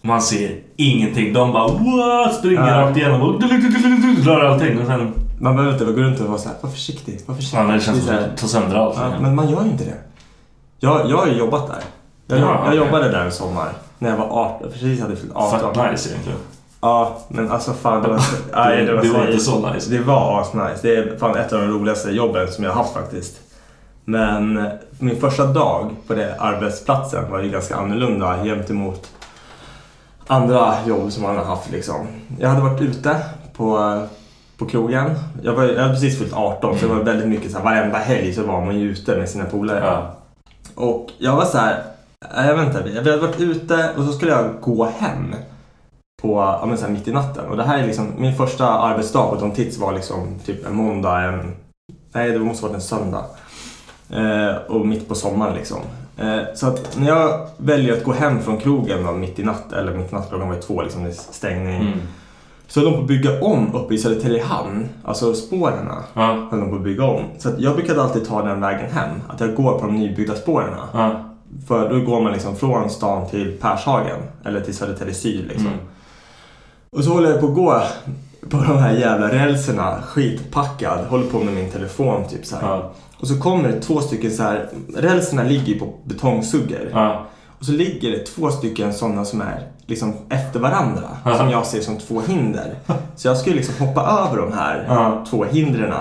Man 0.02 0.22
ser 0.22 0.56
ingenting. 0.76 1.32
De 1.32 1.52
bara 1.52 1.68
what? 1.68 2.34
Springer 2.34 2.68
Ja. 2.68 2.80
rakt 2.80 2.96
igenom 2.96 3.22
och 3.22 3.40
drar 4.24 4.44
allting. 4.44 4.78
Och 4.80 4.86
sen... 4.86 5.12
Man 5.40 5.56
behöver 5.56 5.72
inte 5.72 5.84
gå 5.84 5.92
runt 6.00 6.20
och 6.20 6.26
vara 6.26 6.38
såhär, 6.38 6.56
var 6.60 6.70
försiktig, 6.70 7.20
var 7.26 7.34
försiktig. 7.34 7.58
Fan, 7.58 7.68
det 7.72 7.80
känns 7.80 8.06
som 8.06 8.14
att 8.16 8.36
ta 8.36 8.46
sönder 8.46 8.76
allt. 8.76 8.96
Ja, 8.96 9.10
men 9.20 9.34
man 9.34 9.48
gör 9.50 9.62
ju 9.64 9.70
inte 9.70 9.84
det. 9.84 9.94
Jag, 10.80 11.10
jag 11.10 11.16
har 11.16 11.26
ju 11.26 11.32
jobbat 11.38 11.66
där. 11.66 11.82
Jag, 12.26 12.38
Ja, 12.38 12.44
jag 12.54 12.60
okej. 12.66 12.76
jobbade 12.76 13.08
där 13.08 13.24
en 13.24 13.32
sommar. 13.32 13.72
När 13.98 14.10
jag 14.10 14.16
var 14.16 14.26
18, 14.26 14.70
precis 14.72 15.00
hade 15.00 15.16
fyllt 15.16 15.32
18. 15.34 15.74
Fett 15.74 15.90
nice 15.92 16.10
egentligen. 16.10 16.38
Ja, 16.80 17.18
men 17.28 17.50
alltså 17.50 17.72
fan 17.72 18.02
det 18.02 18.08
var, 18.08 18.20
nej, 18.54 18.84
Det- 18.84 18.94
var, 18.94 19.02
det 19.02 19.08
var 19.08 19.18
så, 19.20 19.26
inte 19.30 19.38
så 19.44 19.72
nice. 19.72 19.90
Det 19.90 19.98
var 19.98 20.40
asnice. 20.40 20.78
Det 20.82 20.96
är 20.96 21.16
fan 21.18 21.36
ett 21.36 21.52
av 21.52 21.60
de 21.60 21.66
roligaste 21.68 22.10
jobben 22.10 22.52
som 22.52 22.64
jag 22.64 22.70
har 22.70 22.82
haft 22.82 22.94
faktiskt. 22.94 23.40
Men 24.04 24.68
min 24.98 25.20
första 25.20 25.46
dag 25.46 25.90
på 26.06 26.14
den 26.14 26.30
arbetsplatsen 26.38 27.30
var 27.30 27.40
ju 27.42 27.50
ganska 27.50 27.76
annorlunda 27.76 28.44
gentemot 28.44 29.06
andra 30.26 30.74
jobb 30.86 31.12
som 31.12 31.22
man 31.22 31.36
har 31.36 31.44
haft 31.44 31.70
liksom. 31.70 32.06
Jag 32.38 32.48
hade 32.48 32.60
varit 32.60 32.80
ute 32.82 33.16
på, 33.56 33.78
på 34.58 34.66
krogen. 34.66 35.10
Jag, 35.42 35.54
var, 35.54 35.64
jag 35.64 35.82
hade 35.82 35.94
precis 35.94 36.18
fyllt 36.18 36.32
18 36.32 36.78
så 36.78 36.86
det 36.86 36.94
var 36.94 37.02
väldigt 37.02 37.28
mycket 37.28 37.50
så 37.50 37.58
här, 37.58 37.64
varenda 37.64 37.98
helg 37.98 38.32
så 38.32 38.42
var 38.42 38.64
man 38.64 38.80
ju 38.80 38.90
ute 38.90 39.16
med 39.16 39.28
sina 39.28 39.44
polare. 39.44 39.84
Ja. 39.84 40.14
Och 40.74 41.10
jag 41.18 41.36
var 41.36 41.44
så 41.44 41.58
här, 41.58 41.82
jag 42.34 42.56
vet 42.56 42.66
inte, 42.66 42.82
vi 42.82 42.96
hade 42.96 43.16
varit 43.16 43.40
ute 43.40 43.90
och 43.96 44.04
så 44.04 44.12
skulle 44.12 44.32
jag 44.32 44.60
gå 44.60 44.84
hem 44.84 45.34
på, 46.22 46.58
ja, 46.60 46.66
men 46.66 46.78
så 46.78 46.84
här, 46.84 46.92
mitt 46.92 47.08
i 47.08 47.12
natten. 47.12 47.46
Och 47.46 47.56
det 47.56 47.64
här 47.64 47.78
är 47.78 47.86
liksom, 47.86 48.12
min 48.18 48.34
första 48.34 48.68
arbetsdag 48.68 49.30
på 49.30 49.36
Tom 49.36 49.50
Tits 49.50 49.78
var 49.78 49.92
liksom 49.92 50.38
typ 50.44 50.66
en 50.66 50.76
måndag, 50.76 51.20
en, 51.20 51.54
nej 52.12 52.30
det 52.30 52.38
måste 52.38 52.66
ha 52.66 52.68
varit 52.68 52.82
en 52.82 52.88
söndag. 52.88 53.24
Eh, 54.10 54.56
och 54.56 54.86
mitt 54.86 55.08
på 55.08 55.14
sommaren 55.14 55.54
liksom. 55.54 55.78
Eh, 56.16 56.40
så 56.54 56.66
att 56.66 56.96
när 56.98 57.08
jag 57.08 57.48
väljer 57.56 57.96
att 57.96 58.04
gå 58.04 58.12
hem 58.12 58.42
från 58.42 58.58
krogen 58.58 59.04
då, 59.04 59.12
mitt 59.12 59.38
i 59.38 59.44
natt, 59.44 59.72
eller 59.72 59.94
mitt 59.94 60.12
i 60.12 60.14
natt, 60.14 60.28
klockan 60.28 60.48
var 60.48 60.54
ju 60.54 60.62
två 60.62 60.82
liksom, 60.82 61.04
det 61.04 61.10
är 61.10 61.12
stängning. 61.12 61.80
Mm. 61.80 61.98
Så 62.68 62.80
höll 62.80 62.90
de 62.90 62.94
på 62.94 63.00
att 63.00 63.08
bygga 63.08 63.40
om 63.40 63.74
uppe 63.74 63.94
i 63.94 63.98
Södertälje 63.98 64.44
hamn, 64.44 64.88
alltså 65.04 65.34
spåren 65.34 65.88
Ja. 66.14 66.48
höll 66.50 66.60
de 66.60 66.70
på 66.70 66.76
att 66.76 66.82
bygga 66.82 67.04
om. 67.04 67.22
Så 67.38 67.48
att 67.48 67.60
jag 67.60 67.74
brukade 67.76 68.02
alltid 68.02 68.28
ta 68.28 68.42
den 68.42 68.60
vägen 68.60 68.90
hem, 68.90 69.10
att 69.28 69.40
jag 69.40 69.54
går 69.54 69.78
på 69.78 69.86
de 69.86 69.96
nybyggda 69.98 70.34
spåren. 70.34 70.74
Ja. 70.92 71.24
För 71.68 71.90
då 71.90 72.00
går 72.00 72.20
man 72.20 72.32
liksom 72.32 72.56
från 72.56 72.90
stan 72.90 73.28
till 73.30 73.56
Pershagen, 73.60 74.18
eller 74.44 74.60
till 74.60 74.76
Södertälje 74.76 75.14
syd 75.14 75.46
liksom. 75.48 75.66
Mm. 75.66 75.78
Och 76.90 77.04
så 77.04 77.12
håller 77.12 77.30
jag 77.30 77.40
på 77.40 77.46
att 77.46 77.54
gå 77.54 77.82
på 78.50 78.56
de 78.56 78.78
här 78.78 78.92
jävla 78.92 79.28
rälserna, 79.28 80.02
skitpackad, 80.02 80.98
håller 81.08 81.26
på 81.26 81.38
med 81.38 81.54
min 81.54 81.70
telefon 81.70 82.28
typ 82.28 82.46
så. 82.46 82.56
Ja. 82.62 82.90
Och 83.20 83.28
så 83.28 83.40
kommer 83.40 83.68
det 83.68 83.80
två 83.80 84.00
stycken 84.00 84.30
så 84.30 84.42
här, 84.42 84.68
rälserna 84.96 85.42
ligger 85.42 85.66
ju 85.66 85.78
på 85.78 85.94
betongsuggor. 86.04 86.90
Ja. 86.92 87.26
Och 87.58 87.64
så 87.64 87.72
ligger 87.72 88.10
det 88.10 88.18
två 88.26 88.50
stycken 88.50 88.94
sådana 88.94 89.24
som 89.24 89.40
är 89.40 89.62
liksom 89.86 90.14
efter 90.30 90.60
varandra. 90.60 91.02
Ja. 91.24 91.36
Som 91.38 91.50
jag 91.50 91.66
ser 91.66 91.80
som 91.80 91.98
två 91.98 92.22
hinder. 92.26 92.74
Så 93.16 93.28
jag 93.28 93.36
skulle 93.36 93.56
liksom 93.56 93.86
hoppa 93.86 94.00
över 94.00 94.42
de 94.42 94.52
här 94.52 94.84
Ja. 94.88 95.24
två 95.30 95.44
hindren. 95.44 95.94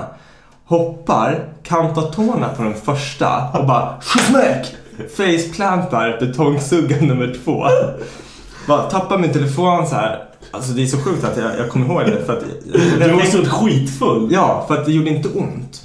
Hoppar, 0.65 1.45
kantar 1.63 2.01
tårna 2.01 2.49
på 2.57 2.63
den 2.63 2.73
första 2.73 3.49
och 3.53 3.67
bara 3.67 4.01
smäck! 4.01 4.75
Faceplantar 5.17 6.17
betongsuggan 6.19 7.07
nummer 7.07 7.35
två. 7.45 7.63
Bara 8.67 8.81
tappar 8.89 9.17
min 9.17 9.33
telefon 9.33 9.87
så 9.87 9.95
här. 9.95 10.23
Alltså 10.51 10.71
det 10.71 10.81
är 10.83 10.87
så 10.87 10.97
sjukt 10.97 11.23
att 11.23 11.37
jag, 11.37 11.59
jag 11.59 11.69
kommer 11.69 11.85
ihåg 11.85 12.05
det 12.05 12.25
för 12.25 12.37
att... 12.37 12.43
Du 12.99 13.13
måste 13.13 13.37
varit 13.37 13.49
skitfull. 13.49 14.29
Ja, 14.31 14.65
för 14.67 14.77
att 14.77 14.85
det 14.85 14.91
gjorde 14.91 15.09
inte 15.09 15.29
ont. 15.29 15.83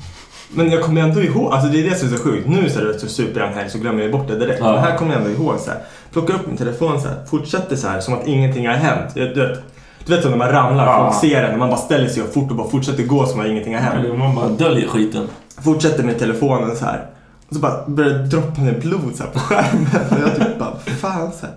Men 0.54 0.70
jag 0.70 0.82
kommer 0.82 1.00
ändå 1.00 1.22
ihåg, 1.22 1.52
alltså 1.52 1.68
det 1.68 1.86
är 1.86 1.90
det 1.90 1.96
som 1.96 2.12
är 2.12 2.16
så 2.16 2.22
sjukt. 2.22 2.48
Nu 2.48 2.70
så 2.70 2.80
är 2.80 2.84
det 2.84 2.98
så 2.98 3.08
super 3.08 3.40
jag 3.40 3.48
en 3.48 3.54
helg 3.54 3.70
så 3.70 3.78
glömmer 3.78 4.02
jag 4.02 4.12
bort 4.12 4.28
det 4.28 4.38
direkt. 4.38 4.58
Ja. 4.60 4.72
Men 4.72 4.80
här 4.80 4.96
kommer 4.96 5.12
jag 5.12 5.22
ändå 5.22 5.42
ihåg 5.42 5.58
så 5.60 5.70
här. 5.70 5.80
Plockar 6.12 6.34
upp 6.34 6.46
min 6.46 6.56
telefon 6.56 7.00
så 7.00 7.08
här, 7.08 7.16
fortsätter 7.30 7.76
så 7.76 7.88
här 7.88 8.00
som 8.00 8.14
att 8.14 8.26
ingenting 8.26 8.66
har 8.68 8.74
hänt. 8.74 9.10
Jag, 9.14 9.34
du, 9.34 9.46
vet, 9.48 9.58
du 10.06 10.16
vet 10.16 10.24
när 10.30 10.36
man 10.36 10.48
ramlar, 10.48 10.86
Ja. 10.86 11.10
folk 11.10 11.20
ser 11.20 11.42
en, 11.42 11.50
när 11.50 11.58
man 11.58 11.68
bara 11.68 11.78
ställer 11.80 12.08
sig 12.08 12.22
upp 12.22 12.34
fort 12.34 12.50
och 12.50 12.56
bara 12.56 12.68
fortsätter 12.68 13.02
gå 13.02 13.26
som 13.26 13.40
att 13.40 13.46
ingenting 13.46 13.74
har 13.74 13.80
hänt. 13.82 14.18
Man 14.18 14.34
bara 14.34 14.48
döljer 14.48 14.88
skiten. 14.88 15.28
Fortsätter 15.64 16.02
med 16.04 16.18
telefonen 16.18 16.76
så 16.76 16.84
här. 16.84 17.06
Och 17.48 17.54
så 17.54 17.60
bara 17.60 17.84
börjar 17.86 18.10
det 18.10 18.26
droppa 18.26 18.60
ner 18.60 18.80
blod 18.80 19.12
så 19.14 19.22
här 19.22 19.30
på 19.30 19.38
skärmen. 19.38 19.86
Och 20.10 20.28
jag 20.28 20.36
typ 20.36 20.58
bara, 20.58 20.76
fan 21.00 21.32
så 21.32 21.46
här. 21.46 21.54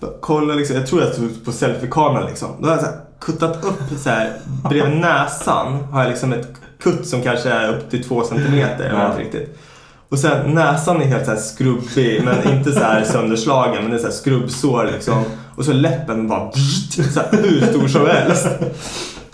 Bara 0.00 0.10
Kolla 0.20 0.54
liksom, 0.54 0.76
jag 0.76 0.86
tror 0.86 1.02
jag 1.02 1.16
tog 1.16 1.44
på 1.44 1.52
selfie-kameran 1.52 2.26
liksom. 2.26 2.48
Då 2.60 2.66
har 2.68 2.72
jag 2.74 2.80
så 2.80 2.86
här, 2.86 2.96
kuttat 3.20 3.64
upp 3.64 3.98
så 3.98 4.10
här 4.10 4.32
bredvid 4.68 5.00
näsan 5.00 5.72
har 5.92 6.00
jag 6.02 6.08
liksom 6.10 6.32
ett 6.32 6.48
kutt 6.80 7.06
som 7.06 7.22
kanske 7.22 7.50
är 7.50 7.68
upp 7.68 7.90
till 7.90 8.04
två 8.04 8.24
centimeter. 8.24 8.88
Jag 8.88 9.10
inte 9.10 9.22
riktigt. 9.22 9.58
Och 10.08 10.18
sen 10.18 10.54
näsan 10.54 11.02
är 11.02 11.06
helt 11.06 11.24
så 11.24 11.30
här 11.30 11.38
skrubbig 11.38 12.22
men 12.24 12.56
inte 12.56 12.72
så 12.72 12.80
här 12.80 13.04
sönderslagen 13.04 13.82
men 13.82 13.90
det 13.90 13.96
är 13.96 13.98
så 13.98 14.06
här 14.06 14.12
skrubbsår 14.12 14.90
liksom. 14.92 15.24
Och 15.56 15.64
så 15.64 15.72
läppen 15.72 16.28
bara 16.28 16.52
så 17.12 17.20
här, 17.20 17.42
hur 17.42 17.60
stor 17.60 17.88
som 17.88 18.06
helst. 18.06 18.48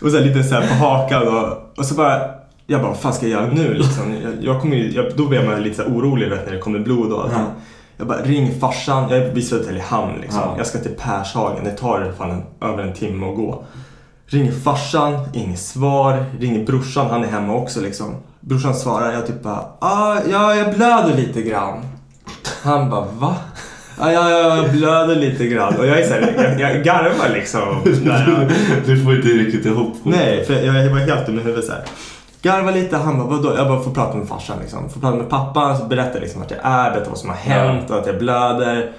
Och 0.02 0.10
så 0.10 0.16
här, 0.16 0.24
lite 0.24 0.44
så 0.44 0.54
här 0.54 0.68
på 0.68 0.74
hakan 0.74 1.28
och, 1.28 1.78
och 1.78 1.86
så 1.86 1.94
bara 1.94 2.20
jag 2.66 2.80
bara, 2.80 2.90
vad 2.90 3.00
fan 3.00 3.12
ska 3.12 3.28
jag 3.28 3.42
göra 3.42 3.52
nu 3.52 3.74
liksom? 3.74 4.16
Jag, 4.22 4.34
jag 4.40 4.60
kommer 4.60 4.76
ju, 4.76 4.90
jag, 4.90 5.16
då 5.16 5.26
blir 5.26 5.46
man 5.46 5.62
lite 5.62 5.76
så 5.76 5.82
orolig 5.82 6.30
vet, 6.30 6.46
när 6.46 6.52
det 6.52 6.58
kommer 6.58 6.78
blod 6.78 7.12
och 7.12 7.22
allt. 7.22 7.32
Ja. 7.32 7.44
Jag 7.96 8.06
bara, 8.06 8.22
ring 8.22 8.60
farsan. 8.60 9.10
Jag 9.10 9.18
är 9.18 9.32
vid 9.32 9.48
Södertälje 9.48 9.82
hamn 9.82 10.20
liksom. 10.20 10.40
Ja. 10.40 10.54
Jag 10.56 10.66
ska 10.66 10.78
till 10.78 10.94
Pershagen. 10.98 11.64
Det 11.64 11.70
tar 11.70 12.12
fan 12.18 12.30
en, 12.30 12.68
över 12.68 12.82
en 12.82 12.92
timme 12.92 13.26
att 13.26 13.36
gå. 13.36 13.64
Ringer 14.32 14.52
farsan, 14.52 15.20
inget 15.32 15.58
svar. 15.58 16.24
Ringer 16.40 16.66
brorsan, 16.66 17.10
han 17.10 17.24
är 17.24 17.28
hemma 17.28 17.54
också 17.54 17.80
liksom. 17.80 18.14
Brorsan 18.40 18.74
svarar, 18.74 19.12
jag 19.12 19.26
typ 19.26 19.42
bara, 19.42 19.64
ah, 19.78 20.16
ja, 20.30 20.54
jag 20.54 20.74
blöder 20.74 21.16
lite 21.16 21.42
grann. 21.42 21.84
Han 22.62 22.90
bara, 22.90 23.06
va? 23.18 23.36
Ja, 23.98 24.12
ja, 24.12 24.30
ja, 24.30 24.56
jag 24.56 24.72
blöder 24.72 25.16
lite 25.16 25.46
grann. 25.46 25.76
Och 25.76 25.86
jag 25.86 26.00
är 26.00 26.06
så 26.06 26.14
här, 26.14 26.56
jag, 26.58 26.60
jag 26.60 26.84
garvar 26.84 27.28
liksom. 27.34 27.60
Jag, 28.04 28.50
Du 28.86 29.04
får 29.04 29.16
inte 29.16 29.28
riktigt 29.28 29.66
ihop 29.66 29.96
Nej, 30.02 30.44
för 30.44 30.54
jag, 30.54 30.84
jag 30.84 30.90
var 30.90 30.98
helt 30.98 31.26
dum 31.26 31.38
i 31.38 31.42
huvudet 31.42 31.64
så 31.64 31.72
här. 31.72 31.82
Garva 32.42 32.70
lite, 32.70 32.96
han 32.96 33.18
bara 33.18 33.28
vadå? 33.28 33.54
Jag 33.56 33.68
bara 33.68 33.80
får 33.80 33.90
prata 33.90 34.16
med 34.16 34.28
farsan 34.28 34.56
liksom. 34.60 34.90
Får 34.90 35.00
prata 35.00 35.16
med 35.16 35.30
pappan, 35.30 35.78
så 35.78 35.84
berättar 35.84 36.20
liksom 36.20 36.40
vart 36.40 36.50
jag 36.50 36.60
är, 36.62 36.90
berättar 36.90 37.10
vad 37.10 37.18
som 37.18 37.28
har 37.28 37.36
hänt 37.36 37.90
och 37.90 37.98
att 37.98 38.06
jag 38.06 38.18
blöder. 38.18 38.92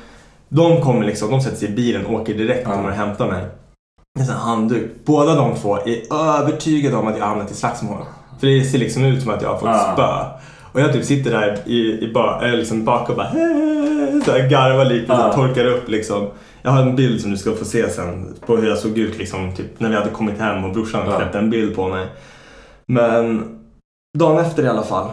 De 0.50 0.82
kommer 0.82 1.06
liksom, 1.06 1.32
de 1.32 1.42
sätter 1.42 1.58
sig 1.58 1.70
i 1.70 1.72
bilen 1.72 2.06
och 2.06 2.14
åker 2.14 2.34
direkt 2.34 2.68
och 2.68 2.74
kommer 2.74 2.90
och 2.90 2.96
hämtar 2.96 3.28
mig. 3.28 3.46
En 4.20 4.26
sån 4.26 4.36
handduk. 4.36 4.92
Båda 5.06 5.36
de 5.36 5.56
två 5.56 5.78
är 5.78 6.14
övertygade 6.14 6.96
om 6.96 7.08
att 7.08 7.18
jag 7.18 7.26
hamnat 7.26 7.52
i 7.52 7.54
slagsmål. 7.54 7.98
För 8.40 8.48
det 8.48 8.64
ser 8.66 8.78
liksom 8.78 9.04
ut 9.06 9.24
som 9.24 9.32
att 9.34 9.42
jag 9.42 9.50
har 9.50 9.58
fått 9.58 9.70
Ja. 9.70 9.92
spö. 9.94 10.40
Och 10.74 10.80
jag 10.82 10.94
typ 10.94 11.06
sitter 11.06 11.32
där 11.32 11.60
i, 11.66 11.78
i 11.78 12.12
ba, 12.14 12.42
eller 12.42 12.58
liksom 12.58 12.86
bak 12.86 13.10
och 13.10 13.16
bara 13.16 13.32
så 14.26 14.32
här 14.32 14.50
garvar 14.50 14.86
lite, 14.86 15.08
så 15.08 15.14
här, 15.14 15.28
Ja. 15.28 15.34
torkar 15.34 15.66
upp 15.66 15.90
liksom. 15.90 16.28
Jag 16.62 16.72
har 16.72 16.82
en 16.82 16.96
bild 16.96 17.22
som 17.22 17.32
du 17.32 17.38
ska 17.38 17.52
få 17.56 17.66
se 17.66 17.90
sen 17.90 18.36
på 18.46 18.56
hur 18.58 18.68
jag 18.70 18.78
såg 18.78 18.98
ut 18.98 19.18
liksom, 19.18 19.56
typ, 19.56 19.80
när 19.80 19.90
vi 19.90 19.96
hade 19.96 20.10
kommit 20.10 20.40
hem 20.40 20.64
och 20.66 20.72
brorsan 20.74 21.10
Ja. 21.10 21.18
släppte 21.18 21.38
en 21.40 21.50
bild 21.50 21.76
på 21.76 21.88
mig. 21.88 22.08
Men 22.88 23.44
dagen 24.18 24.38
efter 24.46 24.64
i 24.64 24.68
alla 24.68 24.84
fall 24.84 25.08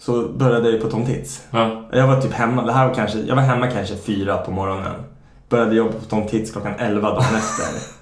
så 0.00 0.28
började 0.28 0.70
jag 0.70 0.80
på 0.82 0.90
Tom 0.90 1.06
Tits. 1.06 1.42
Ja. 1.50 1.82
Jag 1.92 2.06
var 2.06 2.20
typ 2.20 2.32
hemma, 2.32 2.62
det 2.62 2.72
här 2.72 2.88
var 2.88 2.94
kanske, 2.94 3.18
jag 3.18 3.34
var 3.36 3.42
hemma 3.42 3.66
kanske 3.70 3.96
fyra 3.96 4.36
på 4.38 4.50
morgonen. 4.50 4.92
Började 5.48 5.74
jobba 5.74 5.92
på 5.92 6.04
Tom 6.10 6.26
Tits 6.26 6.50
klockan 6.50 6.72
11 6.78 7.08
dagen 7.10 7.24
efter. 7.36 8.01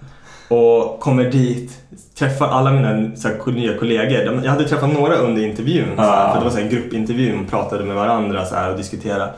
Och 0.50 1.00
kommer 1.00 1.24
dit, 1.30 1.72
träffar 2.18 2.48
alla 2.48 2.70
mina 2.72 3.16
så 3.16 3.28
här, 3.28 3.52
nya 3.52 3.78
kollegor. 3.78 4.40
Jag 4.44 4.50
hade 4.50 4.68
träffat 4.68 4.92
några 4.92 5.14
under 5.16 5.42
intervjun, 5.42 5.86
så 5.96 6.02
här, 6.02 6.26
Ja. 6.26 6.30
för 6.32 6.38
det 6.38 6.44
var 6.44 6.50
så 6.50 6.56
här, 6.56 6.64
en 6.64 6.70
gruppintervju 6.70 7.38
och 7.40 7.50
pratade 7.50 7.84
med 7.84 7.96
varandra 7.96 8.44
så 8.46 8.54
här, 8.54 8.70
och 8.70 8.76
diskuterade. 8.76 9.32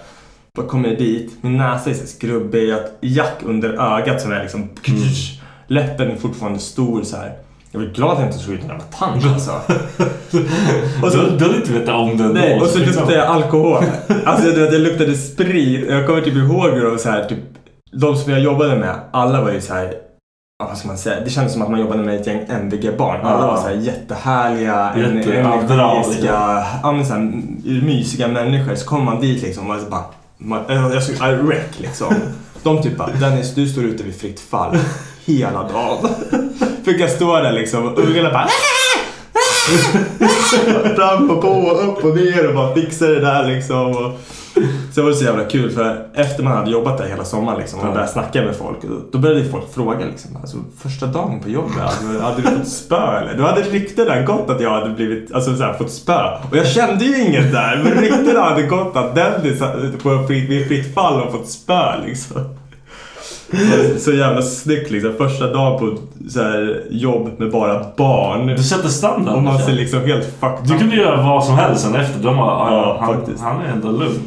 Bara 0.57 0.67
kommer 0.67 0.89
dit, 0.89 1.33
min 1.41 1.57
näsa 1.57 1.91
är 1.91 1.95
så 1.95 2.07
skrubbig, 2.07 2.69
jag 2.69 2.75
har 2.75 2.83
ett 2.83 2.93
jack 3.01 3.35
under 3.45 3.97
ögat 3.99 4.21
som 4.23 4.33
är 4.33 4.43
liksom... 4.43 4.69
Läppen 5.67 6.11
är 6.11 6.17
fortfarande 6.17 6.59
stor 6.59 7.03
så 7.03 7.17
här. 7.17 7.33
Jag 7.71 7.81
var 7.81 7.87
glad 7.87 8.11
att 8.13 8.19
jag 8.19 8.29
inte 8.29 8.39
slog 8.39 8.57
ut 8.57 8.63
en 8.63 8.69
jävla 8.69 8.85
tand 8.85 9.23
alltså. 9.35 9.51
Och 11.03 11.13
så, 11.13 11.19
du 11.19 11.45
hade 11.45 11.57
inte 11.57 11.73
vetat 11.73 11.95
om 11.95 12.17
det 12.17 12.25
ändå, 12.25 12.41
Nej, 12.41 12.61
och 12.61 12.67
så 12.67 12.79
liksom. 12.79 12.97
luktade 12.97 13.19
jag 13.19 13.27
alkohol. 13.29 13.85
Alltså 14.25 14.51
du 14.51 14.61
vet, 14.61 14.73
jag 14.73 14.81
luktade 14.83 15.15
sprit. 15.15 15.91
Jag 15.91 16.07
kommer 16.07 16.21
typ 16.21 16.35
ihåg 16.35 16.71
hur 16.71 16.85
de 16.85 16.99
så 16.99 17.11
här, 17.11 17.25
typ, 17.25 17.39
de 17.93 18.17
som 18.17 18.33
jag 18.33 18.41
jobbade 18.41 18.77
med, 18.77 18.95
alla 19.13 19.41
var 19.43 19.53
ju 19.53 19.61
så 19.61 19.75
här. 19.75 19.95
Ja, 20.63 20.69
Vad 20.69 20.79
ska 20.79 20.89
man 20.89 20.99
säga? 20.99 21.21
Det 21.25 21.31
kändes 21.31 21.53
som 21.53 21.63
att 21.63 21.71
man 21.71 21.81
jobbade 21.81 22.03
med 22.03 22.21
ett 22.21 22.27
gäng 22.27 22.45
MVG-barn. 22.49 23.21
Alla 23.27 23.47
var 23.47 23.57
så 23.57 23.63
här 23.63 23.75
jättehärliga, 23.75 24.93
Jätte- 24.97 25.33
energiska, 25.33 26.25
ja, 26.27 26.65
ja, 26.83 26.93
men 26.93 27.07
så 27.07 27.13
här, 27.13 27.21
mysiga 27.83 28.29
människor. 28.29 28.75
Så 28.75 28.87
kommer 28.87 29.05
man 29.05 29.21
dit 29.21 29.43
liksom 29.43 29.71
och 29.71 29.81
så 29.81 29.91
bara, 29.91 30.05
man, 30.39 30.61
jag, 30.69 31.03
skulle, 31.03 31.33
I 31.33 31.35
wreck 31.37 31.81
liksom. 31.81 32.15
De 32.63 32.83
typ 32.83 32.97
bara, 32.99 33.09
Dennis 33.21 33.55
du 33.55 33.69
står 33.69 33.85
ute 33.85 34.03
vid 34.05 34.21
fritt 34.21 34.41
fall 34.41 34.79
hela 35.25 35.63
dagen. 35.69 36.09
Fick 36.85 37.01
jag 37.01 37.11
stå 37.11 37.37
där 37.37 37.53
liksom 37.53 37.89
och 37.89 37.99
ungarna 37.99 38.31
bara 38.31 38.49
fram 40.97 41.31
och 41.31 41.43
på 41.43 41.49
och 41.49 41.89
upp 41.89 42.05
och 42.05 42.17
ner 42.17 42.49
och 42.49 42.55
bara 42.55 42.75
fixa 42.75 43.07
det 43.07 43.21
där 43.21 43.47
liksom. 43.49 43.87
Och 43.97 44.13
sen 44.95 45.05
var 45.05 45.11
det 45.11 45.17
så 45.17 45.25
jävla 45.25 45.45
kul 45.45 45.71
för 45.71 46.07
efter 46.15 46.43
man 46.43 46.57
hade 46.57 46.71
jobbat 46.71 46.99
där 46.99 47.09
hela 47.09 47.25
sommaren 47.25 47.59
liksom, 47.59 47.81
och 47.81 47.87
Ja. 47.87 47.91
började 47.91 48.13
snacka 48.13 48.43
med 48.43 48.57
folk. 48.57 48.79
Då 49.13 49.19
började 49.19 49.45
folk 49.45 49.75
fråga 49.75 50.07
liksom, 50.07 50.37
alltså, 50.37 50.57
första 50.83 51.07
dagen 51.07 51.41
på 51.41 51.49
jobbet, 51.49 51.75
hade, 51.77 52.21
hade 52.23 52.37
du 52.37 52.43
fått 52.43 52.69
spö 52.69 53.19
eller? 53.19 53.35
Då 53.39 53.45
hade 53.45 53.61
ryktena 53.63 54.23
gått 54.23 54.51
att 54.51 54.61
jag 54.61 54.71
hade 54.71 54.91
blivit, 54.95 55.33
alltså, 55.33 55.57
så 55.57 55.63
här, 55.63 55.73
fått 55.73 55.93
spö. 55.93 56.21
Och 56.51 56.57
jag 56.57 56.67
kände 56.67 57.05
ju 57.05 57.23
inget 57.25 57.53
där, 57.53 57.81
men 57.85 57.93
ryktena 58.03 58.41
hade 58.41 58.63
gått 58.63 58.97
att 58.97 59.15
Dennis 59.15 59.59
på 60.03 60.17
vid 60.29 60.69
fritt 60.69 60.95
fall 60.95 61.21
har 61.21 61.31
fått 61.31 61.49
spö 61.49 61.99
liksom. 62.07 62.57
Så 63.99 64.13
jävla 64.13 64.43
snyggt 64.43 64.91
liksom. 64.91 65.13
Första 65.19 65.53
dagen 65.53 65.79
på 65.79 65.97
så 66.31 66.43
här, 66.43 66.83
jobb 66.91 67.31
med 67.37 67.51
bara 67.51 67.87
barn. 67.97 68.47
Du 68.47 68.63
sätter 68.63 68.89
standard. 68.89 69.35
Och 69.37 69.43
man 69.43 69.59
ser 69.59 69.73
liksom 69.73 70.01
helt 70.01 70.25
fucked 70.25 70.69
Du 70.69 70.79
kunde 70.79 70.97
göra 70.97 71.17
vad 71.23 71.45
som 71.45 71.55
helst 71.55 71.83
sen 71.83 71.95
efter. 71.95 72.23
De 72.23 72.37
bara, 72.37 72.47
ja, 72.47 72.71
Ja, 72.71 72.97
han, 73.01 73.15
faktiskt. 73.17 73.41
han 73.43 73.61
är 73.63 73.69
ändå 73.73 73.89
lugn. 73.91 74.21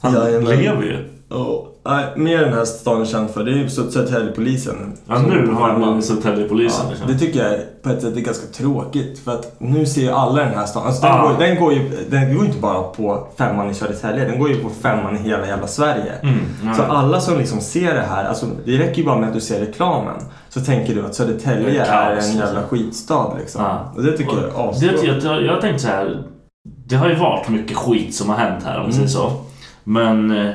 Han 0.00 0.14
Jajamän. 0.14 0.56
lever 0.58 0.82
ju. 0.82 0.96
Och, 1.36 1.69
nej, 1.84 2.04
mer 2.16 2.38
den 2.38 2.52
här 2.52 2.64
staden 2.64 3.00
är 3.02 3.06
känd 3.06 3.30
för, 3.30 3.44
det 3.44 3.50
är 3.50 3.54
ju 3.54 3.68
Södertäljepolisen. 3.70 4.92
Ja, 5.06 5.18
nu 5.18 5.46
har 5.52 5.78
man 5.78 6.02
Södertäljepolisen. 6.02 6.84
Ja, 6.84 6.90
liksom. 6.90 7.08
det 7.12 7.18
tycker 7.18 7.44
jag 7.48 7.82
på 7.82 7.88
ett 7.90 8.02
sätt 8.02 8.16
är 8.16 8.20
ganska 8.20 8.46
tråkigt 8.46 9.18
för 9.18 9.32
att 9.32 9.54
nu 9.60 9.86
ser 9.86 10.00
ju 10.00 10.10
alla 10.10 10.44
den 10.44 10.54
här 10.54 10.66
staden. 10.66 10.86
Alltså 10.88 11.02
den, 11.02 11.16
Ja. 11.16 11.22
går, 11.28 11.38
den, 11.38 11.60
går 11.60 11.72
ju, 11.72 11.90
den 12.10 12.36
går 12.36 12.46
inte 12.46 12.58
bara 12.58 12.82
på 12.82 13.26
femman 13.38 13.70
i 13.70 13.74
Södertälje, 13.74 14.24
den 14.24 14.38
går 14.38 14.48
ju 14.50 14.62
på 14.62 14.68
femman 14.82 15.16
i 15.16 15.18
hela 15.18 15.46
jävla 15.46 15.66
Sverige. 15.66 16.12
Mm. 16.22 16.74
Så 16.76 16.82
alla 16.82 17.20
som 17.20 17.38
liksom 17.38 17.60
ser 17.60 17.94
det 17.94 18.04
här, 18.10 18.24
alltså 18.24 18.46
det 18.64 18.78
räcker 18.78 18.98
ju 18.98 19.04
bara 19.04 19.18
med 19.18 19.28
att 19.28 19.34
du 19.34 19.40
ser 19.40 19.60
reklamen. 19.60 20.14
Så 20.48 20.60
tänker 20.60 20.94
du 20.94 21.04
att 21.06 21.14
Södertälje 21.14 21.84
är 21.84 21.92
är, 21.92 22.16
en 22.16 22.36
jävla 22.36 22.44
liksom. 22.60 22.68
skitstad 22.78 23.32
liksom. 23.38 23.62
Ja. 23.64 23.92
Och 23.96 24.02
det 24.02 24.12
tycker 24.16 24.32
jag 24.32 24.42
är 24.44 24.46
det, 24.46 24.68
asbra. 24.70 24.88
jag, 25.04 25.22
jag, 25.24 25.42
jag 25.44 25.60
tänkte 25.60 25.82
så 25.82 25.88
här. 25.88 26.22
Det 26.86 26.96
har 26.96 27.08
ju 27.08 27.14
varit 27.14 27.48
mycket 27.48 27.76
skit 27.76 28.14
som 28.14 28.28
har 28.28 28.36
hänt 28.36 28.64
här 28.64 28.76
om 28.76 28.82
man 28.82 28.90
Mm. 28.92 29.08
säger 29.08 29.08
så. 29.08 29.32
Men 29.84 30.30
eh, 30.30 30.52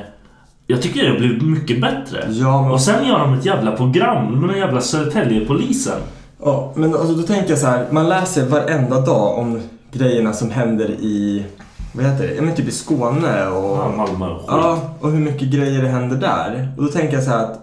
jag 0.66 0.82
tycker 0.82 1.02
det 1.04 1.10
har 1.10 1.18
blivit 1.18 1.42
mycket 1.42 1.80
bättre. 1.80 2.24
Ja, 2.28 2.62
men- 2.62 2.70
Och 2.70 2.80
sen 2.80 3.06
gör 3.06 3.18
de 3.18 3.34
ett 3.34 3.44
jävla 3.44 3.72
program 3.72 4.40
med 4.40 4.48
den 4.48 4.58
jävla 4.58 4.80
Södertäljepolisen. 4.80 5.98
Ja, 6.42 6.72
men 6.74 6.94
alltså 6.94 7.14
då 7.14 7.22
tänker 7.22 7.50
jag 7.50 7.58
så 7.58 7.66
här, 7.66 7.86
man 7.90 8.08
läser 8.08 8.46
varenda 8.46 9.00
dag 9.00 9.38
om 9.38 9.60
grejerna 9.92 10.32
som 10.32 10.50
händer 10.50 10.90
i, 10.90 11.44
vad 11.92 12.04
heter 12.04 12.26
det, 12.28 12.34
ja 12.34 12.42
men 12.42 12.54
typ 12.54 12.68
i 12.68 12.70
Skåne 12.70 13.46
och... 13.46 13.76
Ja, 13.78 13.92
Malmö 13.96 14.26
och 14.26 14.38
skit. 14.40 14.46
Ja, 14.48 14.80
och 15.00 15.10
hur 15.10 15.18
mycket 15.20 15.48
grejer 15.48 15.82
det 15.82 15.88
händer 15.88 16.16
där. 16.16 16.68
Och 16.76 16.82
då 16.82 16.88
tänker 16.88 17.14
jag 17.14 17.24
så 17.24 17.30
här 17.30 17.44
att, 17.44 17.58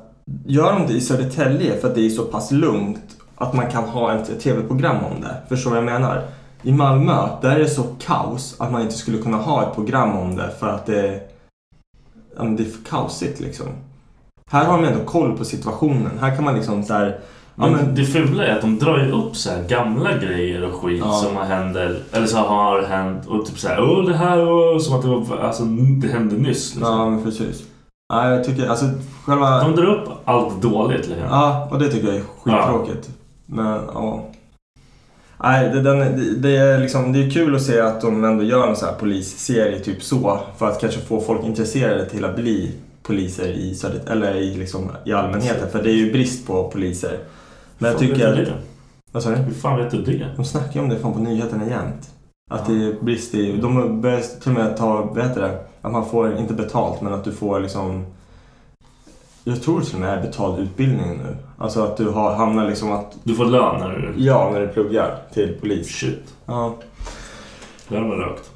gör 0.45 0.73
de 0.73 0.87
det 0.87 0.93
i 0.93 1.01
Södertälje 1.01 1.79
för 1.81 1.87
att 1.87 1.95
det 1.95 2.05
är 2.05 2.09
så 2.09 2.23
pass 2.23 2.51
lugnt 2.51 2.99
att 3.37 3.53
man 3.53 3.67
kan 3.71 3.83
ha 3.83 4.13
ett 4.13 4.39
tv-program 4.43 4.97
om 5.15 5.21
det? 5.21 5.35
Förstår 5.49 5.71
du 5.71 5.75
vad 5.81 5.85
jag 5.93 5.99
menar? 6.01 6.21
I 6.61 6.71
Malmö, 6.71 7.27
där 7.41 7.51
är 7.51 7.59
det 7.59 7.69
så 7.69 7.83
kaos 8.05 8.55
att 8.59 8.71
man 8.71 8.81
inte 8.81 8.93
skulle 8.93 9.17
kunna 9.17 9.37
ha 9.37 9.63
ett 9.63 9.75
program 9.75 10.17
om 10.17 10.35
det 10.35 10.49
för 10.59 10.67
att 10.67 10.85
det, 10.85 11.19
ja, 12.37 12.43
men 12.43 12.55
det 12.55 12.63
är 12.63 12.69
för 12.69 12.83
kaosigt 12.89 13.39
liksom. 13.39 13.67
Här 14.51 14.65
har 14.65 14.77
man 14.77 14.85
ändå 14.85 15.05
koll 15.05 15.37
på 15.37 15.45
situationen. 15.45 16.11
Här 16.21 16.35
kan 16.35 16.43
man 16.45 16.55
liksom 16.55 16.83
så 16.83 16.93
här, 16.93 17.19
ja, 17.55 17.67
Men, 17.69 17.95
det 17.95 18.05
fula 18.05 18.45
är 18.45 18.55
att 18.55 18.61
de 18.61 18.79
drar 18.79 18.97
ju 18.97 19.11
upp 19.11 19.35
så 19.35 19.49
här 19.49 19.63
gamla 19.63 20.17
grejer 20.17 20.63
och 20.63 20.73
skit 20.81 21.01
Ja. 21.05 21.11
som 21.13 21.35
har 21.35 21.43
händer, 21.43 21.99
eller 22.11 22.27
så 22.27 22.37
har 22.37 22.81
hänt 22.83 23.27
och 23.27 23.45
typ 23.45 23.59
så 23.59 23.67
här, 23.67 23.81
åh 23.83 24.05
det 24.05 24.17
här 24.17 24.39
och 24.47 24.81
som 24.81 24.95
att 24.95 25.01
det 25.01 25.07
var, 25.07 25.37
alltså 25.37 25.63
det 26.01 26.07
hände 26.07 26.35
nyss. 26.35 26.75
Liksom. 26.75 26.93
Ja, 26.99 27.09
men 27.09 27.23
precis. 27.23 27.63
Ja, 28.13 28.29
jag 28.29 28.43
tycker, 28.43 28.67
alltså 28.67 28.85
själva... 29.25 29.63
De 29.63 29.75
drar 29.75 29.85
upp 29.85 30.09
allt 30.25 30.61
dåligt 30.61 31.07
liksom. 31.07 31.25
Ja, 31.29 31.67
och 31.71 31.79
det 31.79 31.89
tycker 31.89 32.07
jag 32.07 32.15
är 32.15 32.23
skittråkigt. 32.43 33.09
Men 33.45 33.81
ja. 33.93 34.25
Nej, 35.43 35.69
det, 35.69 35.81
den, 35.81 36.41
det, 36.41 36.57
är 36.57 36.79
liksom, 36.79 37.13
det 37.13 37.23
är 37.23 37.29
kul 37.29 37.55
att 37.55 37.61
se 37.61 37.79
att 37.79 38.01
de 38.01 38.23
ändå 38.23 38.43
gör 38.43 38.67
en 38.67 38.75
sån 38.75 38.89
här 38.89 38.95
polisserie 38.95 39.79
typ 39.79 40.03
så. 40.03 40.39
För 40.57 40.67
att 40.67 40.81
kanske 40.81 40.99
få 40.99 41.21
folk 41.21 41.43
intresserade 41.43 42.09
till 42.09 42.25
att 42.25 42.35
bli 42.35 42.71
poliser 43.03 43.47
i, 43.47 43.75
Söder- 43.75 44.11
eller 44.11 44.35
i, 44.35 44.55
liksom, 44.57 44.91
i 45.05 45.13
allmänheten. 45.13 45.69
För 45.69 45.83
det 45.83 45.89
är 45.89 45.95
ju 45.95 46.11
brist 46.11 46.47
på 46.47 46.69
poliser. 46.69 47.19
Men 47.77 47.91
jag 47.91 47.99
tycker... 47.99 48.41
att-? 48.41 48.47
Vad 49.11 49.23
sa 49.23 49.29
du? 49.29 49.35
Hur 49.35 49.53
fan 49.53 49.79
vet 49.79 49.91
du 49.91 50.01
det? 50.01 50.29
De 50.35 50.45
snackar 50.45 50.73
ju 50.73 50.79
om 50.79 50.89
det 50.89 50.99
fan 50.99 51.13
på 51.13 51.19
nyheterna 51.19 51.69
jämt. 51.69 52.09
Att 52.51 52.65
det 52.65 52.73
är 52.73 53.03
brist 53.03 53.35
i... 53.35 53.57
De 53.57 54.01
börjar 54.01 54.21
till 54.41 54.51
och 54.51 54.57
med 54.57 54.77
ta, 54.77 55.01
vad 55.01 55.23
heter 55.23 55.41
det? 55.41 55.59
Att 55.81 55.91
man 55.91 56.09
får, 56.09 56.37
inte 56.37 56.53
betalt, 56.53 57.01
men 57.01 57.13
att 57.13 57.23
du 57.23 57.31
får 57.31 57.59
liksom... 57.59 58.05
Jag 59.43 59.61
tror 59.61 59.81
till 59.81 59.95
och 59.95 60.01
med 60.01 60.17
är 60.17 60.21
betald 60.21 60.59
utbildning 60.59 61.17
nu. 61.17 61.35
Alltså 61.57 61.83
att 61.83 61.97
du 61.97 62.09
har, 62.09 62.35
hamnar 62.35 62.67
liksom 62.67 62.91
att... 62.91 63.17
Du 63.23 63.35
får 63.35 63.45
lön 63.45 63.79
när 63.79 63.89
du... 63.89 64.23
Ja, 64.23 64.49
när 64.53 64.61
du 64.61 64.67
pluggar 64.67 65.17
till 65.33 65.57
polis. 65.61 65.87
Shit. 65.87 66.33
Ja. 66.45 66.75
Det 67.87 67.99
var 67.99 68.15
rökt. 68.15 68.51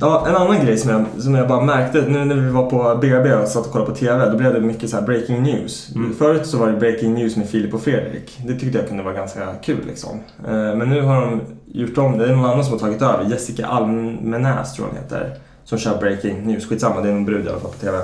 Ja, 0.00 0.26
en 0.28 0.36
annan 0.36 0.66
grej 0.66 0.76
som 0.78 0.90
jag, 0.90 1.22
som 1.22 1.34
jag 1.34 1.48
bara 1.48 1.60
märkte 1.60 2.04
nu 2.08 2.24
när 2.24 2.34
vi 2.34 2.50
var 2.50 2.70
på 2.70 2.98
BB 3.00 3.34
och 3.34 3.48
satt 3.48 3.66
och 3.66 3.72
kollade 3.72 3.90
på 3.90 3.96
TV, 3.96 4.30
då 4.30 4.36
blev 4.36 4.54
det 4.54 4.60
mycket 4.60 4.90
så 4.90 4.96
här 4.96 5.06
breaking 5.06 5.42
news. 5.42 5.94
Mm. 5.94 6.14
Förut 6.14 6.46
så 6.46 6.58
var 6.58 6.70
det 6.70 6.76
breaking 6.78 7.14
news 7.14 7.36
med 7.36 7.48
Filip 7.48 7.74
och 7.74 7.82
Fredrik. 7.82 8.38
Det 8.46 8.54
tyckte 8.54 8.78
jag 8.78 8.88
kunde 8.88 9.02
vara 9.02 9.14
ganska 9.14 9.54
kul 9.62 9.86
liksom. 9.86 10.20
Eh, 10.46 10.52
Men 10.52 10.88
nu 10.88 11.00
har 11.02 11.20
de 11.20 11.40
gjort 11.66 11.98
om 11.98 12.18
det. 12.18 12.26
Det 12.26 12.32
är 12.32 12.36
någon 12.36 12.44
annan 12.44 12.64
som 12.64 12.72
har 12.72 12.78
tagit 12.78 13.02
över. 13.02 13.30
Jessica 13.30 13.66
Almenäs 13.66 14.74
tror 14.74 14.88
jag 14.88 14.94
hon 14.94 15.02
heter. 15.02 15.36
Som 15.64 15.78
kör 15.78 15.98
breaking 15.98 16.46
news. 16.46 16.68
Skitsamma, 16.68 17.00
det 17.00 17.08
är 17.08 17.12
en 17.12 17.24
brud 17.24 17.46
i 17.46 17.48
alla 17.48 17.60
fall 17.60 17.70
på 17.70 17.78
TV. 17.78 17.98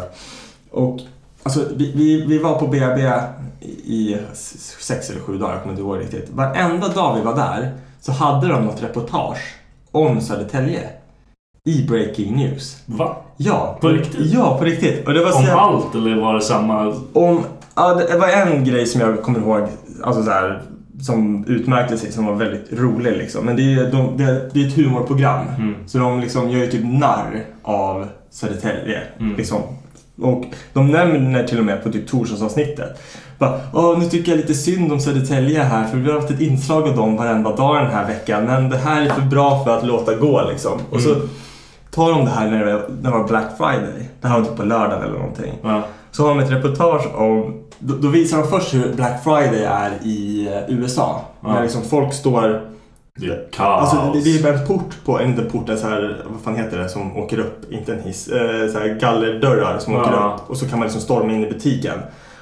Och 0.70 1.01
alltså, 1.42 1.64
vi, 1.77 1.92
vi, 1.96 2.24
vi 2.27 2.38
var 2.38 2.59
på 2.59 2.66
BB 2.66 3.11
i 3.85 4.16
sex 4.81 5.11
eller 5.11 5.20
sju 5.20 5.38
dagar, 5.38 5.53
jag 5.53 5.62
kommer 5.62 5.72
inte 5.74 5.83
ihåg 5.83 6.01
riktigt. 6.01 6.31
Varenda 6.31 6.88
dag 6.88 7.16
vi 7.16 7.22
var 7.22 7.37
där 7.37 7.72
så 8.01 8.12
hade 8.12 8.48
de 8.48 8.64
något 8.64 8.83
reportage 8.83 9.55
om 9.92 10.20
Södertälje. 10.20 10.81
I 11.64 11.87
breaking 11.88 12.37
news. 12.37 12.83
Va? 12.87 13.16
Ja. 13.37 13.78
På 13.80 13.89
riktigt? 13.89 14.20
Ja, 14.32 14.59
på 14.59 14.64
riktigt. 14.64 15.07
Och 15.07 15.14
det 15.14 15.24
var 15.24 15.36
Om 15.36 15.43
jävla- 15.43 15.61
allt 15.61 15.95
eller 15.95 16.20
var 16.20 16.34
det 16.34 16.41
samma? 16.41 16.95
om, 17.12 17.41
ja, 17.74 17.95
det 17.95 18.18
var 18.18 18.28
en 18.28 18.64
grej 18.64 18.86
som 18.86 19.01
jag 19.01 19.22
kommer 19.22 19.39
ihåg, 19.41 19.68
alltså 20.03 20.22
så 20.22 20.30
här, 20.30 20.62
som 21.01 21.45
utmärkte 21.45 21.97
sig, 21.99 22.12
som 22.12 22.26
var 22.26 22.34
väldigt 22.34 22.72
rolig 22.72 23.16
liksom. 23.16 23.45
Men 23.45 23.57
det 23.57 23.62
är, 23.74 23.91
de, 23.93 24.16
det, 24.16 24.51
det 24.55 24.62
är 24.62 24.66
ett 24.68 24.76
humorprogram. 24.76 25.47
Mm. 25.59 25.74
Så 25.86 25.99
de 25.99 26.20
liksom 26.20 26.51
gör 26.51 26.61
ju 26.61 26.66
typ 26.70 26.84
narr 26.84 27.45
av 27.62 28.07
Södertälje. 28.30 29.03
Mm. 29.20 29.36
Liksom. 29.36 29.61
Och 30.23 30.45
de 30.73 30.91
nämner 30.91 31.45
till 31.45 31.59
och 31.59 31.64
med 31.64 31.83
på 31.85 31.93
typ 31.93 32.09
torsdagsavsnittet. 32.09 33.03
Bara, 33.39 33.61
Åh, 33.75 33.99
nu 33.99 34.05
tycker 34.05 34.33
jag 34.33 34.37
lite 34.37 34.55
synd 34.55 34.93
om 34.93 35.01
Södertälje 35.01 35.62
här 35.62 35.85
för 35.89 35.97
vi 35.99 36.11
har 36.11 36.21
haft 36.21 36.31
ett 36.31 36.41
inslag 36.41 36.89
av 36.89 36.97
dem 36.97 37.16
varenda 37.16 37.57
dag 37.57 37.77
den 37.83 37.91
här 37.93 38.07
veckan. 38.07 38.45
Men 38.45 38.71
det 38.71 38.77
här 38.77 39.03
är 39.03 39.09
för 39.11 39.23
bra 39.23 39.64
för 39.64 39.79
att 39.79 39.87
låta 39.87 40.14
gå 40.14 40.43
liksom. 40.51 40.73
Och 40.91 41.01
så 41.01 41.14
Mm. 41.14 41.29
tar 41.91 42.11
de 42.12 42.25
det 42.25 42.31
här 42.31 42.51
när 42.51 42.64
det, 42.66 42.73
när 43.03 43.11
det 43.11 43.19
var 43.19 43.29
Black 43.29 43.47
Friday. 43.59 44.09
Det 44.21 44.29
här 44.29 44.39
var 44.41 44.47
typ 44.47 44.57
på 44.57 44.62
lördagen 44.64 45.03
eller 45.03 45.19
någonting. 45.19 45.53
Ja. 45.62 45.83
Så 46.11 46.23
har 46.23 46.29
de 46.29 46.39
ett 46.45 46.51
reportage 46.51 47.14
om, 47.14 47.62
då, 47.79 47.95
då 47.95 48.09
visar 48.09 48.39
de 48.39 48.49
först 48.49 48.75
hur 48.75 48.93
Black 48.95 49.25
Friday 49.25 49.64
är 49.64 49.91
i 50.03 50.49
eh, 50.69 50.75
USA. 50.79 51.21
Ja. 51.43 51.53
När 51.55 51.62
liksom 51.62 51.83
folk 51.83 52.12
står 52.14 52.61
Det 53.21 53.27
är 53.27 53.45
kaos. 53.53 53.81
Alltså 53.95 54.12
det, 54.12 54.21
det 54.25 54.39
är 54.39 54.43
bara 54.43 54.53
en 54.61 54.66
port 54.66 54.95
på, 55.05 55.21
en 55.21 55.49
port, 55.53 55.69
en 55.69 55.79
så 55.79 55.89
här, 55.89 56.16
vad 56.31 56.41
fan 56.41 56.57
heter 56.64 56.79
det, 56.79 56.89
som 56.89 57.16
åker 57.16 57.39
upp, 57.39 57.73
inte 57.73 57.93
en 57.95 58.01
hiss, 58.03 58.29
eh, 58.29 58.69
så 58.73 58.79
här 58.79 58.99
gallerdörrar 59.01 59.79
som 59.79 59.95
åker 59.97 60.12
Ja. 60.12 60.37
upp 60.39 60.51
och 60.51 60.57
så 60.57 60.69
kan 60.69 60.79
man 60.79 60.87
liksom 60.87 61.03
storma 61.03 61.33
in 61.33 61.45
i 61.45 61.49
butiken. 61.49 61.99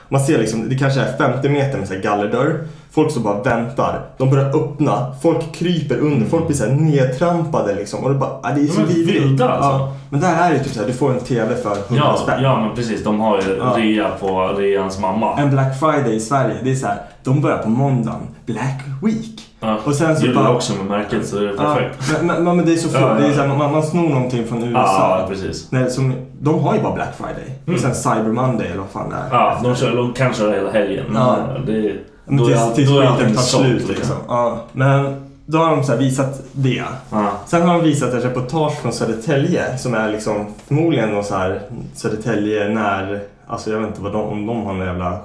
Man 0.08 0.20
ser 0.20 0.38
liksom, 0.38 0.68
det 0.68 0.74
kanske 0.78 1.00
är 1.00 1.16
50 1.16 1.48
meter 1.48 1.78
med 1.78 1.88
så 1.88 1.94
här 1.94 2.00
gallerdörr. 2.00 2.60
Folk 2.90 3.10
står 3.10 3.20
bara 3.20 3.34
och 3.40 3.46
väntar. 3.46 4.00
De 4.18 4.30
börjar 4.30 4.56
öppna. 4.56 5.14
Folk 5.22 5.54
kryper 5.54 5.98
under. 5.98 6.26
Folk 6.26 6.46
blir 6.46 6.56
så 6.56 6.64
här 6.64 6.72
nedtrampade 6.72 7.74
liksom. 7.74 8.04
Och 8.04 8.10
det, 8.10 8.16
bara, 8.18 8.30
ja, 8.42 8.50
det 8.50 8.60
är 8.60 8.66
så 8.66 8.80
De 8.80 8.92
är 9.02 9.06
vilda, 9.06 9.48
alltså. 9.48 9.70
Ja. 9.70 9.92
Men 10.10 10.20
där 10.20 10.50
är 10.50 10.52
det 10.52 10.58
typ 10.64 10.72
så 10.72 10.80
här, 10.80 10.86
du 10.86 10.92
får 10.92 11.10
en 11.12 11.20
TV 11.20 11.54
för 11.56 11.70
100 11.70 11.84
Ja, 11.90 12.16
spänn. 12.22 12.42
ja, 12.42 12.60
men 12.60 12.76
precis. 12.76 13.04
De 13.04 13.20
har 13.20 13.36
ju 13.42 13.56
Ja. 13.58 13.74
rea 13.78 14.10
på 14.20 14.48
reans 14.58 14.98
mamma. 15.00 15.38
En 15.40 15.50
Black 15.50 15.78
Friday 15.80 16.16
i 16.16 16.20
Sverige, 16.20 16.56
det 16.62 16.70
är 16.70 16.74
så 16.74 16.86
här, 16.86 16.98
de 17.24 17.40
börjar 17.40 17.58
på 17.58 17.68
måndagen. 17.68 18.20
Black 18.46 18.80
Week. 19.02 19.45
Ja. 19.60 19.78
Och 19.84 19.94
sen 19.94 20.16
så 20.16 20.26
bara- 20.34 20.54
också 20.54 20.72
med 20.76 20.86
märket 20.86 21.26
så 21.26 21.36
det 21.38 21.48
är 21.48 21.56
perfekt. 21.56 21.96
Ja, 22.12 22.14
men, 22.22 22.44
men, 22.44 22.56
men 22.56 22.66
det 22.66 22.72
är 22.72 22.76
så 22.76 22.88
fult. 22.88 23.00
Ja, 23.02 23.20
ja, 23.20 23.42
här, 23.42 23.48
man, 23.48 23.72
man 23.72 23.82
snor 23.82 24.08
någonting 24.08 24.46
från 24.46 24.62
USA. 24.62 25.18
Ja, 25.20 25.26
precis. 25.28 25.66
Nej, 25.72 25.90
som, 25.90 26.14
de 26.40 26.58
har 26.64 26.74
ju 26.74 26.80
bara 26.82 26.94
Black 26.94 27.14
Friday. 27.16 27.74
Och 27.74 27.80
sen 27.80 27.94
Cyber 27.94 28.32
Monday 28.32 28.66
eller 28.66 28.78
vad 28.80 28.90
fan 28.90 29.10
det 29.10 29.16
är. 29.16 29.28
Ja, 29.38 29.60
de, 29.62 29.74
kör, 29.76 29.96
de 29.96 30.12
kan 30.12 30.34
köra 30.34 30.54
hela 30.54 30.70
helgen. 30.70 31.04
Men 31.08 31.22
Ja. 31.22 31.36
det, 31.66 31.92
Men 32.24 32.36
då 32.36 32.46
tills, 32.46 32.74
tills 32.74 32.90
skiten 32.90 33.34
tar 33.34 33.42
slut 33.42 33.88
liksom. 33.88 34.16
Ja, 34.28 34.58
men 34.72 35.22
då 35.46 35.58
har 35.58 35.70
de 35.76 35.84
så 35.84 35.96
visat 35.96 36.40
det. 36.52 36.84
Ja. 37.10 37.30
Sen 37.46 37.62
har 37.68 37.74
de 37.74 37.82
visat 37.84 38.14
ett 38.14 38.24
reportage 38.24 38.80
från 38.82 38.92
Södertälje 38.92 39.78
som 39.78 39.94
är 39.94 40.12
liksom 40.12 40.46
förmodligen 40.66 41.08
någon 41.08 41.24
så 41.24 41.36
här 41.36 41.62
Södertälje 41.94 42.68
när, 42.68 43.20
alltså 43.46 43.70
jag 43.70 43.78
vet 43.78 43.88
inte 43.88 44.02
vad 44.02 44.12
de, 44.12 44.22
om 44.22 44.46
de 44.46 44.62
har 44.66 44.72
någon 44.74 44.86
jävla, 44.86 45.18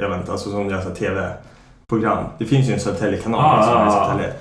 jag 0.00 0.08
vet 0.08 0.18
inte, 0.20 0.32
alltså 0.32 0.50
som 0.50 0.70
gör 0.70 0.80
så 0.80 0.90
här 1.90 1.98
TV-program. 1.98 2.24
Det 2.38 2.44
finns 2.44 2.68
ju 2.68 2.72
en 2.72 2.80
Södertälje-kanal 2.80 3.40
Ah, 3.40 3.62
som 3.62 3.76
är 3.76 3.86
i 3.86 3.88
ah, 3.88 3.90
ah. 3.90 4.06
Södertälje. 4.06 4.34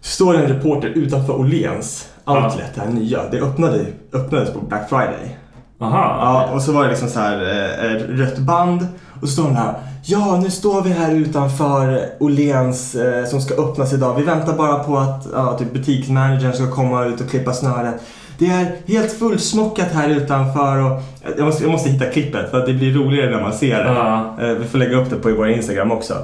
Står 0.00 0.34
en 0.34 0.46
reporter 0.46 0.88
utanför 0.88 1.32
Åhléns 1.32 2.08
outlet, 2.26 2.74
det 2.74 2.80
här 2.80 2.88
nya. 2.88 3.20
Det 3.30 3.40
öppnade, 3.40 3.86
öppnades 4.12 4.52
på 4.52 4.60
Black 4.60 4.88
Friday. 4.88 5.38
Aha. 5.80 6.16
Ja, 6.20 6.54
och 6.54 6.62
så 6.62 6.72
var 6.72 6.82
det 6.82 6.88
liksom 6.90 7.08
så 7.08 7.20
här 7.20 7.40
eh, 7.84 8.16
rött 8.16 8.38
band 8.38 8.86
och 9.20 9.28
så 9.28 9.32
står 9.32 9.44
den 9.44 9.56
här 9.56 9.74
Ja, 10.04 10.40
nu 10.42 10.50
står 10.50 10.82
vi 10.82 10.90
här 10.90 11.14
utanför 11.14 12.04
Åhléns 12.20 12.94
eh, 12.94 13.24
som 13.24 13.40
ska 13.40 13.54
öppnas 13.54 13.92
idag. 13.92 14.14
Vi 14.14 14.22
väntar 14.22 14.52
bara 14.52 14.78
på 14.78 14.98
att 14.98 15.26
ja, 15.32 15.58
typ 15.58 15.72
butiksmanagern 15.72 16.52
ska 16.52 16.70
komma 16.70 17.04
ut 17.04 17.20
och 17.20 17.30
klippa 17.30 17.52
snöret. 17.52 17.94
Det 18.38 18.46
är 18.46 18.76
helt 18.86 19.12
fullsmockat 19.12 19.92
här 19.92 20.08
utanför 20.08 20.78
och 20.78 21.02
jag 21.36 21.44
måste, 21.44 21.64
jag 21.64 21.72
måste 21.72 21.90
hitta 21.90 22.04
klippet 22.04 22.50
för 22.50 22.58
att 22.58 22.66
det 22.66 22.72
blir 22.72 22.94
roligare 22.94 23.30
när 23.30 23.42
man 23.42 23.52
ser 23.52 23.78
det. 23.84 23.92
Ja. 23.92 24.36
Eh, 24.40 24.54
vi 24.54 24.64
får 24.64 24.78
lägga 24.78 24.96
upp 24.96 25.10
det 25.10 25.16
på 25.16 25.30
vår 25.36 25.48
Instagram 25.48 25.92
också. 25.92 26.14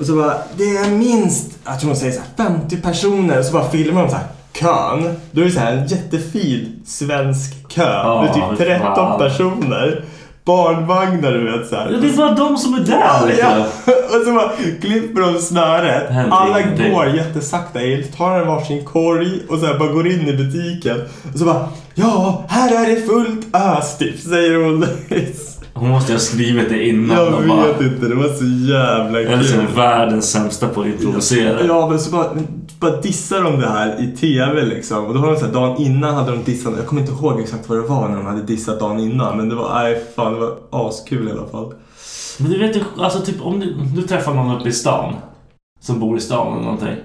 Och 0.00 0.06
så 0.06 0.16
bara, 0.16 0.34
det 0.56 0.64
är 0.76 0.90
minst, 0.90 1.50
jag 1.64 1.80
tror 1.80 1.90
de 1.90 1.96
säger 1.96 2.12
så 2.12 2.20
här, 2.36 2.48
50 2.48 2.76
personer 2.76 3.38
och 3.38 3.44
så 3.44 3.52
bara 3.52 3.70
filmar 3.70 4.02
de 4.02 4.10
så 4.10 4.16
här 4.16 4.26
kön. 4.52 5.14
Då 5.32 5.40
är 5.40 5.44
det 5.44 5.50
så 5.50 5.60
här 5.60 5.72
en 5.72 5.86
jättefin 5.86 6.82
svensk 6.86 7.68
kö 7.68 7.82
Ja, 7.92 8.22
med 8.22 8.34
typ 8.58 8.66
13 8.68 8.94
fan. 8.94 9.18
personer. 9.18 10.04
Barnvagnar 10.44 11.32
du 11.32 11.58
vet 11.58 11.68
så 11.68 11.76
här. 11.76 11.90
Ja, 11.92 11.98
Det 11.98 12.08
är 12.08 12.16
bara 12.16 12.34
de 12.34 12.56
som 12.56 12.74
är 12.74 12.78
där 12.80 13.26
liksom. 13.26 13.48
Ja, 13.86 13.92
och 14.18 14.24
så 14.26 14.32
bara 14.34 14.50
klipper 14.80 15.20
de 15.20 15.38
snöret. 15.40 16.02
Alla 16.30 16.60
går 16.62 17.06
jättesakta 17.16 17.78
tar 18.16 18.40
en 18.40 18.46
varsin 18.46 18.84
korg 18.84 19.40
och 19.48 19.58
så 19.58 19.66
här 19.66 19.78
bara 19.78 19.92
går 19.92 20.06
in 20.06 20.28
i 20.28 20.32
butiken. 20.36 21.00
Och 21.32 21.38
så 21.38 21.44
bara 21.44 21.68
Ja, 21.94 22.44
här 22.48 22.84
är 22.84 22.94
det 22.94 23.02
fullt 23.02 23.56
ös 23.56 23.98
typ, 23.98 24.20
säger 24.20 24.64
hon. 24.64 24.86
Hon 25.74 25.88
måste 25.90 26.12
ha 26.12 26.18
skrivit 26.20 26.68
det 26.68 26.88
innan. 26.88 27.16
Jag 27.16 27.34
och 27.34 27.48
bara, 27.48 27.66
vet 27.66 27.80
inte, 27.80 28.08
det 28.08 28.14
var 28.14 28.28
så 28.28 28.44
jävla 28.44 29.20
Eller 29.20 29.42
så 29.42 29.60
är 29.60 29.66
kul. 29.66 29.76
världens 29.76 30.30
sämsta 30.32 30.68
på 30.68 30.80
att 30.80 30.86
improvisera. 30.86 31.64
Ja, 31.66 31.88
men 31.88 31.98
så 31.98 32.10
bara, 32.10 32.26
bara 32.80 32.96
dissar 32.96 33.42
de 33.42 33.60
det 33.60 33.68
här 33.68 34.02
i 34.02 34.16
TV 34.16 34.62
liksom. 34.62 35.06
Och 35.06 35.14
då 35.14 35.20
har 35.20 35.26
de 35.32 35.36
så 35.38 35.46
här, 35.46 35.52
dagen 35.52 35.76
innan 35.82 36.14
hade 36.14 36.30
de 36.30 36.42
dissat, 36.44 36.72
jag 36.76 36.86
kommer 36.86 37.00
inte 37.02 37.12
ihåg 37.12 37.40
exakt 37.40 37.68
vad 37.68 37.78
det 37.78 37.82
var 37.88 38.08
när 38.08 38.16
de 38.16 38.26
hade 38.26 38.42
dissat 38.42 38.80
dagen 38.80 38.98
innan. 39.00 39.36
Men 39.36 39.48
det 39.48 39.54
var, 39.54 39.74
nej 39.74 40.04
fan, 40.16 40.32
det 40.32 40.40
var 40.40 40.56
askul 40.88 41.28
i 41.28 41.30
alla 41.32 41.46
fall. 41.46 41.74
Men 42.38 42.50
du 42.50 42.58
vet 42.58 42.76
ju, 42.76 42.80
alltså 42.98 43.20
typ 43.20 43.42
om 43.46 43.60
du, 43.60 43.74
du 43.96 44.02
träffar 44.02 44.34
någon 44.34 44.56
uppe 44.60 44.68
i 44.68 44.72
stan. 44.72 45.14
Som 45.80 46.00
bor 46.00 46.16
i 46.16 46.20
stan 46.20 46.52
eller 46.52 46.62
någonting. 46.64 46.96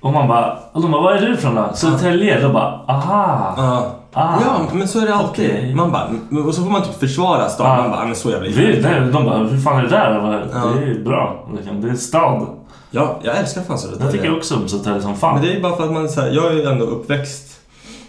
Och 0.00 0.12
man 0.12 0.28
bara, 0.28 0.58
och 0.72 0.82
de 0.82 0.90
bara, 0.90 1.02
var 1.02 1.12
är 1.12 1.20
du 1.26 1.34
ifrån 1.34 1.54
då? 1.54 1.70
Södertälje? 1.74 2.40
Då 2.40 2.52
bara, 2.52 2.80
aha. 2.88 3.54
Ja. 3.56 3.96
Ah. 4.14 4.40
Ja, 4.44 4.68
men 4.72 4.88
så 4.88 5.00
är 5.00 5.06
det 5.06 5.14
alltid. 5.14 5.50
Okej. 5.50 5.74
Man 5.74 5.92
bara, 5.92 6.10
och 6.46 6.54
så 6.54 6.62
får 6.62 6.70
man 6.70 6.82
typ 6.82 6.94
försvara 6.94 7.48
stan. 7.48 7.66
Ja. 7.66 7.82
Man 7.82 7.90
bara, 7.90 8.06
men 8.06 8.16
så 8.16 8.30
jävla 8.30 8.48
Vi, 8.48 8.82
nej, 8.82 9.00
de 9.00 9.24
bara, 9.24 9.38
hur 9.38 9.60
fan 9.60 9.78
är 9.78 9.82
det 9.82 9.88
där? 9.88 10.20
Bara, 10.20 10.42
Ja. 10.54 10.80
Det 10.80 10.90
är 10.90 11.04
bra. 11.04 11.48
Liksom. 11.56 11.80
Det 11.80 11.90
är 11.90 11.94
stad. 11.94 12.46
Ja, 12.90 13.20
jag 13.22 13.36
älskar 13.38 13.62
fan 13.62 13.78
Södertälje. 13.78 14.06
Jag 14.06 14.12
tycker 14.12 14.36
också 14.36 14.56
om 14.56 14.68
Södertälje 14.68 15.02
som 15.02 15.16
fan. 15.16 15.34
Men 15.34 15.42
det 15.44 15.56
är 15.56 15.60
bara 15.60 15.76
för 15.76 15.84
att 15.84 15.92
man 15.92 16.08
så 16.08 16.20
här, 16.20 16.30
jag 16.30 16.46
är 16.46 16.52
ju 16.52 16.62
ändå 16.64 16.84
uppväxt 16.84 17.60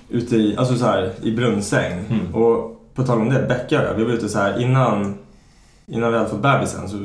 ute 0.10 0.36
i, 0.36 0.58
alltså 0.58 0.76
så 0.76 0.86
här, 0.86 1.12
i 1.22 1.32
Brunnsäng. 1.32 2.06
Mm. 2.10 2.36
Och 2.36 2.82
på 2.96 3.04
tal 3.04 3.22
om 3.22 3.30
det, 3.30 3.66
jag, 3.70 3.94
vi 3.98 4.04
var 4.04 4.12
ute 4.12 4.30
så 4.30 4.40
här 4.40 4.62
innan, 4.62 5.18
innan 5.88 6.12
vi 6.12 6.18
hade 6.18 6.30
fått 6.30 6.42
bebisen 6.42 6.90
så 6.90 6.98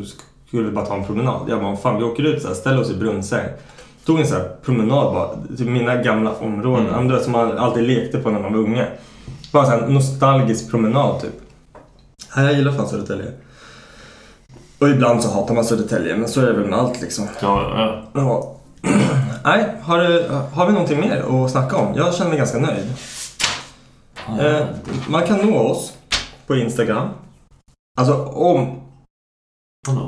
skulle 0.48 0.62
vi 0.62 0.70
bara 0.70 0.86
ta 0.86 0.94
en 0.94 1.04
promenad. 1.04 1.40
Jag 1.48 1.60
bara, 1.60 1.76
fan 1.76 1.96
vi 1.96 2.04
åker 2.04 2.22
ut 2.22 2.42
så 2.42 2.48
här, 2.48 2.54
ställer 2.54 2.80
oss 2.80 2.90
i 2.90 2.96
Brunnsäng. 2.96 3.46
Tog 4.04 4.20
en 4.20 4.26
så 4.26 4.34
här 4.34 4.50
promenad 4.64 5.14
bara, 5.14 5.56
till 5.56 5.70
mina 5.70 5.96
gamla 5.96 6.34
områden. 6.34 6.86
Mm. 6.86 7.08
Du 7.08 7.14
vet, 7.14 7.22
som 7.22 7.32
man 7.32 7.58
alltid 7.58 7.82
lekte 7.82 8.18
på 8.18 8.30
när 8.30 8.40
man 8.40 8.52
var 8.52 8.60
unge. 8.60 8.86
Bara 9.52 9.74
en 9.74 9.94
nostalgisk 9.94 10.70
promenad 10.70 11.20
typ. 11.20 11.40
Nej, 12.36 12.44
jag 12.46 12.54
gillar 12.54 12.72
fan 12.72 12.88
Södertälje. 12.88 13.32
Och 14.78 14.88
ibland 14.88 15.22
så 15.22 15.30
hatar 15.30 15.54
man 15.54 15.64
Södertälje, 15.64 16.16
men 16.16 16.28
så 16.28 16.40
är 16.40 16.46
det 16.46 16.52
väl 16.52 16.66
med 16.66 16.78
allt 16.78 17.00
liksom. 17.00 17.28
Ja, 17.40 17.62
ja. 17.62 18.02
Ja. 18.12 18.56
Nej, 19.44 19.66
har, 19.82 19.98
du, 19.98 20.28
har 20.52 20.66
vi 20.66 20.72
någonting 20.72 21.00
mer 21.00 21.44
att 21.44 21.50
snacka 21.50 21.76
om? 21.76 21.94
Jag 21.96 22.14
känner 22.14 22.30
mig 22.30 22.38
ganska 22.38 22.58
nöjd. 22.58 22.86
Eh, 24.40 24.66
man 25.08 25.26
kan 25.26 25.38
nå 25.38 25.58
oss 25.58 25.92
på 26.46 26.56
Instagram. 26.56 27.08
Alltså 27.98 28.24
om... 28.24 28.80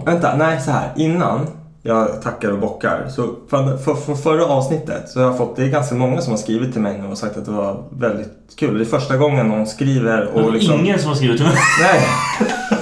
Vänta, 0.05 0.37
nej 0.37 0.61
så 0.61 0.71
här. 0.71 0.93
Innan 0.97 1.47
jag 1.83 2.23
tackar 2.23 2.51
och 2.51 2.59
bockar. 2.59 3.07
Så 3.11 3.23
för, 3.51 3.77
för, 3.77 3.95
för 3.95 4.15
förra 4.15 4.45
avsnittet 4.47 5.09
så 5.09 5.19
har 5.21 5.27
jag 5.27 5.39
fått, 5.39 5.57
det 5.57 5.63
är 5.63 5.69
ganska 5.69 5.95
många 5.95 6.21
som 6.21 6.33
har 6.33 6.39
skrivit 6.39 6.73
till 6.73 6.81
mig 6.83 6.99
nu 7.03 7.09
och 7.09 7.19
sagt 7.19 7.37
att 7.37 7.45
det 7.45 7.51
var 7.51 7.83
väldigt 7.99 8.29
kul. 8.57 8.79
Det 8.79 8.85
är 8.85 8.99
första 8.99 9.17
gången 9.17 9.49
någon 9.49 9.67
skriver 9.67 10.17
Det 10.21 10.27
och 10.27 10.49
är 10.49 10.53
liksom... 10.53 10.81
ingen 10.81 10.99
som 10.99 11.09
har 11.09 11.17
skrivit 11.17 11.37
till 11.37 11.47
mig. 11.47 11.55
Nej. 11.83 12.01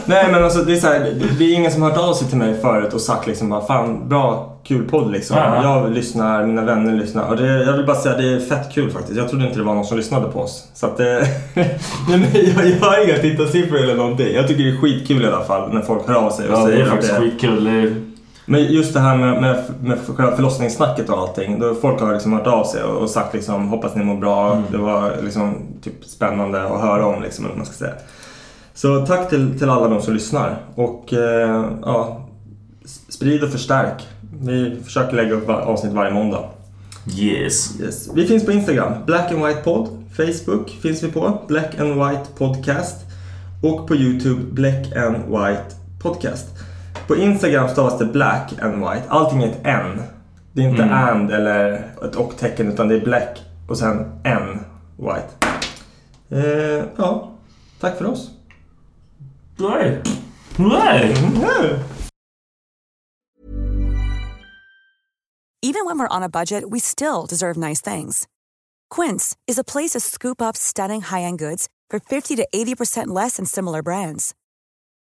Nej 0.05 0.33
men 0.33 0.45
alltså 0.45 0.59
det 0.63 0.73
är 0.73 0.77
så 0.77 0.87
här, 0.87 1.01
det- 1.01 1.39
det 1.39 1.45
är 1.45 1.55
ingen 1.55 1.71
som 1.73 1.83
har 1.83 1.91
hört 1.91 1.99
av 1.99 2.15
sig 2.15 2.29
till 2.29 2.39
mig 2.39 2.61
förut 2.61 2.95
och 2.95 3.01
sagt 3.01 3.27
liksom 3.27 3.49
bara 3.49 3.67
fan 3.67 4.09
bra 4.09 4.47
kul 4.65 4.89
podd 4.89 5.13
liksom. 5.13 5.37
Ja. 5.37 5.63
Jag 5.63 5.91
lyssnar, 5.91 6.47
mina 6.47 6.65
vänner 6.65 6.93
lyssnar 6.93 7.29
och 7.29 7.37
det, 7.37 7.65
jag 7.65 7.73
vill 7.73 7.87
bara 7.87 7.97
säga 7.97 8.17
det 8.17 8.33
är 8.33 8.41
fett 8.41 8.73
kul 8.75 8.91
faktiskt. 8.91 9.19
Jag 9.19 9.29
trodde 9.29 9.45
inte 9.47 9.59
det 9.59 9.65
var 9.65 9.75
någon 9.75 9.85
som 9.85 9.97
lyssnade 9.97 10.29
på 10.29 10.41
oss. 10.41 10.69
Så 10.75 10.87
att 10.87 10.97
det, 10.97 11.29
nej, 11.55 11.79
men 12.09 12.23
jag, 12.35 12.67
jag 12.71 12.87
har 12.87 13.05
inga 13.09 13.19
tittarsiffror 13.19 13.79
eller 13.79 13.95
någonting. 13.97 14.35
Jag 14.35 14.49
tycker 14.49 14.65
det 14.65 14.71
är 14.71 14.77
skitkul 14.81 15.23
i 15.25 15.27
alla 15.27 15.45
fall 15.45 15.75
när 15.75 15.81
folk 15.83 16.09
hör 16.09 16.15
av 16.15 16.31
sig 16.31 16.49
och 16.49 16.55
Ja, 16.55 16.59
det 16.59 16.67
säger 16.73 16.85
är 16.85 16.91
faktiskt 16.91 17.13
det 17.15 17.21
skitkul. 17.21 17.95
Men 18.51 18.73
just 18.73 18.95
det 18.95 19.01
här 19.01 19.17
med, 19.17 19.41
med, 19.41 19.65
med 19.83 19.99
själva 19.99 20.37
förlossningssnacket 20.37 21.09
och 21.09 21.19
allting. 21.19 21.59
Då 21.59 21.75
folk 21.75 22.01
har 22.01 22.13
liksom 22.13 22.33
hört 22.33 22.47
av 22.47 22.65
sig 22.65 22.83
och, 22.83 23.03
och 23.03 23.11
sagt 23.11 23.35
liksom 23.35 23.69
hoppas 23.69 23.95
ni 23.95 24.05
mår 24.05 24.17
bra. 24.17 24.53
Mm. 24.53 24.65
Det 24.71 24.79
var 24.79 25.13
liksom 25.23 25.55
typ 25.83 26.05
spännande 26.05 26.63
att 26.63 26.81
höra 26.81 27.07
om 27.07 27.23
liksom, 27.23 27.45
eller 27.45 27.57
man 27.57 27.67
ska 27.67 27.75
säga. 27.75 27.95
Så 28.75 29.07
tack 29.07 29.29
till, 29.29 29.59
till 29.59 29.71
alla 29.71 29.89
de 29.89 30.03
som 30.03 30.15
lyssnar. 30.15 30.57
Och 30.75 31.13
eh, 31.13 31.65
ja, 31.83 32.29
sprid 33.09 33.45
och 33.45 33.51
förstärk. 33.51 34.09
Vi 34.41 34.77
försöker 34.85 35.17
lägga 35.17 35.33
upp 35.33 35.49
avsnitt 35.49 35.93
varje 35.93 36.13
måndag. 36.13 36.45
Yes. 37.19 37.81
Yes. 37.81 38.09
Vi 38.15 38.27
finns 38.27 38.47
på 38.47 38.53
Instagram, 38.53 38.93
Black 39.07 39.33
and 39.33 39.47
White 39.47 39.61
Pod. 39.61 40.05
Facebook 40.17 40.71
finns 40.83 41.03
vi 41.03 41.13
på, 41.13 41.39
Black 41.49 41.81
and 41.81 41.95
White 41.95 42.25
Podcast. 42.39 42.97
Och 43.63 43.89
på 43.89 43.97
Youtube, 43.97 44.41
Black 44.53 44.97
and 44.97 45.17
White 45.17 45.77
Podcast. 46.03 46.47
På 47.11 47.17
Instagram 47.17 47.69
stavas 47.69 47.99
det 47.99 48.05
Black 48.05 48.53
and 48.63 48.75
White. 48.75 49.03
Allting 49.09 49.43
är 49.43 49.49
ett 49.49 49.61
N. 49.67 50.03
Det 50.53 50.63
är 50.63 50.69
inte 50.69 50.83
Mm. 50.83 50.95
and 50.95 51.31
eller 51.31 51.73
ett 52.05 52.17
och-tecken 52.17 52.73
utan 52.73 52.89
det 52.89 52.95
är 52.95 53.01
Black 53.01 53.39
och 53.69 53.79
sen 53.79 54.21
N 54.25 54.65
White. 54.97 55.29
Eh, 56.29 56.85
ja, 56.97 57.33
tack 57.81 57.99
för 57.99 58.05
oss. 58.07 58.31
Nej. 59.57 60.03
Nej. 60.57 61.15
Even 65.63 65.87
when 65.87 65.99
we're 65.99 66.17
on 66.17 66.23
a 66.23 66.29
budget, 66.29 66.65
we 66.73 66.81
still 66.81 67.27
deserve 67.29 67.57
nice 67.69 67.95
things. 67.95 68.25
Quince 68.95 69.37
is 69.47 69.59
a 69.59 69.65
place 69.73 69.99
to 69.99 70.01
scoop 70.01 70.41
up 70.41 70.57
stunning 70.57 71.03
high-end 71.03 71.39
goods 71.39 71.67
for 71.91 72.01
50 72.01 72.37
to 72.37 72.45
80% 72.55 73.15
less 73.23 73.37
than 73.37 73.47
similar 73.47 73.83
brands. 73.83 74.35